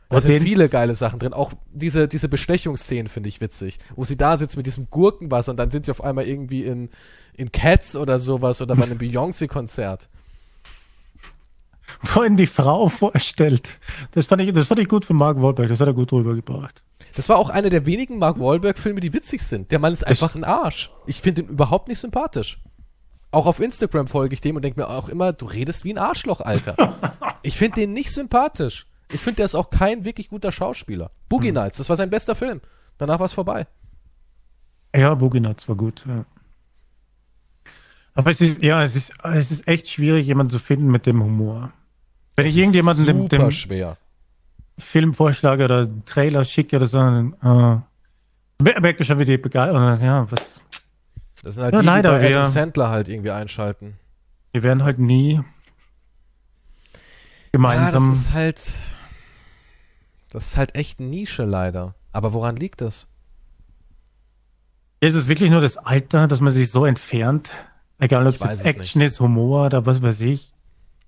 [0.10, 1.34] Da sind viele geile Sachen drin.
[1.34, 3.80] Auch diese, diese Bestechungsszenen finde ich witzig.
[3.96, 6.90] Wo sie da sitzt mit diesem Gurkenwasser und dann sind sie auf einmal irgendwie in,
[7.34, 10.10] in Cats oder sowas oder bei einem Beyoncé-Konzert.
[12.04, 13.76] Vorhin die Frau vorstellt.
[14.12, 15.70] Das fand ich, das fand ich gut von Mark Wahlberg.
[15.70, 16.84] Das hat er gut rübergebracht.
[17.16, 19.72] Das war auch einer der wenigen Mark Wahlberg-Filme, die witzig sind.
[19.72, 20.92] Der Mann ist einfach ein Arsch.
[21.06, 22.60] Ich finde ihn überhaupt nicht sympathisch.
[23.32, 25.98] Auch auf Instagram folge ich dem und denke mir auch immer, du redest wie ein
[25.98, 26.76] Arschloch, Alter.
[27.42, 28.88] ich finde den nicht sympathisch.
[29.12, 31.12] Ich finde, der ist auch kein wirklich guter Schauspieler.
[31.30, 31.56] Boogie hm.
[31.56, 32.62] Nights, das war sein bester Film.
[32.98, 33.68] Danach war es vorbei.
[34.96, 36.04] Ja, Boogie Nights war gut.
[36.08, 36.26] Ja.
[38.14, 41.22] Aber es ist, ja, es ist, es ist echt schwierig, jemanden zu finden mit dem
[41.24, 41.72] Humor.
[42.38, 43.98] Wenn das ich irgendjemanden dem, dem schwer.
[44.78, 47.34] Film vorschlage oder Trailer schicke oder so, dann
[48.62, 50.02] äh, merkt man schon, wie die begeistert.
[50.02, 50.62] Ja, was.
[51.42, 53.96] Das sind halt ja, die, leider, die bei Adam Sandler halt irgendwie einschalten.
[54.52, 55.42] Wir werden halt nie
[57.52, 58.04] gemeinsam.
[58.04, 58.72] Ja, das ist halt.
[60.30, 61.96] Das ist halt echt Nische leider.
[62.12, 63.08] Aber woran liegt das?
[65.00, 67.50] Ist es wirklich nur das Alter, dass man sich so entfernt?
[67.98, 69.14] Egal, ob es Action nicht.
[69.14, 70.54] ist, Humor oder was weiß ich.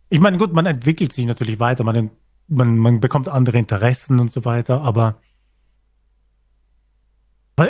[0.09, 2.11] Ich meine, gut, man entwickelt sich natürlich weiter, man,
[2.47, 5.21] man, man bekommt andere Interessen und so weiter, aber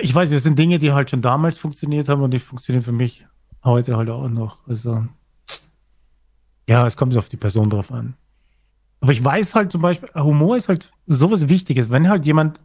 [0.02, 2.91] ich weiß, es sind Dinge, die halt schon damals funktioniert haben und die funktionieren für
[2.91, 3.26] mich
[3.64, 4.60] heute halt auch noch.
[4.68, 5.06] Also,
[6.68, 8.16] ja, es kommt auf die Person drauf an.
[9.02, 11.90] Aber ich weiß halt zum Beispiel, Humor ist halt sowas Wichtiges.
[11.90, 12.60] Wenn halt jemand,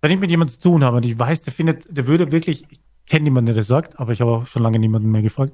[0.00, 2.64] wenn ich mit jemandem zu tun habe und ich weiß, der findet, der würde wirklich,
[2.70, 5.52] ich kenne niemanden, der das sagt, aber ich habe auch schon lange niemanden mehr gefragt,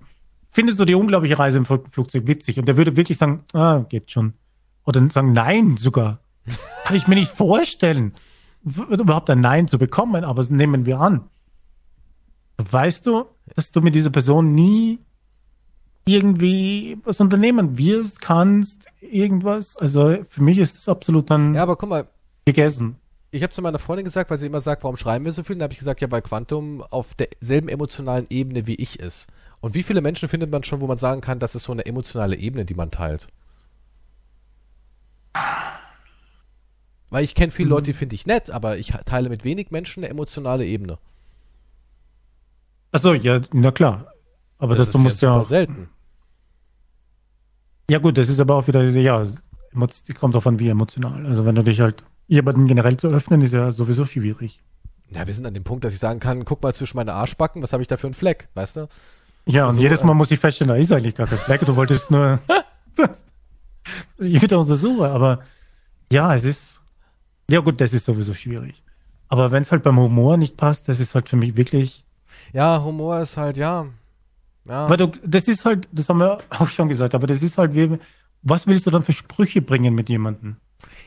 [0.56, 2.58] findest du die unglaubliche Reise im Flugzeug witzig?
[2.58, 4.32] Und der würde wirklich sagen, ah, geht schon.
[4.86, 6.20] Oder sagen, nein sogar.
[6.84, 8.14] Kann ich mir nicht vorstellen,
[8.64, 11.28] überhaupt ein Nein zu bekommen, aber das nehmen wir an.
[12.56, 15.00] Weißt du, dass du mit dieser Person nie
[16.06, 19.76] irgendwie was unternehmen wirst, kannst, irgendwas?
[19.76, 22.06] Also für mich ist das absolut dann ja, aber guck mal,
[22.46, 22.96] gegessen.
[23.30, 25.56] Ich habe zu meiner Freundin gesagt, weil sie immer sagt, warum schreiben wir so viel?
[25.56, 29.26] Da habe ich gesagt, ja, weil Quantum auf derselben emotionalen Ebene wie ich ist.
[29.60, 31.86] Und wie viele Menschen findet man schon, wo man sagen kann, das ist so eine
[31.86, 33.28] emotionale Ebene, die man teilt?
[37.10, 37.72] Weil ich kenne viele mhm.
[37.72, 40.98] Leute, die finde ich nett, aber ich teile mit wenig Menschen eine emotionale Ebene.
[42.92, 44.12] Achso, ja, na klar.
[44.58, 45.88] Aber das, das ist ja super selten.
[47.90, 49.26] Ja gut, das ist aber auch wieder, ja,
[50.18, 51.26] kommt an, wie emotional.
[51.26, 54.60] Also wenn du dich halt jemanden generell zu öffnen, ist ja sowieso schwierig.
[55.10, 57.62] Ja, wir sind an dem Punkt, dass ich sagen kann, guck mal zwischen meine Arschbacken,
[57.62, 58.88] was habe ich da für einen Fleck, weißt du?
[59.46, 61.60] Ja, und so, jedes Mal äh, muss ich feststellen, da ist eigentlich gar kein Fleck.
[61.64, 62.40] Du wolltest nur
[64.18, 65.40] ich wieder untersuche, aber
[66.10, 66.80] ja, es ist,
[67.50, 68.82] ja gut, das ist sowieso schwierig.
[69.28, 72.04] Aber wenn es halt beim Humor nicht passt, das ist halt für mich wirklich.
[72.52, 73.86] Ja, Humor ist halt, ja.
[74.66, 74.88] ja.
[74.88, 77.74] Weil du, das ist halt, das haben wir auch schon gesagt, aber das ist halt
[77.74, 77.98] wie,
[78.42, 80.56] was willst du dann für Sprüche bringen mit jemandem?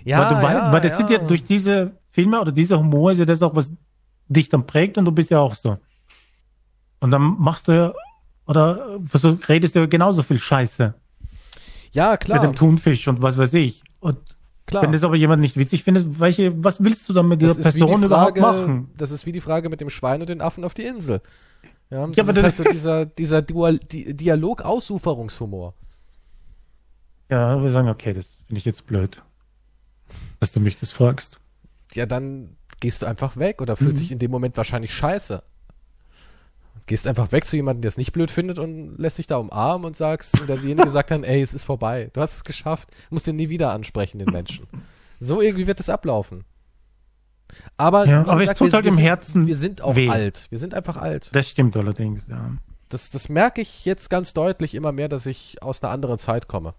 [0.03, 0.97] Ja, weil, du, ja, weil das ja.
[0.97, 3.73] sind ja durch diese Filme oder dieser Humor ist ja das auch, was
[4.27, 5.77] dich dann prägt und du bist ja auch so.
[6.99, 7.93] Und dann machst du ja
[8.49, 10.95] oder versuch, redest du genauso viel Scheiße.
[11.91, 12.41] Ja, klar.
[12.41, 13.83] Mit dem Thunfisch und was weiß ich.
[13.99, 14.17] Und
[14.65, 14.83] Klar.
[14.83, 18.01] Wenn das aber jemand nicht witzig findet, welche, was willst du dann mit dieser Person
[18.01, 18.91] die überhaupt machen?
[18.95, 21.21] Das ist wie die Frage mit dem Schwein und den Affen auf die Insel.
[21.89, 25.73] Ja, das ja, aber ist halt so dieser, dieser Dual, Di Dialog-Ausuferungshumor.
[27.31, 29.23] Ja, wir sagen, okay, das finde ich jetzt blöd,
[30.39, 31.39] dass du mich das fragst.
[31.95, 33.99] Ja, dann gehst du einfach weg oder fühlst mhm.
[33.99, 35.41] dich in dem Moment wahrscheinlich scheiße.
[36.89, 39.85] Gehst einfach weg zu jemandem, der es nicht blöd findet und lässt dich da umarmen
[39.85, 42.09] und sagst, und derjenige sagt dann, ey, es ist vorbei.
[42.13, 42.89] Du hast es geschafft.
[43.11, 44.65] Musst den nie wieder ansprechen, den Menschen.
[45.19, 46.45] So irgendwie wird es ablaufen.
[47.77, 49.45] Aber, ja, aber gesagt, es tut wir, halt wir im sind, Herzen.
[49.45, 50.09] Wir sind auch weh.
[50.09, 50.47] alt.
[50.49, 51.29] Wir sind einfach alt.
[51.35, 52.53] Das stimmt allerdings, ja.
[52.89, 56.47] Das, das merke ich jetzt ganz deutlich immer mehr, dass ich aus einer anderen Zeit
[56.47, 56.73] komme.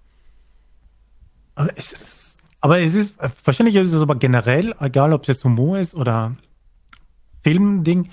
[1.54, 3.14] Aber es, ist, aber es ist,
[3.44, 6.34] wahrscheinlich ist es aber generell, egal ob es jetzt Humor ist oder
[7.44, 8.10] Filmding,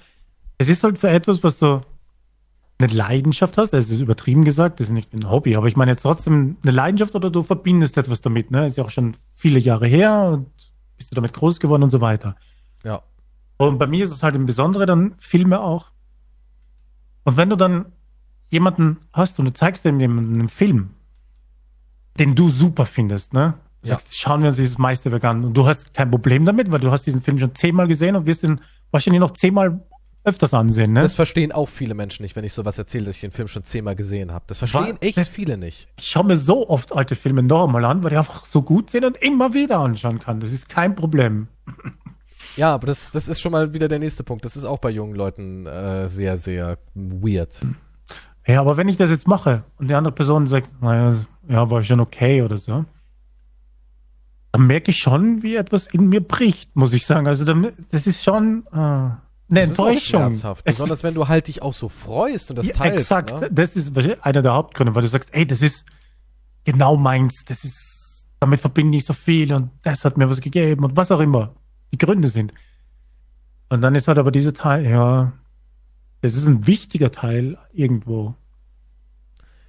[0.58, 1.82] es ist halt für etwas, was du
[2.80, 5.92] eine Leidenschaft hast, das ist übertrieben gesagt, das ist nicht ein Hobby, aber ich meine
[5.92, 8.68] jetzt trotzdem eine Leidenschaft oder du verbindest etwas damit, ne?
[8.68, 10.48] Ist ja auch schon viele Jahre her und
[10.98, 12.36] bist du damit groß geworden und so weiter.
[12.84, 13.02] Ja.
[13.58, 15.90] Und bei mir ist es halt im Besonderen dann Filme auch.
[17.24, 17.88] Und wenn du dann
[18.50, 20.92] jemanden hast und du zeigst dem jemanden einen Film,
[22.20, 23.56] den du super findest, ne?
[23.82, 23.96] Du ja.
[23.96, 26.92] sagst, schauen wir uns dieses Meisterwerk an und du hast kein Problem damit, weil du
[26.92, 28.62] hast diesen Film schon zehnmal gesehen und wirst ihn
[28.92, 29.82] wahrscheinlich noch zehnmal
[30.28, 31.02] öfters ansehen, ne?
[31.02, 33.64] Das verstehen auch viele Menschen nicht, wenn ich sowas erzähle, dass ich den Film schon
[33.64, 34.44] zehnmal gesehen habe.
[34.48, 35.88] Das verstehen Wa- echt viele nicht.
[35.98, 39.06] Ich schaue mir so oft alte Filme nochmal an, weil die einfach so gut sind
[39.06, 40.40] und immer wieder anschauen kann.
[40.40, 41.48] Das ist kein Problem.
[42.56, 44.44] Ja, aber das, das ist schon mal wieder der nächste Punkt.
[44.46, 47.60] Das ist auch bei jungen Leuten äh, sehr, sehr weird.
[48.46, 51.16] Ja, aber wenn ich das jetzt mache und die andere Person sagt, naja,
[51.48, 52.86] ja, war schon okay oder so,
[54.52, 57.28] dann merke ich schon, wie etwas in mir bricht, muss ich sagen.
[57.28, 57.46] Also
[57.92, 59.10] das ist schon äh,
[59.50, 60.20] eine Das ist auch Enttäuschung.
[60.22, 60.66] schmerzhaft.
[60.66, 63.00] Besonders wenn du halt dich auch so freust und das ja, teilst.
[63.00, 63.42] exakt.
[63.42, 63.50] Ne?
[63.52, 65.86] Das ist einer der Hauptgründe, weil du sagst, ey, das ist
[66.64, 67.44] genau meins.
[67.46, 71.12] Das ist, damit verbinde ich so viel und das hat mir was gegeben und was
[71.12, 71.56] auch immer
[71.94, 72.54] die Gründe sind.
[73.70, 75.34] Und dann ist halt aber dieser Teil, ja,
[76.22, 78.36] das ist ein wichtiger Teil irgendwo.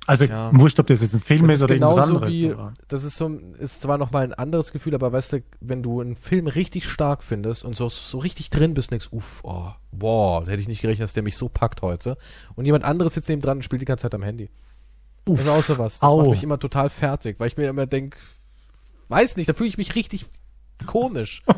[0.09, 0.51] Also Ja.
[0.55, 2.33] wurscht, ob das jetzt ein Film Das ist ist oder irgendwas genauso anderes.
[2.35, 2.55] wie,
[2.89, 3.29] das ist so,
[3.59, 7.23] ist zwar nochmal ein anderes Gefühl, aber weißt du, wenn du einen Film richtig stark
[7.23, 10.81] findest und so, so richtig drin bist, nix, uff, oh, boah, da hätte ich nicht
[10.81, 12.17] gerechnet, dass der mich so packt heute.
[12.55, 14.49] Und jemand anderes sitzt neben dran und spielt die ganze Zeit am Handy.
[15.27, 15.37] Uff.
[15.39, 16.01] Das ist auch sowas.
[16.01, 16.19] Das Au.
[16.21, 18.17] macht mich immer total fertig, weil ich mir immer denk,
[19.09, 20.25] weiß nicht, da fühle ich mich richtig
[20.87, 21.43] komisch.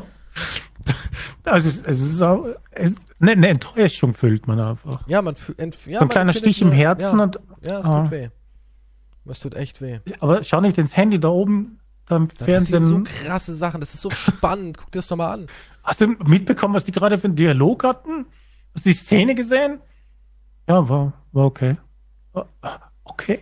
[1.43, 5.07] Also es, es ist auch, es, eine, eine Enttäuschung fühlt man einfach.
[5.07, 5.57] Ja, man fühlt,
[5.87, 8.03] ja, so ein kleiner Stich im Herzen ja, und ja, es Ah.
[8.03, 8.29] tut weh.
[9.25, 9.99] Es tut echt weh.
[10.19, 12.85] aber schau nicht ins Handy da oben da im Da Fernsehen.
[12.85, 14.77] so krasse Sachen, das ist so spannend.
[14.77, 15.47] Guck dir das doch mal an.
[15.83, 18.25] Hast du mitbekommen, was die gerade für einen Dialog hatten?
[18.75, 19.79] Hast du die Szene gesehen?
[20.67, 21.77] Ja, war, war okay.
[23.03, 23.41] Okay.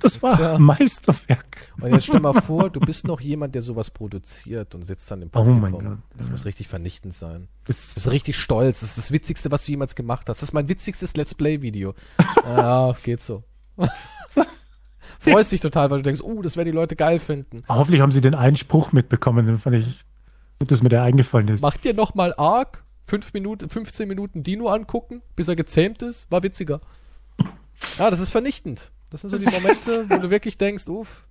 [0.00, 1.72] Das war ein Meisterwerk.
[1.80, 5.22] Und jetzt stell mal vor, du bist noch jemand, der sowas produziert und sitzt dann
[5.22, 5.60] im Oh Publikum.
[5.60, 5.98] mein Gott.
[6.18, 7.48] Das muss richtig vernichtend sein.
[7.64, 8.80] Du Das, bist richtig stolz.
[8.80, 10.38] Das ist das Witzigste, was du jemals gemacht hast.
[10.40, 11.94] Das ist mein witzigstes Let's Play-Video.
[12.44, 13.42] ja, geht so.
[15.22, 17.62] Freust dich total, weil du denkst, uh, das werden die Leute geil finden.
[17.68, 20.00] hoffentlich haben sie den einen Spruch mitbekommen, den fand ich
[20.58, 21.60] gut, dass mir der eingefallen ist.
[21.60, 26.30] Mach dir noch mal Arc, fünf Minuten, 15 Minuten Dino angucken, bis er gezähmt ist,
[26.30, 26.80] war witziger.
[27.98, 28.90] Ja, das ist vernichtend.
[29.10, 31.26] Das sind so die Momente, wo du wirklich denkst, uff.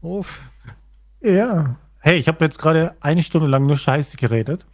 [0.00, 0.42] Uff.
[1.20, 1.76] Ja.
[1.98, 4.64] Hey, ich habe jetzt gerade eine Stunde lang nur Scheiße geredet.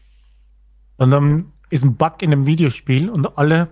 [0.97, 3.69] Und dann ist ein Bug in dem Videospiel und alle.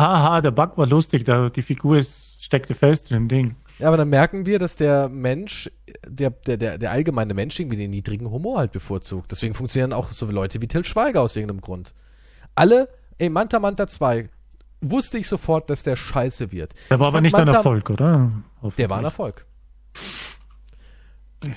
[0.00, 3.56] Haha, der Bug war lustig, da, die Figur ist, steckte fest in dem Ding.
[3.78, 5.70] Ja, aber dann merken wir, dass der Mensch,
[6.06, 9.30] der, der, der, der allgemeine Mensch irgendwie den niedrigen Humor halt bevorzugt.
[9.30, 11.94] Deswegen funktionieren auch so Leute wie Till Schweiger aus irgendeinem Grund.
[12.54, 14.28] Alle, ey, Manta Manta 2,
[14.82, 16.74] wusste ich sofort, dass der scheiße wird.
[16.90, 18.30] Der war aber nicht ein Manta- Erfolg, oder?
[18.76, 19.46] Der war ein Erfolg.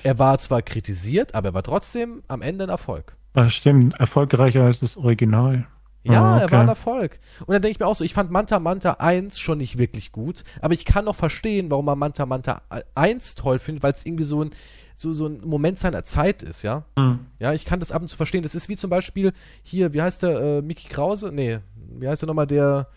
[0.04, 3.16] Er war zwar kritisiert, aber er war trotzdem am Ende ein Erfolg.
[3.34, 5.68] Das stimmt, erfolgreicher als das Original.
[6.06, 6.54] Ja, Ah, er okay.
[6.56, 7.20] war ein Erfolg.
[7.46, 10.12] Und dann denke ich mir auch so, ich fand Manta Manta 1 schon nicht wirklich
[10.12, 12.62] gut, aber ich kann noch verstehen, warum man Manta Manta
[12.96, 14.50] 1 toll findet, weil es irgendwie so ein,
[14.96, 16.84] so, so ein Moment seiner Zeit ist, ja.
[17.00, 17.20] Hm.
[17.40, 18.44] Ja, ich kann das ab und zu verstehen.
[18.44, 19.32] Das ist wie zum Beispiel
[19.62, 21.32] hier, wie heißt der, äh, Mickey Krause?
[21.34, 22.88] Nee, wie heißt der nochmal, der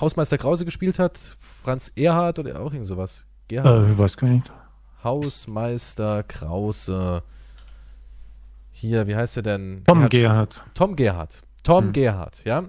[0.00, 1.16] Hausmeister Krause gespielt hat?
[1.38, 3.26] Franz Erhard oder auch irgend sowas.
[3.46, 3.88] Gerhard.
[3.88, 4.50] Äh, ich weiß gar nicht.
[5.04, 7.22] Hausmeister Krause.
[8.72, 9.82] Hier, wie heißt der denn?
[9.86, 10.62] Tom Gerhard- Gerhardt.
[10.74, 11.42] Tom Gerhardt.
[11.62, 11.92] Tom Hm.
[11.92, 12.64] Gerhardt, ja.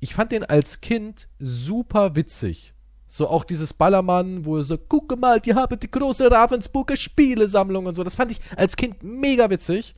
[0.00, 2.74] Ich fand den als Kind super witzig.
[3.06, 7.86] So auch dieses Ballermann, wo er so, gucke mal, die haben die große Ravensburger Spielesammlung
[7.86, 8.02] und so.
[8.04, 9.94] Das fand ich als Kind mega witzig.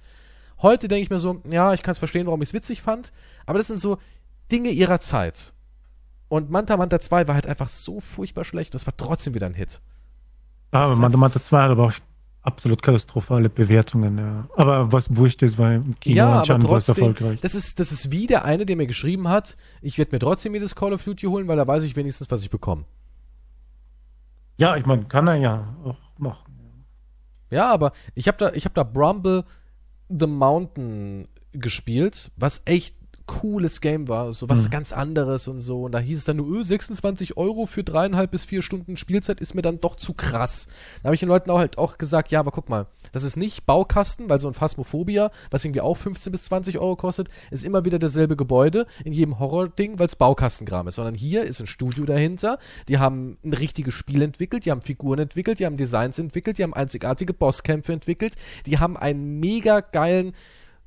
[0.60, 3.12] Heute denke ich mir so, ja, ich kann es verstehen, warum ich es witzig fand.
[3.46, 3.98] Aber das sind so
[4.52, 5.52] Dinge ihrer Zeit.
[6.28, 9.46] Und Manta Manta 2 war halt einfach so furchtbar schlecht und es war trotzdem wieder
[9.46, 9.80] ein Hit.
[10.70, 11.92] Ah, aber ist Manta Manta einfach- 2 hat aber auch
[12.42, 14.48] absolut katastrophale Bewertungen, ja.
[14.56, 17.40] Aber was wurscht ist, weil Kino ja, aber anscheinend trotzdem, erfolgreich.
[17.40, 20.54] das ist, das ist wie der eine, der mir geschrieben hat, ich werde mir trotzdem
[20.54, 22.84] jedes Call of Duty holen, weil da weiß ich wenigstens, was ich bekomme.
[24.58, 26.84] Ja, ich meine, kann er ja auch machen.
[27.50, 29.44] Ja, aber ich habe da, ich habe da Brumble
[30.08, 32.94] the Mountain gespielt, was echt
[33.28, 34.70] cooles Game war, so was Mhm.
[34.70, 35.84] ganz anderes und so.
[35.84, 39.40] Und da hieß es dann nur, öh, 26 Euro für dreieinhalb bis vier Stunden Spielzeit
[39.40, 40.66] ist mir dann doch zu krass.
[41.02, 43.36] Da habe ich den Leuten auch halt auch gesagt, ja, aber guck mal, das ist
[43.36, 47.64] nicht Baukasten, weil so ein Phasmophobia, was irgendwie auch 15 bis 20 Euro kostet, ist
[47.64, 50.96] immer wieder dasselbe Gebäude in jedem Horror-Ding, weil es Baukastengram ist.
[50.96, 55.18] Sondern hier ist ein Studio dahinter, die haben ein richtiges Spiel entwickelt, die haben Figuren
[55.20, 58.34] entwickelt, die haben Designs entwickelt, die haben einzigartige Bosskämpfe entwickelt,
[58.66, 60.32] die haben einen mega geilen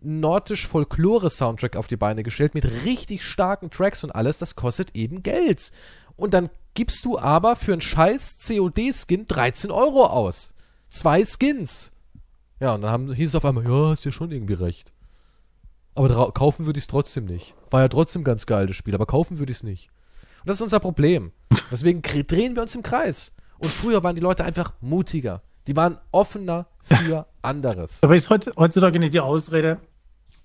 [0.01, 5.71] nordisch-Folklore-Soundtrack auf die Beine gestellt mit richtig starken Tracks und alles, das kostet eben Geld.
[6.15, 10.53] Und dann gibst du aber für einen scheiß COD-Skin 13 Euro aus.
[10.89, 11.91] Zwei Skins.
[12.59, 14.91] Ja, und dann haben, hieß es auf einmal, ja, hast ja schon irgendwie recht.
[15.95, 17.53] Aber kaufen würde ich es trotzdem nicht.
[17.69, 19.89] War ja trotzdem ganz geil, das Spiel, aber kaufen würde ich es nicht.
[20.41, 21.31] Und das ist unser Problem.
[21.71, 23.33] Deswegen drehen wir uns im Kreis.
[23.59, 25.41] Und früher waren die Leute einfach mutiger.
[25.67, 28.01] Die waren offener für anderes.
[28.03, 29.79] Aber ist heut- heutzutage nicht die Ausrede,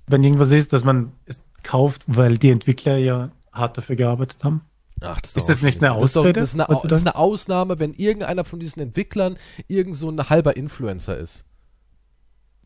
[0.07, 4.63] wenn irgendwas ist, dass man es kauft, weil die Entwickler ja hart dafür gearbeitet haben?
[5.01, 6.41] Ach, das Ist das nicht eine das ist, Ausrede?
[6.41, 9.37] das, ist eine, Au- das ist eine Ausnahme, wenn irgendeiner von diesen Entwicklern
[9.69, 11.45] irgend so ein halber Influencer ist.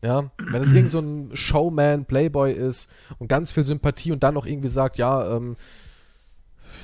[0.03, 2.89] Ja, wenn es irgend so ein Showman, Playboy ist
[3.19, 5.55] und ganz viel Sympathie und dann noch irgendwie sagt, ja, ähm,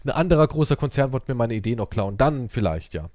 [0.05, 3.09] ein anderer großer Konzern wollte mir meine Idee noch klauen, dann vielleicht, ja.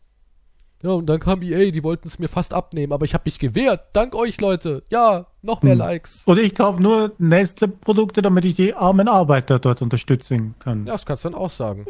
[0.82, 3.38] Ja, und dann kam EA, die wollten es mir fast abnehmen, aber ich habe mich
[3.38, 3.84] gewehrt.
[3.92, 4.82] Dank euch, Leute.
[4.90, 5.78] Ja, noch mehr Hm.
[5.78, 6.26] Likes.
[6.26, 10.86] Oder ich kaufe nur Nestle-Produkte, damit ich die armen Arbeiter dort unterstützen kann.
[10.86, 11.86] Ja, das kannst du dann auch sagen.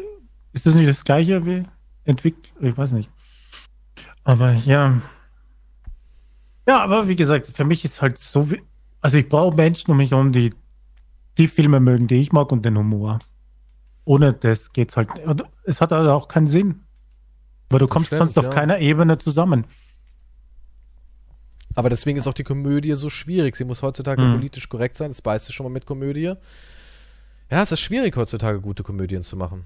[0.51, 1.63] Ist das nicht das gleiche wie
[2.05, 2.53] entwickelt?
[2.61, 3.09] Ich weiß nicht.
[4.23, 5.01] Aber ja.
[6.67, 8.61] Ja, aber wie gesagt, für mich ist halt so wie.
[9.01, 10.53] Also ich brauche Menschen um mich herum, die
[11.37, 13.19] die Filme mögen, die ich mag und den Humor.
[14.05, 15.09] Ohne das geht's halt.
[15.25, 16.82] und Es hat also auch keinen Sinn.
[17.69, 18.51] Weil du kommst sonst auf ja.
[18.51, 19.65] keiner Ebene zusammen.
[21.75, 23.55] Aber deswegen ist auch die Komödie so schwierig.
[23.55, 24.31] Sie muss heutzutage Hm.
[24.31, 25.09] politisch korrekt sein.
[25.09, 26.33] Das beißt du schon mal mit Komödie.
[27.49, 29.65] Ja, es ist schwierig heutzutage gute Komödien zu machen.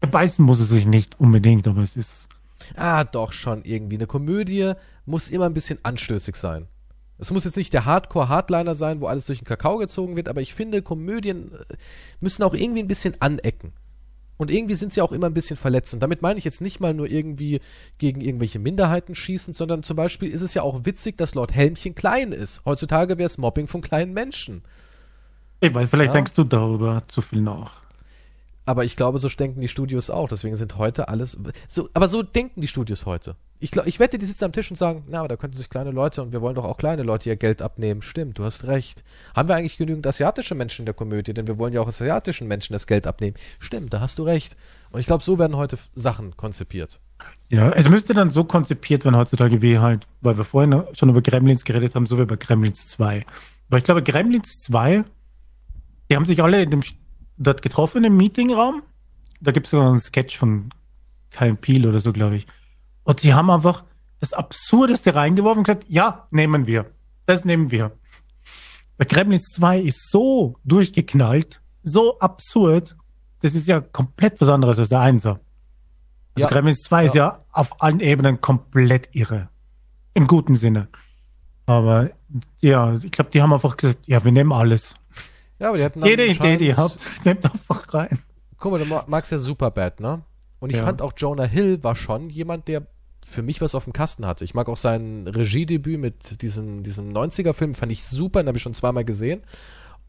[0.00, 2.28] Beißen muss es sich nicht unbedingt, aber es ist.
[2.74, 3.96] Ah, doch schon irgendwie.
[3.96, 4.72] Eine Komödie
[5.04, 6.68] muss immer ein bisschen anstößig sein.
[7.18, 10.42] Es muss jetzt nicht der Hardcore-Hardliner sein, wo alles durch den Kakao gezogen wird, aber
[10.42, 11.76] ich finde, Komödien äh,
[12.20, 13.72] müssen auch irgendwie ein bisschen anecken.
[14.38, 16.02] Und irgendwie sind sie auch immer ein bisschen verletzend.
[16.02, 17.60] Damit meine ich jetzt nicht mal nur irgendwie
[17.98, 21.94] gegen irgendwelche Minderheiten schießen, sondern zum Beispiel ist es ja auch witzig, dass Lord Helmchen
[21.94, 22.62] klein ist.
[22.64, 24.62] Heutzutage wäre es Mobbing von kleinen Menschen.
[25.60, 26.14] Ey, weil vielleicht Ja.
[26.14, 27.80] denkst du darüber zu viel nach.
[28.66, 30.28] Aber ich glaube, so denken die Studios auch.
[30.28, 31.38] Deswegen sind heute alles.
[31.68, 33.36] So, aber so denken die Studios heute.
[33.58, 35.70] Ich, glaub, ich wette, die sitzen am Tisch und sagen, na, aber da könnten sich
[35.70, 38.02] kleine Leute und wir wollen doch auch kleine Leute ihr Geld abnehmen.
[38.02, 39.02] Stimmt, du hast recht.
[39.34, 41.32] Haben wir eigentlich genügend asiatische Menschen in der Komödie?
[41.32, 43.36] Denn wir wollen ja auch asiatischen Menschen das Geld abnehmen.
[43.58, 44.56] Stimmt, da hast du recht.
[44.90, 47.00] Und ich glaube, so werden heute Sachen konzipiert.
[47.48, 51.22] Ja, es müsste dann so konzipiert werden heutzutage wie halt, weil wir vorhin schon über
[51.22, 53.24] Gremlins geredet haben, so wie bei Gremlins 2.
[53.68, 55.04] Weil ich glaube, Gremlins 2,
[56.10, 56.82] die haben sich alle in dem,
[57.38, 58.82] dort getroffen im Meetingraum.
[59.40, 60.70] Da gibt es sogar einen Sketch von
[61.30, 62.46] Kyle Peel oder so, glaube ich.
[63.06, 63.84] Und die haben einfach
[64.20, 66.86] das Absurdeste reingeworfen und gesagt, ja, nehmen wir.
[67.26, 67.92] Das nehmen wir.
[68.98, 72.96] Bei Gremlins 2 ist so durchgeknallt, so absurd,
[73.42, 75.40] das ist ja komplett was anderes als der Einser.
[76.34, 76.48] Also Ja.
[76.48, 79.48] Gremlins 2 ist ja auf allen Ebenen komplett irre.
[80.14, 80.88] Im guten Sinne.
[81.66, 82.10] Aber
[82.60, 84.94] ja, ich glaube, die haben einfach gesagt, ja, wir nehmen alles.
[85.58, 88.18] Ja, aber die hatten Jede Idee, die ihr habt, nehmt einfach rein.
[88.58, 90.22] Guck mal, du ma- magst ja Superbad, ne?
[90.58, 90.84] Und ich Ja.
[90.84, 92.86] fand auch Jonah Hill war schon jemand, der
[93.26, 94.44] für mich was auf dem Kasten hatte.
[94.44, 98.62] Ich mag auch sein Regiedebüt mit diesem, diesem 90er-Film, fand ich super, den habe ich
[98.62, 99.42] schon zweimal gesehen.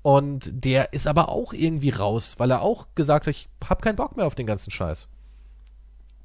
[0.03, 3.95] Und der ist aber auch irgendwie raus, weil er auch gesagt hat, ich hab keinen
[3.95, 5.10] Bock mehr auf den ganzen Scheiß.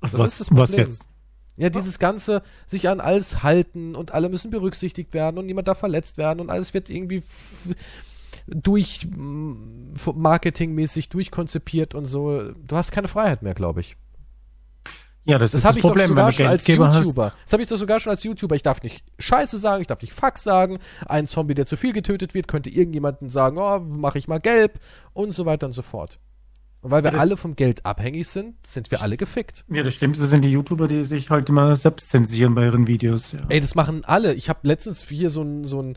[0.02, 0.88] Das was, ist das was Problem.
[0.88, 1.08] jetzt?
[1.56, 5.78] Ja, dieses ganze sich an alles halten und alle müssen berücksichtigt werden und niemand darf
[5.78, 7.22] verletzt werden und alles wird irgendwie
[8.46, 9.08] durch
[10.14, 12.52] marketingmäßig durchkonzipiert und so.
[12.52, 13.96] Du hast keine Freiheit mehr, glaube ich.
[15.24, 16.88] Ja, das, Das ist habe das ich doch Problem, wenn sogar du schon als Geldgeber
[16.88, 16.98] hast.
[16.98, 17.32] YouTuber.
[17.44, 18.56] Das habe ich doch sogar schon als YouTuber.
[18.56, 20.78] Ich darf nicht Scheiße sagen, ich darf nicht Fuck sagen.
[21.06, 24.80] Ein Zombie, der zu viel getötet wird, könnte irgendjemanden sagen, oh, mache ich mal gelb
[25.12, 26.18] und so weiter und so fort.
[26.80, 29.64] Und weil wir Ja, alle vom Geld abhängig sind, sind wir alle gefickt.
[29.70, 33.30] Ja, das Schlimmste sind die YouTuber, die sich halt immer selbst zensieren bei ihren Videos.
[33.30, 33.38] Ja.
[33.48, 34.34] Ey, das machen alle.
[34.34, 35.96] Ich habe letztens hier so ein, so ein,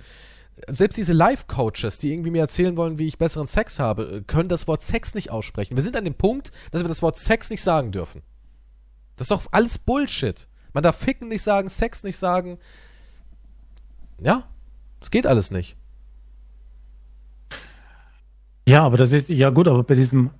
[0.67, 4.67] selbst diese Life-Coaches, die irgendwie mir erzählen wollen, wie ich besseren Sex habe, können das
[4.67, 5.75] Wort Sex nicht aussprechen.
[5.75, 8.21] Wir sind an dem Punkt, dass wir das Wort Sex nicht sagen dürfen.
[9.15, 10.47] Das ist doch alles Bullshit.
[10.73, 12.57] Man darf Ficken nicht sagen, Sex nicht sagen.
[14.21, 14.43] Ja,
[14.99, 15.77] das geht alles nicht.
[18.67, 20.31] Ja, aber das ist, ja gut, aber bei diesem,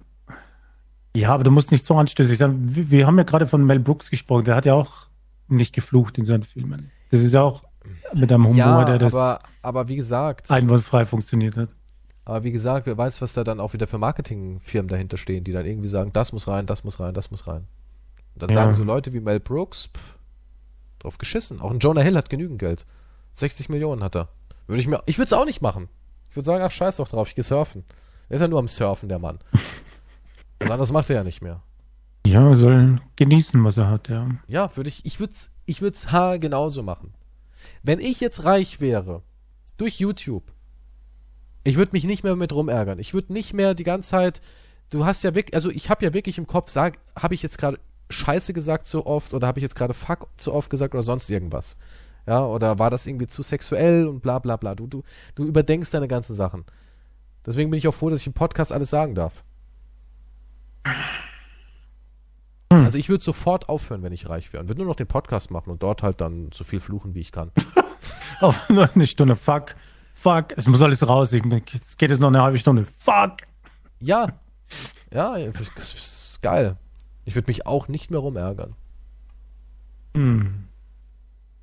[1.15, 2.75] ja, aber du musst nicht so anstößig sein.
[2.75, 5.07] Wir, wir haben ja gerade von Mel Brooks gesprochen, der hat ja auch
[5.47, 6.91] nicht geflucht in seinen Filmen.
[7.11, 7.63] Das ist ja auch
[8.13, 11.69] mit einem Humor, ja, der das aber, aber wie gesagt, einwandfrei funktioniert hat.
[12.25, 15.51] aber wie gesagt, wer weiß, was da dann auch wieder für Marketingfirmen dahinter stehen, die
[15.51, 17.67] dann irgendwie sagen, das muss rein, das muss rein, das muss rein.
[18.35, 18.55] Und dann Ja.
[18.55, 20.17] sagen so Leute wie Mel Brooks, pff,
[20.99, 21.59] drauf geschissen.
[21.61, 22.85] Auch ein Jonah Hill hat genügend Geld.
[23.33, 24.29] 60 Millionen hat er.
[24.67, 25.89] Würde ich mir, ich würde es auch nicht machen.
[26.29, 27.83] Ich würde sagen, ach scheiß doch drauf, ich gehe surfen.
[28.29, 29.39] Er ist ja nur am Surfen, der Mann.
[30.59, 31.61] Was anderes macht er ja nicht mehr.
[32.25, 34.27] Ja, er soll genießen, was er hat, ja.
[34.47, 37.13] Ja, würde ich, ich würde es ich würd's ha genauso machen.
[37.83, 39.21] Wenn ich jetzt reich wäre,
[39.77, 40.51] durch YouTube,
[41.63, 42.97] ich würde mich nicht mehr mit rumärgern.
[42.99, 44.41] Ich würde nicht mehr die ganze Zeit,
[44.89, 47.57] du hast ja wirklich, also ich habe ja wirklich im Kopf, sag, habe ich jetzt
[47.57, 47.79] gerade
[48.09, 51.29] Scheiße gesagt so oft oder habe ich jetzt gerade Fuck zu oft gesagt oder sonst
[51.29, 51.77] irgendwas.
[52.27, 54.75] Ja, oder war das irgendwie zu sexuell und bla bla bla.
[54.75, 55.03] Du, du,
[55.35, 56.65] du überdenkst deine ganzen Sachen.
[57.45, 59.43] Deswegen bin ich auch froh, dass ich im Podcast alles sagen darf.
[62.73, 62.83] Hm.
[62.85, 65.51] Also ich würde sofort aufhören, wenn ich reich wäre und würde nur noch den Podcast
[65.51, 67.51] machen und dort halt dann so viel fluchen, wie ich kann.
[68.69, 69.35] Nur eine Stunde.
[69.35, 69.75] Fuck,
[70.13, 71.31] fuck, es muss alles raus.
[71.31, 72.85] Es geht jetzt noch eine halbe Stunde.
[72.99, 73.37] Fuck.
[73.99, 74.27] Ja.
[75.13, 76.77] Ja, das ist geil.
[77.25, 78.75] Ich würde mich auch nicht mehr rumärgern.
[80.15, 80.65] Hm.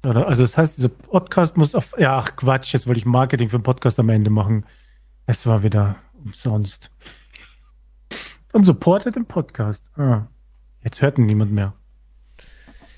[0.03, 1.95] Also das heißt, dieser Podcast muss auf.
[1.97, 4.67] Ja, ach Quatsch, jetzt wollte ich Marketing für den Podcast am Ende machen.
[5.27, 6.91] Es war wieder umsonst.
[8.53, 9.85] Und supportet den Podcast.
[9.97, 10.27] Ah,
[10.83, 11.73] jetzt hört ihn niemand mehr.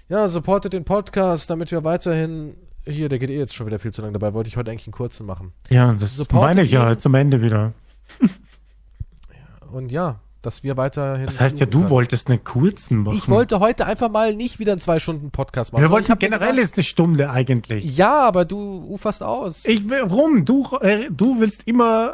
[0.09, 2.55] Ja, supportet den Podcast, damit wir weiterhin.
[2.87, 4.35] Hier, der geht eh jetzt schon wieder viel zu lange dabei.
[4.35, 5.53] Wollte ich heute eigentlich einen kurzen machen.
[5.69, 7.73] Ja, das supportet meine ich ja zum Ende wieder.
[9.71, 11.27] Und ja, dass wir weiterhin.
[11.27, 11.91] Das heißt ja, du können.
[11.91, 13.17] wolltest einen kurzen machen.
[13.17, 15.83] Ich wollte heute einfach mal nicht wieder einen zwei Stunden Podcast machen.
[15.83, 17.97] Wir wollten generell ist eine Stunde eigentlich.
[17.97, 19.65] Ja, aber du uferst aus.
[19.65, 20.45] Ich warum?
[20.45, 22.13] Du, äh, du willst immer,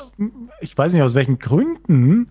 [0.60, 2.30] ich weiß nicht aus welchen Gründen,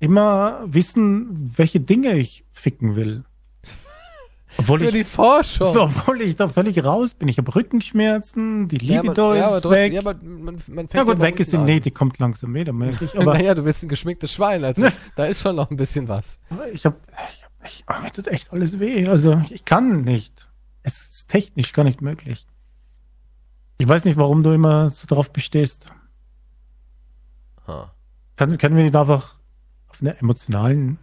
[0.00, 3.24] immer wissen, welche Dinge ich ficken will.
[4.56, 5.76] Obwohl Für ich, die Forschung.
[5.76, 7.28] Obwohl ich da völlig raus bin.
[7.28, 9.94] Ich habe Rückenschmerzen, die Libido ja, ist weg.
[9.96, 12.72] Hast, ja, aber man, man ja gut, weg ist sie, nee, die kommt langsam wieder,
[12.72, 13.18] merke ich.
[13.18, 14.86] Aber naja, du bist ein geschminktes Schwein, also
[15.16, 16.40] da ist schon noch ein bisschen was.
[16.72, 16.96] Ich habe,
[17.64, 19.06] ich, ich, oh, mir tut echt alles weh.
[19.08, 20.48] Also ich kann nicht.
[20.82, 22.46] Es ist technisch gar nicht möglich.
[23.78, 25.86] Ich weiß nicht, warum du immer so drauf bestehst.
[27.66, 27.86] Huh.
[28.36, 29.36] Kann, können wir nicht einfach
[29.88, 30.98] auf einer emotionalen,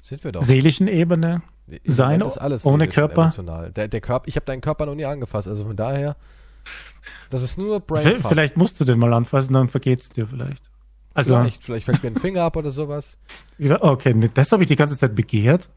[0.00, 1.42] seelischen Ebene
[1.84, 3.22] sein ist alles ohne Körper.
[3.22, 3.70] Emotional.
[3.72, 6.16] Der, der Körper, ich habe deinen Körper noch nie angefasst, also von daher,
[7.30, 8.22] das ist nur Brain.
[8.28, 10.62] Vielleicht musst du den mal anfassen, dann vergeht's dir vielleicht.
[11.12, 13.18] Also, vielleicht, vielleicht fällt mir ein Finger ab oder sowas.
[13.58, 15.68] Okay, das habe ich die ganze Zeit begehrt.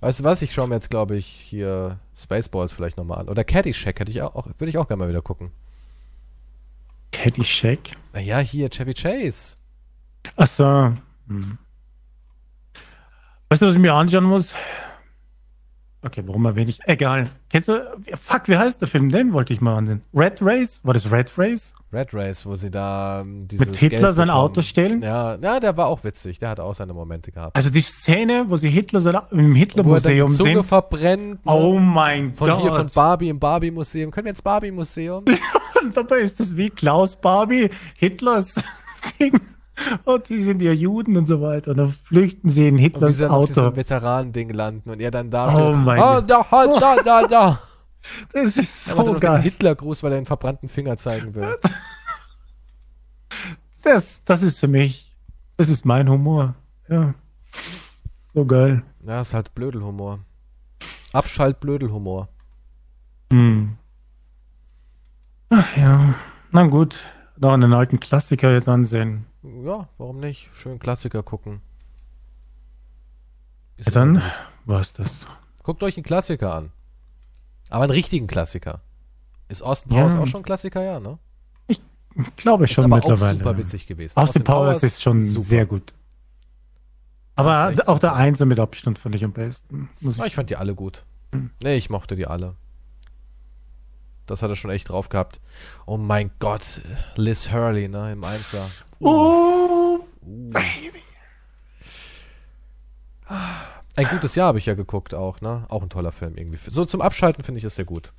[0.00, 0.42] Weißt du was?
[0.42, 3.28] Ich schaue mir jetzt, glaube ich, hier Spaceballs vielleicht nochmal an.
[3.28, 5.52] Oder Caddyshack hätte ich auch, würde ich auch gerne mal wieder gucken.
[7.12, 7.96] Caddyshack?
[8.12, 9.56] Naja, hier Chevy Chase.
[10.36, 10.92] Ach so.
[11.28, 11.58] Hm.
[13.50, 14.54] Weißt du, was ich mir anschauen muss?
[16.02, 16.78] Okay, warum erwähne ich?
[16.84, 17.28] Egal.
[17.50, 19.08] Kennst du, fuck, wie heißt der Film?
[19.08, 20.02] Den wollte ich mal ansehen.
[20.14, 20.80] Red Race?
[20.84, 21.74] War das Red Race?
[21.92, 24.44] Red Race, wo sie da ähm, dieses Mit Hitler Geld sein bekommen.
[24.44, 25.02] Auto stehlen?
[25.02, 26.38] Ja, ja, der war auch witzig.
[26.38, 27.56] Der hat auch seine Momente gehabt.
[27.56, 30.46] Also die Szene, wo sie Hitler sein, im Hitler-Museum sehen.
[30.46, 31.44] Zunge verbrennt.
[31.44, 31.52] Ne?
[31.52, 32.58] Oh mein von Gott.
[32.58, 34.10] Von hier von Barbie im Barbie-Museum.
[34.10, 35.24] Können wir ins Barbie-Museum?
[35.82, 38.54] Und dabei ist das wie Klaus Barbie, Hitlers
[39.18, 39.40] Ding.
[40.04, 41.72] Und die sind ja Juden und so weiter.
[41.72, 43.42] Und dann flüchten sie in Hitlers und sie Auto.
[43.42, 45.64] auf diesem Veteranending landen und er dann da steht.
[45.64, 47.60] Oh mein oh, da, da, da, da.
[48.32, 49.42] Das ist so er geil.
[49.42, 51.56] Hitlergruß, weil er den verbrannten Finger zeigen will.
[53.82, 55.16] Das, das ist für mich,
[55.56, 56.54] das ist mein Humor.
[56.88, 57.14] Ja.
[58.34, 58.82] So geil.
[59.06, 60.18] Ja, ist halt Blödelhumor.
[61.12, 62.28] Abschalt-Blödelhumor.
[63.32, 63.76] Hm.
[65.50, 66.14] Ach ja.
[66.50, 66.96] Na gut.
[67.38, 69.26] Noch einen alten Klassiker jetzt ansehen.
[69.64, 70.50] Ja, warum nicht?
[70.52, 71.60] Schön Klassiker gucken.
[73.76, 74.22] Ist ja, dann
[74.64, 75.26] war's das.
[75.62, 76.72] Guckt euch einen Klassiker an.
[77.70, 78.80] Aber einen richtigen Klassiker.
[79.48, 80.20] Ist Austin Powers ja.
[80.20, 81.18] auch schon Klassiker, ja, ne?
[81.66, 81.80] Ich
[82.36, 83.36] glaube schon ist aber mittlerweile.
[83.36, 84.18] Auch super witzig gewesen.
[84.18, 85.46] Austin, Austin Powers, Powers ist schon super.
[85.46, 85.92] sehr gut.
[87.36, 87.98] Aber auch super.
[88.00, 89.88] der Einser mit Abstand fand ich am besten.
[90.00, 91.04] Ich, ah, ich, fand die alle gut.
[91.32, 91.50] Hm.
[91.62, 92.56] Nee, ich mochte die alle.
[94.26, 95.40] Das hat er schon echt drauf gehabt.
[95.86, 96.82] Oh mein Gott,
[97.14, 98.66] Liz Hurley, ne, im Einser.
[99.00, 100.04] Oh, uh.
[100.22, 101.02] Baby.
[103.96, 105.66] Ein gutes Jahr habe ich ja geguckt auch, ne?
[105.68, 106.58] Auch ein toller Film irgendwie.
[106.70, 108.12] So zum Abschalten finde ich das sehr gut.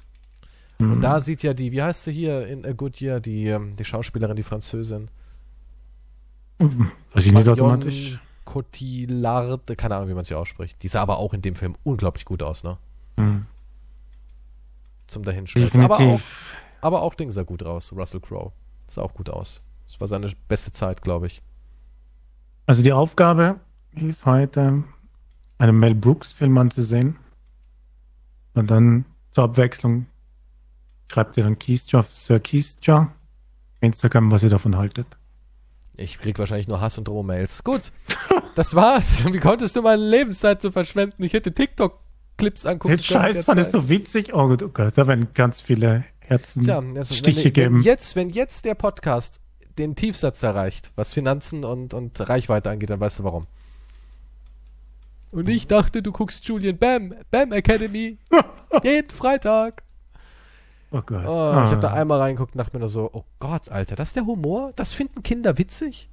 [0.77, 0.93] Mhm.
[0.93, 3.75] Und da sieht ja die, wie heißt sie hier in A Good Year, die, ähm,
[3.75, 5.09] die Schauspielerin, die Französin.
[7.13, 8.19] Was ich nicht automatisch.
[8.43, 10.81] Cotillard, keine Ahnung, wie man sie ausspricht.
[10.81, 12.77] Die sah aber auch in dem Film unglaublich gut aus, ne?
[13.17, 13.45] Mhm.
[15.07, 15.83] Zum Dahinschmelzen.
[15.83, 16.19] Aber auch,
[16.81, 18.51] aber auch Ding sah gut raus, Russell Crowe.
[18.87, 19.61] Sah auch gut aus.
[19.89, 21.41] Das war seine beste Zeit, glaube ich.
[22.67, 23.59] Also die Aufgabe
[23.91, 24.83] ist heute,
[25.57, 27.17] einen Mel Brooks-Film anzusehen.
[28.53, 30.05] Und dann zur Abwechslung
[31.11, 33.11] schreibt ihr dann Keystra, Sir Keystra,
[33.81, 35.07] Instagram, was ihr davon haltet.
[35.97, 37.63] Ich krieg wahrscheinlich nur Hass und Drohmails.
[37.63, 37.91] Gut,
[38.55, 39.25] das war's.
[39.33, 41.23] Wie konntest du meine Lebenszeit so verschwenden?
[41.23, 44.33] Ich hätte TikTok-Clips angucken Den Scheiß fandest du witzig?
[44.33, 47.75] Oh Gott, oh Gott, da werden ganz viele Herzen Tja, Stiche wenn, geben.
[47.77, 49.41] Wenn jetzt, wenn jetzt der Podcast
[49.79, 53.47] den Tiefsatz erreicht, was Finanzen und, und Reichweite angeht, dann weißt du warum.
[55.31, 58.17] Und ich dachte, du guckst Julian Bam, Bam Academy.
[58.83, 59.83] jeden Freitag.
[60.91, 61.25] Oh Gott.
[61.25, 61.65] Oh, ah.
[61.65, 64.15] Ich habe da einmal reingeguckt und dachte mir nur so, oh Gott, Alter, das ist
[64.15, 64.73] der Humor?
[64.75, 66.09] Das finden Kinder witzig?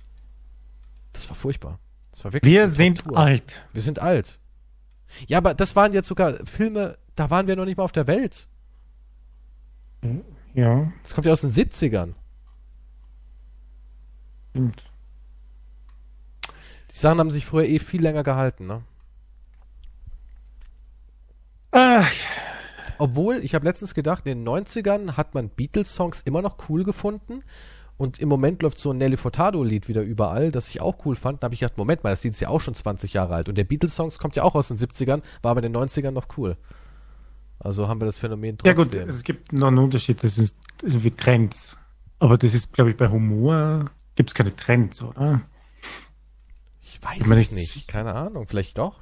[1.12, 1.78] Das war furchtbar.
[2.12, 3.18] Das war wirklich Wir sind Tortur.
[3.18, 3.62] alt.
[3.72, 4.38] Wir sind alt.
[5.26, 8.06] Ja, aber das waren jetzt sogar Filme, da waren wir noch nicht mal auf der
[8.06, 8.48] Welt.
[10.54, 10.92] Ja.
[11.02, 12.12] Das kommt ja aus den 70ern.
[14.56, 14.82] Stimmt.
[16.90, 18.82] Die Sachen haben sich früher eh viel länger gehalten, ne?
[21.72, 22.10] Ach,
[22.98, 27.42] Obwohl, ich habe letztens gedacht, in den 90ern hat man Beatles-Songs immer noch cool gefunden.
[27.98, 31.42] Und im Moment läuft so ein Nelly Furtado-Lied wieder überall, das ich auch cool fand.
[31.42, 33.48] Da habe ich gedacht, Moment mal, das Lied ist ja auch schon 20 Jahre alt.
[33.48, 36.28] Und der Beatles-Songs kommt ja auch aus den 70ern, war aber in den 90ern noch
[36.38, 36.56] cool.
[37.58, 39.00] Also haben wir das Phänomen Ja trotzdem.
[39.00, 41.76] gut, es gibt noch einen Unterschied, das ist wie Trends.
[42.18, 45.42] Aber das ist, glaube ich, bei Humor gibt es keine Trends, oder?
[46.82, 47.88] ich weiß ich meine, es ich- nicht.
[47.88, 48.46] Keine Ahnung.
[48.48, 49.00] Vielleicht doch.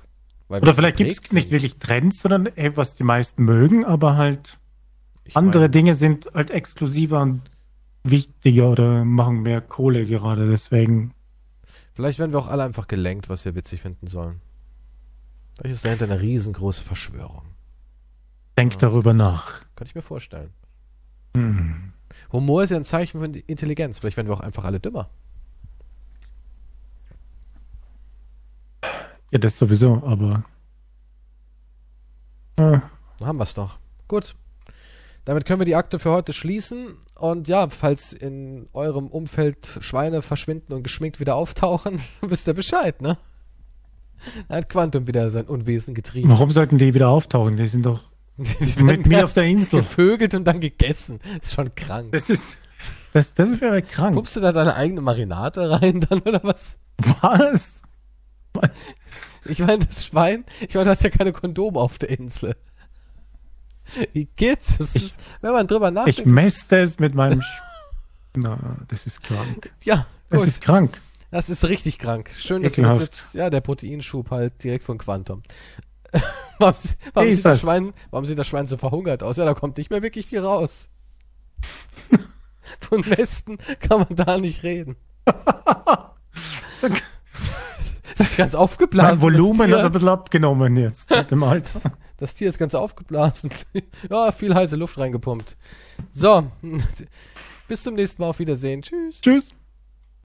[0.48, 4.58] Oder vielleicht gibt es nicht wirklich Trends, sondern ey, was die meisten mögen, aber halt
[5.24, 7.40] Ich andere mein, Dinge sind halt exklusiver und
[8.02, 11.14] wichtiger oder machen mehr Kohle gerade, deswegen.
[11.94, 14.42] Vielleicht werden wir auch alle einfach gelenkt, was wir witzig finden sollen.
[15.56, 17.42] Vielleicht ist dahinter eine riesengroße Verschwörung.
[18.58, 19.60] Denk Ja, darüber nach.
[19.76, 20.50] Könnte ich mir vorstellen.
[21.36, 21.93] Hm.
[22.32, 23.98] Humor ist ja ein Zeichen von Intelligenz.
[23.98, 25.08] Vielleicht werden wir auch einfach alle dümmer.
[29.30, 30.44] Ja, das sowieso, aber.
[32.56, 32.82] Dann
[33.20, 33.78] haben wir es doch.
[34.06, 34.34] Gut.
[35.24, 36.98] Damit können wir die Akte für heute schließen.
[37.14, 43.00] Und ja, falls in eurem Umfeld Schweine verschwinden und geschminkt wieder auftauchen, wisst ihr Bescheid,
[43.00, 43.18] ne?
[44.48, 46.30] Da hat Quantum wieder sein Unwesen getrieben.
[46.30, 47.56] Warum sollten die wieder auftauchen?
[47.56, 48.00] Die sind doch
[48.36, 49.80] Die mit mir auf der Insel.
[49.80, 51.20] Gevögelt und dann gegessen.
[51.40, 52.12] Ist schon krank.
[52.12, 52.58] Das ist.
[53.12, 54.14] Das, das wäre krank.
[54.16, 56.78] Pumpst du da deine eigene Marinade rein dann oder was?
[57.20, 57.80] Was?
[59.46, 62.56] Ich meine, das Schwein, ich meine, du hast ja keine Kondome auf der Insel.
[64.12, 64.78] Wie geht's?
[64.78, 66.20] Das ist, wenn man drüber nachdenkt.
[66.20, 67.42] Ich messe es mit meinem.
[67.42, 67.46] Sch
[68.36, 69.70] Na, das ist krank.
[69.82, 70.48] Ja, Das gut.
[70.48, 71.00] ist krank.
[71.30, 72.30] Das ist richtig krank.
[72.36, 75.42] Schön, dass wir das jetzt, ja, der Proteinschub halt direkt von Quantum.
[76.58, 76.74] warum
[77.12, 77.60] warum, sieht das?
[77.60, 79.36] Schwein, warum sieht das Schwein so verhungert aus?
[79.36, 80.90] Ja, da kommt nicht mehr wirklich viel raus.
[82.80, 84.96] Von Westen kann man da nicht reden.
[88.16, 89.10] Das ist ganz aufgeblasen.
[89.10, 91.80] Mein Volumen hat ein bisschen abgenommen jetzt mit dem Alter.
[92.16, 93.50] Das Tier ist ganz aufgeblasen.
[94.08, 95.56] ja, viel heiße Luft reingepumpt.
[96.12, 96.46] So,
[97.66, 98.28] bis zum nächsten Mal.
[98.28, 98.82] Auf Wiedersehen.
[98.82, 99.20] Tschüss.
[99.20, 99.52] Tschüss.